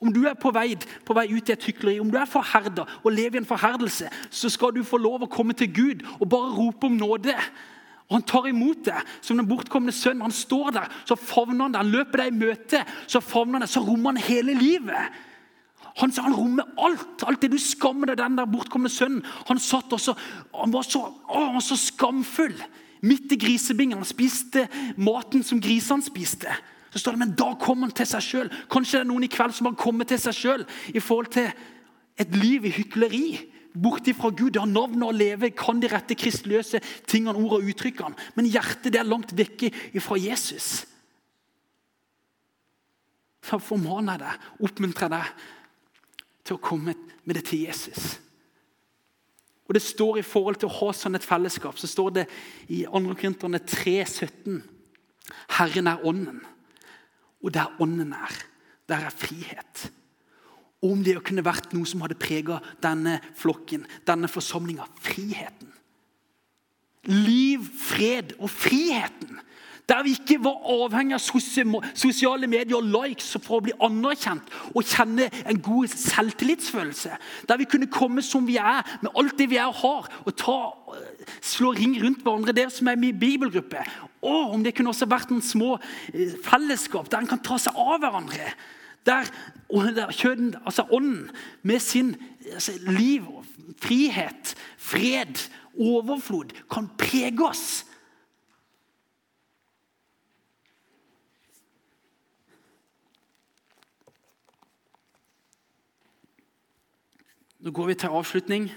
Om 0.00 0.14
du 0.14 0.22
er 0.24 0.36
på 0.40 0.52
vei, 0.56 0.72
på 1.04 1.14
vei 1.16 1.26
ut 1.28 1.50
i 1.50 1.52
et 1.52 1.66
hykleri, 1.68 1.98
om 2.00 2.08
du 2.10 2.16
er 2.16 2.28
forherda 2.28 2.86
og 3.02 3.12
lever 3.12 3.36
i 3.36 3.42
en 3.42 3.48
forherdelse, 3.48 4.08
så 4.32 4.48
skal 4.48 4.72
du 4.72 4.80
få 4.86 4.96
lov 4.96 5.26
å 5.26 5.30
komme 5.30 5.52
til 5.52 5.68
Gud 5.76 6.06
og 6.16 6.30
bare 6.32 6.54
rope 6.56 6.88
om 6.88 6.96
nåde. 6.96 7.36
Og 8.10 8.16
Han 8.18 8.26
tar 8.26 8.48
imot 8.50 8.84
det 8.84 8.98
som 9.22 9.38
den 9.38 9.48
bortkomne 9.48 9.92
sønnen. 9.94 10.26
Han 10.26 10.34
står 10.34 10.72
der, 10.74 10.92
så 11.06 11.14
favner 11.14 11.68
han 11.68 11.74
det. 11.74 11.82
Han 11.84 11.92
løper 11.94 12.24
deg 12.24 12.32
i 12.32 12.38
møte, 12.40 12.84
så 13.06 13.22
favner 13.22 13.60
han 13.60 13.66
det, 13.66 13.70
så 13.70 13.84
rommer 13.86 14.16
han 14.16 14.24
hele 14.26 14.56
livet. 14.58 15.20
Han, 16.00 16.12
han 16.18 16.34
rommer 16.34 16.66
alt. 16.78 17.22
Alt 17.26 17.44
det 17.44 17.52
du 17.54 17.58
skammer 17.62 18.10
deg 18.10 18.18
den 18.18 18.38
der 18.40 18.50
bortkomne 18.50 18.90
sønnen. 18.90 19.22
Han 19.46 19.62
satt 19.62 19.94
også, 19.94 20.16
han 20.54 20.74
var 20.74 20.86
så, 20.86 21.04
å, 21.06 21.44
han 21.46 21.54
var 21.54 21.64
så 21.64 21.78
skamfull 21.78 22.58
midt 23.06 23.36
i 23.36 23.38
grisebingen. 23.46 24.02
Han 24.02 24.08
spiste 24.08 24.66
maten 24.98 25.46
som 25.46 25.62
grisene 25.62 26.02
spiste. 26.02 26.50
Så 26.90 27.04
står 27.04 27.14
det, 27.14 27.22
Men 27.22 27.38
da 27.38 27.52
kom 27.62 27.86
han 27.86 27.94
til 27.94 28.10
seg 28.10 28.26
sjøl. 28.26 28.52
Kanskje 28.70 28.98
det 28.98 29.04
er 29.04 29.10
noen 29.12 29.28
i 29.28 29.30
kveld 29.30 29.54
som 29.54 29.70
har 29.70 29.78
kommet 29.78 30.10
til 30.10 30.18
seg 30.18 30.34
sjøl 30.34 30.66
i 30.90 30.98
forhold 30.98 31.30
til 31.38 31.46
et 32.20 32.34
liv 32.36 32.66
i 32.66 32.74
hykleri 32.74 33.26
bort 33.74 34.08
ifra 34.10 34.30
Gud. 34.30 34.54
Det 34.54 34.62
har 34.62 34.70
navnet 34.70 35.06
å 35.06 35.14
leve, 35.14 35.52
kan 35.56 35.80
de 35.80 35.90
rette 35.90 36.16
kristeløse 36.18 36.80
tingene, 37.08 37.38
ord 37.38 37.60
og 37.60 37.68
uttrykkene. 37.70 38.18
Men 38.36 38.48
hjertet 38.50 38.90
det 38.92 39.02
er 39.02 39.08
langt 39.08 39.34
vekke 39.36 39.72
fra 40.02 40.18
Jesus. 40.20 40.86
Så 43.46 43.58
formaner 43.64 44.18
jeg 44.18 44.22
deg, 44.24 44.48
oppmuntrer 44.68 45.12
deg 45.12 45.30
til 46.46 46.58
å 46.58 46.62
komme 46.62 46.94
med 47.24 47.38
det 47.38 47.46
til 47.48 47.64
Jesus. 47.66 48.18
Og 49.70 49.74
Det 49.74 49.82
står 49.82 50.18
i 50.18 50.26
forhold 50.26 50.58
til 50.58 50.66
å 50.66 50.76
ha 50.80 50.90
sånn 50.94 51.14
et 51.14 51.26
fellesskap, 51.26 51.78
så 51.78 51.86
står 51.86 52.14
det 52.18 52.26
i 52.74 52.82
2. 52.90 53.14
Korinterne 53.14 53.60
3,17 53.62 54.58
Herren 55.60 55.86
er 55.86 56.02
ånden, 56.06 56.40
og 57.38 57.52
der 57.54 57.70
ånden 57.78 58.10
er, 58.16 58.34
der 58.90 59.06
er 59.06 59.14
frihet 59.14 59.86
om 60.86 61.02
det 61.04 61.18
kunne 61.26 61.44
vært 61.44 61.74
noe 61.76 61.88
som 61.88 62.00
hadde 62.04 62.18
prega 62.20 62.60
denne 62.82 63.18
flokken, 63.38 63.84
denne 64.08 64.30
forsamlinga. 64.32 64.86
Friheten. 65.04 65.68
Liv, 67.08 67.64
fred 67.80 68.34
og 68.40 68.50
friheten. 68.52 69.40
Der 69.90 70.04
vi 70.06 70.12
ikke 70.14 70.36
var 70.44 70.60
avhengig 70.70 71.16
av 71.16 71.22
sosiale 71.98 72.46
medier 72.46 72.76
og 72.78 72.86
likes 72.86 73.32
for 73.42 73.58
å 73.58 73.64
bli 73.64 73.72
anerkjent 73.82 74.52
og 74.70 74.86
kjenne 74.86 75.26
en 75.50 75.62
god 75.66 75.90
selvtillitsfølelse. 75.90 77.16
Der 77.50 77.58
vi 77.58 77.66
kunne 77.66 77.90
komme 77.90 78.22
som 78.22 78.46
vi 78.46 78.60
er, 78.60 78.86
med 79.02 79.10
alt 79.18 79.34
det 79.40 79.48
vi 79.50 79.58
er 79.58 79.66
og 79.72 79.80
har, 79.80 80.06
og 80.22 80.36
ta, 80.38 80.58
slå 81.42 81.72
ring 81.74 81.96
rundt 82.04 82.22
hverandre. 82.22 82.54
Det 82.54 82.68
som 82.70 82.92
er 82.92 83.00
min 83.02 83.18
bibelgruppe. 83.18 83.82
Og 84.22 84.54
om 84.54 84.62
det 84.62 84.76
kunne 84.76 84.94
også 84.94 85.10
vært 85.10 85.32
noen 85.32 85.42
små 85.42 85.74
eh, 86.14 86.36
fellesskap 86.44 87.10
der 87.10 87.24
en 87.24 87.32
kan 87.32 87.42
ta 87.42 87.58
seg 87.58 87.74
av 87.74 87.98
hverandre. 88.04 88.52
Der, 89.06 89.24
kjøden, 90.10 90.54
altså 90.64 90.86
ånden, 90.90 91.30
med 91.62 91.78
sin 91.78 92.16
altså, 92.52 92.72
liv, 92.86 93.24
frihet, 93.82 94.54
fred, 94.78 95.50
overflod, 95.78 96.44
kan 96.70 96.88
prege 96.98 97.46
oss. 97.46 97.86
Nå 107.60 107.70
går 107.70 107.86
vi 107.86 107.94
til 107.94 108.08
avslutning. 108.08 108.70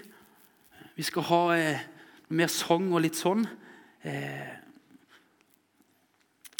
Vi 0.95 1.03
skal 1.03 1.23
ha 1.23 1.43
eh, 1.55 1.83
mer 2.29 2.51
sang 2.51 2.89
og 2.91 2.99
litt 3.05 3.15
sånn. 3.15 3.45
Eh, 4.03 4.49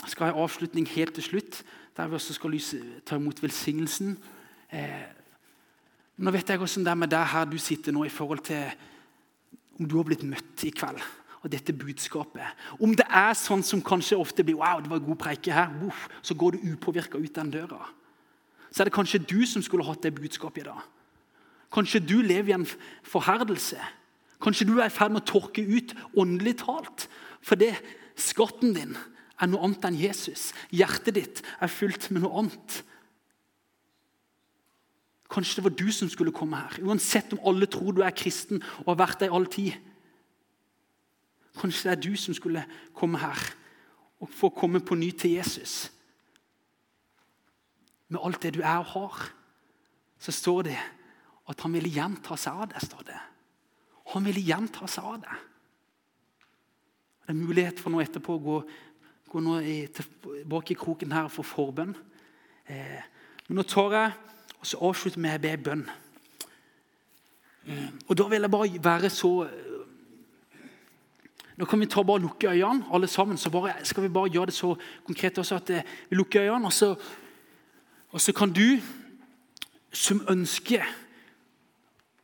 skal 0.07 0.32
ha 0.32 0.43
avslutning 0.45 0.88
helt 0.88 1.18
til 1.18 1.26
slutt 1.26 1.64
der 1.98 2.08
vi 2.08 2.18
også 2.18 2.34
skal 2.34 2.56
ta 3.06 3.18
imot 3.20 3.41
velsignelsen. 3.44 4.16
Eh, 4.74 5.04
nå 6.18 6.32
vet 6.34 6.50
jeg 6.50 6.62
hvordan 6.62 6.86
det 6.86 6.91
er 6.91 7.02
med 7.02 7.12
deg 7.14 7.28
her 7.34 7.50
du 7.50 7.58
sitter 7.62 7.94
nå 7.94 8.06
i 8.06 8.14
forhold 8.14 8.44
til 8.46 8.72
om 9.80 9.89
du 9.89 9.98
har 9.98 10.06
blitt 10.08 10.26
møtt 10.26 10.66
i 10.66 10.72
kveld 10.74 11.02
av 11.44 11.52
dette 11.52 11.74
budskapet. 11.76 12.46
Om 12.80 12.94
det 12.98 13.06
er 13.10 13.34
sånn 13.38 13.64
som 13.66 13.82
kanskje 13.84 14.20
ofte 14.22 14.46
blir 14.46 14.60
wow, 14.62 14.82
det 14.82 14.91
var 14.91 15.02
en 15.02 15.08
god 15.10 15.20
preike 15.26 15.54
her, 15.54 15.74
Uff, 15.88 16.08
så 16.22 16.38
går 16.38 16.56
du 16.56 16.68
upåvirka 16.74 17.20
ut 17.20 17.36
den 17.36 17.52
døra. 17.54 17.82
Så 18.72 18.82
er 18.82 18.89
det 18.89 18.96
kanskje 18.96 19.22
du 19.22 19.44
som 19.46 19.62
skulle 19.66 19.86
hatt 19.86 20.06
det 20.06 20.16
budskapet 20.16 20.64
i 20.64 20.70
dag. 20.70 20.82
Kanskje 21.74 22.02
du 22.06 22.22
lever 22.22 22.54
i 22.54 22.56
en 22.56 22.68
forherdelse. 23.06 23.82
Kanskje 24.41 24.68
du 24.70 24.78
er 24.78 24.89
i 24.89 24.94
ferd 24.94 25.14
med 25.14 25.24
å 25.24 25.30
tørke 25.34 25.66
ut 25.66 25.94
åndelig 26.18 26.60
talt. 26.62 27.08
For 27.41 27.60
det 27.60 27.74
skatten 28.20 28.74
din 28.78 28.96
er 29.42 29.50
noe 29.50 29.66
annet 29.66 29.86
enn 29.88 30.00
Jesus. 30.00 30.52
Hjertet 30.74 31.18
ditt 31.18 31.42
er 31.60 31.72
fylt 31.72 32.10
med 32.12 32.24
noe 32.26 32.44
annet. 32.44 32.82
Kanskje 35.34 35.60
det 35.60 35.66
var 35.66 35.76
du 35.80 35.88
som 35.96 36.12
skulle 36.12 36.36
komme 36.36 36.60
her. 36.60 36.78
Uansett 36.86 37.34
om 37.34 37.42
alle 37.50 37.68
tror 37.72 37.96
du 37.96 38.04
er 38.06 38.16
kristen 38.16 38.62
og 38.84 38.94
har 38.94 39.02
vært 39.08 39.24
det 39.24 39.32
i 39.32 39.34
all 39.34 39.50
tid. 39.50 39.74
Kanskje 41.58 41.90
det 41.90 41.94
er 41.96 42.04
du 42.06 42.14
som 42.18 42.38
skulle 42.38 42.66
komme 42.98 43.22
her 43.22 43.42
og 44.24 44.30
få 44.32 44.52
komme 44.56 44.82
på 44.86 44.96
ny 44.96 45.10
til 45.18 45.36
Jesus. 45.40 45.92
Med 48.14 48.22
alt 48.24 48.42
det 48.44 48.54
du 48.56 48.62
er 48.62 48.78
og 48.78 48.92
har, 48.94 49.24
så 50.22 50.32
står 50.32 50.70
det 50.70 50.80
at 51.50 51.66
han 51.66 51.74
vil 51.76 51.90
gjenta 51.92 52.38
seg 52.40 52.62
av 52.64 52.70
det. 52.72 52.84
står 52.86 53.04
det. 53.10 53.20
Han 54.14 54.26
vil 54.30 54.40
gjenta 54.46 54.88
seg 54.88 55.10
av 55.10 55.18
det. 55.24 55.40
Det 57.24 57.32
er 57.32 57.40
mulighet 57.40 57.80
for 57.80 57.92
nå 57.92 58.02
etterpå 58.04 58.36
å 58.36 58.44
gå, 58.44 58.58
gå 59.34 59.42
nå 59.42 59.58
i, 59.66 59.78
tilbake 59.90 60.76
i 60.76 60.78
kroken 60.78 61.12
her 61.12 61.32
få 61.32 61.46
forbønn. 61.46 61.96
Eh, 62.70 63.02
men 63.48 63.58
nå 63.58 63.66
tar 63.66 63.98
jeg 63.98 64.12
og 64.60 64.68
så 64.70 64.80
avslutter 64.88 65.20
med 65.20 65.40
å 65.40 65.44
be 65.44 65.54
bønn. 65.66 65.86
Eh, 67.68 67.88
og 68.08 68.18
da 68.20 68.28
vil 68.30 68.46
jeg 68.46 68.54
bare 68.54 68.84
være 68.86 69.10
så 69.12 69.34
nå 71.54 71.68
kan 71.70 71.80
vi 71.80 71.86
ta 71.86 72.02
bare 72.02 72.24
lukke 72.24 72.50
øynene, 72.50 72.86
alle 72.92 73.08
sammen. 73.08 73.38
Så 73.38 73.50
bare, 73.54 73.76
skal 73.86 74.04
vi 74.04 74.10
bare 74.10 74.32
gjøre 74.34 74.50
det 74.50 74.56
så 74.58 74.74
konkret 75.06 75.38
også 75.38 75.56
at 75.56 75.70
eh, 75.70 75.90
vi 76.10 76.18
lukker 76.18 76.42
øynene. 76.42 76.66
Og 76.66 76.74
så, 76.74 76.96
og 78.10 78.22
så 78.22 78.34
kan 78.34 78.54
du, 78.54 78.82
som 79.94 80.24
ønsker 80.30 80.82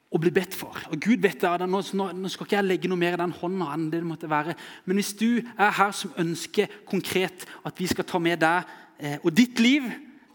å 0.10 0.18
bli 0.18 0.32
bedt 0.34 0.56
for 0.58 0.74
og 0.90 0.98
Gud 1.04 1.22
vet 1.22 1.44
det, 1.44 1.68
nå, 1.70 1.82
nå 1.94 2.30
skal 2.34 2.48
ikke 2.48 2.58
jeg 2.58 2.66
legge 2.66 2.90
noe 2.90 2.98
mer 2.98 3.14
i 3.14 3.22
den 3.22 3.36
hånda 3.36 3.68
enn 3.76 3.90
det 3.92 4.00
det 4.02 4.10
måtte 4.10 4.30
være. 4.30 4.56
Men 4.90 4.98
hvis 4.98 5.14
du 5.20 5.42
er 5.54 5.76
her 5.78 5.92
som 5.94 6.16
ønsker 6.18 6.80
konkret 6.90 7.46
at 7.68 7.78
vi 7.78 7.90
skal 7.92 8.08
ta 8.10 8.22
med 8.22 8.42
deg 8.42 8.72
eh, 8.98 9.20
og 9.22 9.36
ditt 9.38 9.62
liv 9.62 9.86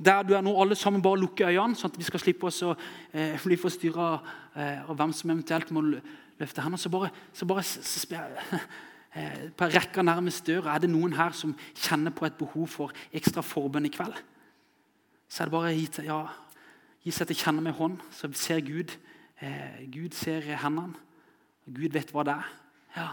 der 0.05 0.23
du 0.27 0.35
er 0.35 0.43
nå, 0.43 0.55
alle 0.61 0.77
sammen 0.79 1.03
bare 1.03 1.21
lukke 1.23 1.47
øynene, 1.47 1.77
sånn 1.79 1.93
at 1.93 1.99
vi 1.99 2.07
skal 2.07 2.23
slippe 2.23 2.49
oss 2.49 2.63
å 2.67 2.75
eh, 2.75 3.39
bli 3.43 3.59
forstyrra 3.59 4.09
eh, 4.19 4.81
av 4.83 4.97
hvem 4.99 5.15
som 5.15 5.31
eventuelt 5.31 5.71
må 5.75 5.85
løfte 5.87 6.65
hendene. 6.65 6.81
Så 6.83 6.91
bare, 6.93 7.11
så 7.33 7.47
bare 7.49 7.65
så 7.67 8.03
spør 8.03 8.35
jeg 8.35 8.61
eh, 9.15 9.45
på 9.55 9.71
rekka 9.71 10.05
nærmest 10.07 10.47
døra, 10.47 10.75
er 10.75 10.85
det 10.85 10.91
noen 10.93 11.15
her 11.19 11.35
som 11.37 11.55
kjenner 11.73 12.15
på 12.15 12.27
et 12.27 12.39
behov 12.39 12.67
for 12.71 12.95
ekstra 13.15 13.45
forbønn 13.47 13.87
i 13.87 13.95
kveld? 13.95 14.19
Så 15.31 15.43
er 15.43 15.51
det 15.51 15.57
bare 15.57 15.73
å 15.73 16.23
gi 17.05 17.15
seg 17.15 17.31
til 17.31 17.39
kjenne 17.39 17.63
med 17.65 17.79
hånd, 17.79 17.99
så 18.15 18.31
ser 18.39 18.63
Gud. 18.67 18.93
Eh, 19.43 19.85
Gud 19.93 20.15
ser 20.15 20.45
hendene. 20.63 20.95
Gud 21.65 21.95
vet 21.97 22.13
hva 22.13 22.25
det 22.27 22.35
er. 22.35 22.51
Ja, 22.95 23.09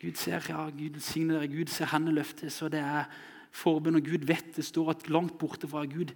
Gud 0.00 0.18
ser, 0.20 0.44
ja, 0.48 0.66
Gud 0.70 1.00
dere. 1.00 1.48
Gud 1.48 1.72
ser 1.72 1.90
hendene 1.90 2.18
løftes, 2.18 2.60
og 2.62 2.72
det 2.74 2.82
er 2.84 3.08
forbønn. 3.56 3.96
Og 3.96 4.04
Gud 4.04 4.26
vet 4.28 4.52
det 4.56 4.64
står 4.64 4.92
at 4.92 5.08
langt 5.08 5.38
borte 5.40 5.68
fra 5.68 5.84
Gud, 5.88 6.12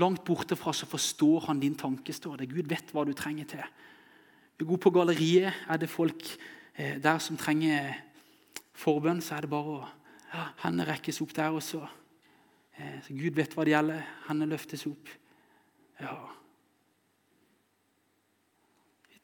langt 0.00 0.24
borte 0.24 0.56
fra 0.56 0.72
så 0.72 0.86
forstår 0.86 1.48
han 1.48 1.60
din 1.60 1.74
tanke. 1.74 2.12
står 2.12 2.36
det. 2.36 2.50
Gud 2.50 2.68
vet 2.70 2.92
hva 2.92 3.04
du 3.04 3.12
trenger 3.12 3.44
til. 3.44 3.64
Vi 4.58 4.64
går 4.64 4.76
på 4.78 4.90
galleriet. 4.90 5.52
Er 5.68 5.76
det 5.76 5.90
folk 5.90 6.22
eh, 6.76 7.02
der 7.02 7.18
som 7.18 7.36
trenger 7.36 7.94
forbønn, 8.74 9.20
så 9.20 9.36
er 9.36 9.40
det 9.46 9.50
bare 9.50 9.76
å 9.78 9.84
ja, 10.34 10.48
Hendene 10.64 10.88
rekkes 10.88 11.20
opp 11.22 11.34
der 11.34 11.54
også. 11.54 11.82
Eh, 12.78 13.02
så 13.02 13.14
Gud 13.14 13.36
vet 13.38 13.54
hva 13.54 13.66
det 13.66 13.74
gjelder. 13.74 14.06
Hendene 14.28 14.54
løftes 14.54 14.86
opp. 14.86 15.10
Ja. 16.00 16.14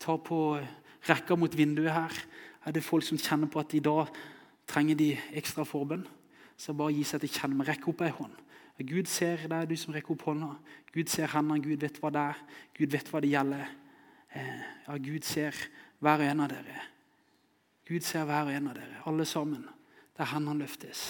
Tar 0.00 0.20
på 0.24 0.58
rekka 1.08 1.36
mot 1.36 1.56
vinduet 1.56 1.92
her. 1.92 2.20
Er 2.66 2.76
det 2.76 2.84
folk 2.84 3.04
som 3.04 3.20
kjenner 3.20 3.50
på 3.50 3.60
at 3.60 3.74
i 3.76 3.82
dag 3.84 4.08
trenger 4.68 4.96
de 4.96 5.12
ekstra 5.36 5.64
forbønn? 5.68 6.06
Så 6.60 6.74
bare 6.76 6.92
gi 6.92 7.04
seg 7.08 7.22
til 7.22 7.32
kjenne 7.32 7.56
med 7.56 7.68
rekk 7.68 7.88
opp 7.92 8.02
ei 8.04 8.12
hånd. 8.12 8.36
Gud 8.86 9.08
ser 9.12 9.42
deg, 9.48 9.68
du 9.68 9.76
som 9.76 9.92
rekker 9.92 10.14
opp 10.14 10.22
hånda. 10.24 10.54
Gud 10.94 11.10
ser 11.12 11.28
hendene, 11.34 11.60
Gud 11.60 11.82
vet 11.82 11.98
hva 12.00 12.10
det 12.14 12.22
er. 12.32 12.38
Gud 12.78 12.94
vet 12.94 13.10
hva 13.12 13.20
det 13.20 13.32
gjelder. 13.32 13.66
Eh, 14.32 14.62
ja, 14.86 14.96
Gud 14.96 15.26
ser 15.26 15.56
hver 16.00 16.22
og 16.22 16.30
en 16.30 16.44
av 16.46 16.52
dere. 16.52 16.86
Gud 17.90 18.06
ser 18.06 18.24
hver 18.24 18.48
og 18.48 18.54
en 18.54 18.70
av 18.70 18.78
dere, 18.78 19.02
alle 19.10 19.26
sammen. 19.28 19.66
Det 20.16 20.24
er 20.24 20.32
hendene 20.32 20.62
løftes. 20.62 21.04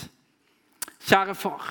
Kjære 1.07 1.36
far. 1.38 1.70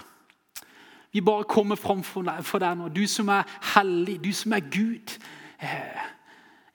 Vi 1.11 1.21
bare 1.25 1.47
kommer 1.49 1.75
fram 1.79 2.03
for 2.05 2.23
deg 2.23 2.77
nå. 2.77 2.87
Du 2.93 3.03
som 3.09 3.31
er 3.33 3.47
hellig, 3.73 4.19
du 4.23 4.31
som 4.35 4.53
er 4.55 4.63
Gud. 4.71 5.17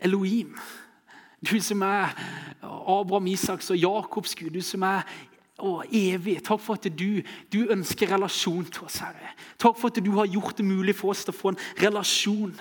Elohim. 0.05 0.57
Du 1.45 1.61
som 1.61 1.83
er 1.83 2.13
Abraham, 2.63 3.27
Isaks 3.27 3.71
og 3.71 3.77
Jakobs 3.77 4.35
Gud. 4.35 4.51
Du 4.51 4.63
som 4.65 4.83
er 4.87 5.05
å, 5.59 5.83
evig. 5.93 6.39
Takk 6.45 6.63
for 6.63 6.79
at 6.79 6.89
du, 6.99 7.23
du, 7.53 7.61
ønsker 7.73 8.11
relasjon 8.15 8.65
til 8.73 8.89
oss, 8.89 9.01
Herre. 9.05 9.35
Takk 9.61 9.79
for 9.79 9.93
at 9.93 10.03
du 10.05 10.11
har 10.19 10.31
gjort 10.31 10.59
det 10.59 10.67
mulig 10.67 10.97
for 10.99 11.15
oss 11.15 11.25
til 11.25 11.35
å 11.35 11.39
få 11.39 11.55
en 11.55 11.63
relasjon. 11.81 12.57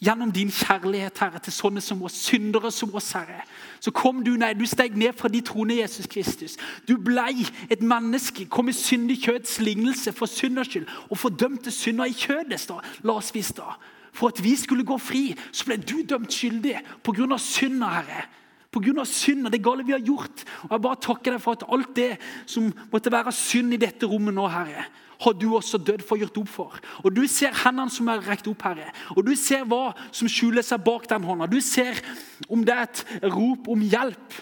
Gjennom 0.00 0.30
din 0.32 0.48
kjærlighet 0.54 1.18
Herre, 1.20 1.42
til 1.44 1.52
sånne 1.52 1.82
som 1.84 2.00
oss, 2.06 2.16
syndere 2.24 2.70
som 2.72 2.94
oss, 2.96 3.12
Herre. 3.12 3.42
Så 3.84 3.92
kom 3.92 4.22
du 4.24 4.32
nei, 4.40 4.54
du 4.56 4.64
steg 4.68 4.96
ned 4.96 5.16
fra 5.18 5.28
de 5.28 5.42
trone 5.44 5.76
Jesus 5.76 6.08
Kristus. 6.10 6.56
Du 6.88 6.96
blei 6.96 7.44
et 7.68 7.82
menneske, 7.84 8.48
kom 8.48 8.72
i 8.72 8.76
syndig 8.76 9.20
kjøds 9.26 9.58
lignelse 9.60 10.14
for 10.16 10.30
synders 10.30 10.72
skyld. 10.72 10.88
Og 11.10 11.20
fordømte 11.20 11.74
synder 11.74 12.08
i 12.08 12.16
kjødet, 12.16 12.64
la 13.04 13.18
oss 13.18 13.34
visst 13.36 13.60
da. 13.60 13.76
For 14.12 14.32
at 14.32 14.42
vi 14.42 14.56
skulle 14.58 14.86
gå 14.86 14.98
fri, 15.00 15.30
så 15.52 15.68
ble 15.68 15.78
du 15.80 16.00
dømt 16.02 16.32
skyldig 16.32 16.76
pga. 17.06 17.38
synda, 17.38 17.90
Herre. 18.00 18.24
Pga. 18.70 19.04
synda, 19.04 19.50
det 19.50 19.62
gale 19.62 19.84
vi 19.86 19.92
har 19.92 20.00
gjort. 20.00 20.44
Og 20.64 20.70
Jeg 20.70 20.82
bare 20.82 21.00
takker 21.00 21.32
deg 21.32 21.42
for 21.42 21.52
at 21.52 21.66
alt 21.68 21.94
det 21.96 22.18
som 22.46 22.72
måtte 22.92 23.12
være 23.12 23.32
synd 23.32 23.74
i 23.74 23.80
dette 23.80 24.06
rommet 24.06 24.34
nå, 24.34 24.46
Herre, 24.48 24.86
har 25.20 25.32
du 25.36 25.54
også 25.54 25.78
dødd 25.78 26.02
for 26.06 26.16
og 26.16 26.24
gjort 26.24 26.38
opp 26.40 26.48
for. 26.48 26.78
Og 27.04 27.14
Du 27.14 27.26
ser 27.28 27.52
hendene 27.64 27.90
som 27.90 28.08
er 28.08 28.22
rekt 28.24 28.48
opp, 28.48 28.62
Herre. 28.62 28.92
Og 29.16 29.26
du 29.26 29.34
ser 29.36 29.66
hva 29.68 29.92
som 30.12 30.28
skjuler 30.28 30.62
seg 30.62 30.80
bak 30.84 31.08
den 31.08 31.24
hånda. 31.24 31.46
Du 31.46 31.60
ser 31.60 32.00
om 32.48 32.64
det 32.64 32.74
er 32.74 32.88
et 32.88 33.04
rop 33.28 33.68
om 33.68 33.80
hjelp, 33.80 34.38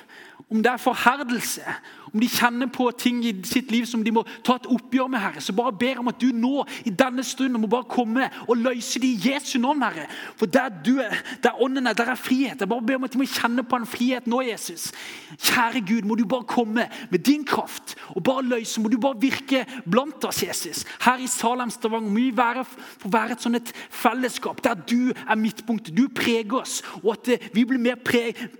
om 0.51 0.62
det 0.62 0.70
er 0.70 0.80
forherdelse, 0.80 1.62
om 2.09 2.20
de 2.22 2.28
kjenner 2.30 2.70
på 2.72 2.86
ting 2.97 3.18
i 3.26 3.34
sitt 3.45 3.72
liv 3.72 3.84
som 3.89 4.01
de 4.05 4.12
må 4.14 4.22
ta 4.47 4.57
et 4.57 4.68
oppgjør 4.70 5.11
med, 5.12 5.20
Herre, 5.20 5.43
så 5.45 5.53
bare 5.53 5.74
ber 5.76 6.01
om 6.01 6.09
at 6.09 6.20
du 6.20 6.30
nå 6.32 6.64
i 6.89 6.93
denne 6.95 7.24
stunden 7.26 7.61
må 7.61 7.68
bare 7.70 7.89
komme 7.91 8.30
og 8.47 8.61
løse 8.62 9.01
det 9.03 9.11
i 9.11 9.32
Jesu 9.32 9.59
navn, 9.61 9.82
Herre. 9.84 10.07
For 10.41 10.49
der 10.49 10.70
du 10.84 10.95
er, 11.05 11.18
der 11.45 11.61
ånden 11.61 11.91
er, 11.91 11.97
der 11.99 12.12
er 12.14 12.20
frihet. 12.20 12.61
Jeg 12.61 12.70
bare 12.70 12.86
ber 12.86 12.97
om 12.97 13.05
at 13.05 13.12
de 13.12 13.20
må 13.20 13.28
kjenne 13.28 13.64
på 13.66 13.80
en 13.80 13.89
frihet 13.89 14.28
nå, 14.30 14.41
Jesus. 14.47 14.89
Kjære 15.36 15.82
Gud, 15.89 16.09
må 16.09 16.16
du 16.16 16.24
bare 16.28 16.49
komme 16.49 16.86
med 17.11 17.26
din 17.26 17.45
kraft 17.49 17.97
og 18.14 18.22
bare 18.24 18.47
løse. 18.47 18.80
Må 18.80 18.89
du 18.89 18.99
bare 19.03 19.20
virke 19.20 19.64
blant 19.84 20.24
oss, 20.24 20.43
Jesus. 20.47 20.84
Her 21.05 21.20
i 21.20 21.28
Salem, 21.28 21.70
Stavanger 21.74 22.09
må 22.09 22.22
vi 22.22 22.32
være, 22.36 22.64
få 23.03 23.12
være 23.12 23.36
et 23.36 23.45
sånn 23.45 23.59
et 23.61 23.74
fellesskap 23.74 24.62
der 24.64 24.80
du 24.89 25.12
er 25.12 25.36
midtpunktet. 25.41 25.93
Du 25.97 26.07
preger 26.14 26.62
oss, 26.62 26.80
og 27.03 27.18
at 27.18 27.53
vi 27.53 27.66
blir 27.68 27.82
mer 27.82 28.01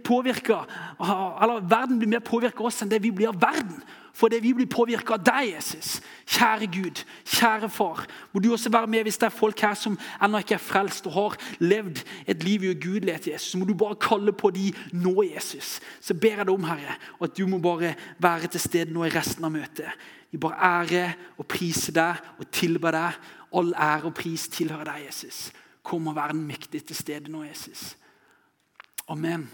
påvirka, 0.05 0.61
eller 1.01 1.65
verden 1.71 1.99
blir 1.99 2.11
mer 2.11 2.25
påvirka 2.25 2.65
oss 2.65 2.83
enn 2.83 2.91
det 2.91 3.01
vi 3.03 3.13
blir 3.15 3.31
av 3.31 3.41
verden. 3.41 3.81
Fordi 4.19 4.41
vi 4.43 4.51
blir 4.57 4.67
påvirka 4.67 5.15
av 5.15 5.23
deg, 5.23 5.53
Jesus. 5.53 6.01
Kjære 6.27 6.67
Gud, 6.75 7.03
kjære 7.23 7.69
far. 7.71 8.01
Må 8.33 8.41
du 8.43 8.51
også 8.51 8.73
være 8.75 8.91
med 8.91 9.07
hvis 9.07 9.19
det 9.21 9.29
er 9.29 9.37
folk 9.37 9.61
her 9.63 9.77
som 9.79 9.95
ennå 10.19 10.41
ikke 10.43 10.57
er 10.57 10.65
frelst 10.65 11.07
og 11.07 11.15
har 11.15 11.37
levd 11.63 12.03
et 12.27 12.43
liv 12.43 12.65
i 12.67 12.73
ugudelighet. 12.73 13.29
Jesus. 13.31 13.55
Må 13.61 13.69
du 13.69 13.77
bare 13.79 13.99
kalle 14.03 14.35
på 14.35 14.51
de 14.51 14.73
nå, 14.93 15.15
Jesus. 15.29 15.77
Så 16.01 16.19
ber 16.19 16.41
jeg 16.41 16.49
deg 16.49 16.55
om, 16.55 16.67
Herre, 16.67 16.97
at 16.99 17.37
du 17.39 17.45
må 17.47 17.63
bare 17.63 17.95
være 18.19 18.51
til 18.51 18.65
stede 18.65 18.97
nå 18.97 19.07
i 19.07 19.15
resten 19.15 19.47
av 19.47 19.55
møtet. 19.55 20.11
Vi 20.33 20.43
bare 20.43 20.75
ære 20.83 21.05
og 21.39 21.47
prise 21.47 21.95
deg 21.95 22.19
og 22.41 22.51
tilbe 22.51 22.93
deg. 22.93 23.23
All 23.55 23.71
ære 23.73 24.11
og 24.11 24.19
pris 24.19 24.49
tilhører 24.53 24.91
deg, 24.91 25.07
Jesus. 25.07 25.49
Kom 25.87 26.11
og 26.11 26.19
vær 26.19 26.35
den 26.35 26.43
mektige 26.49 26.91
til 26.91 26.99
stede 26.99 27.31
nå, 27.31 27.47
Jesus. 27.47 27.95
Amen. 29.09 29.47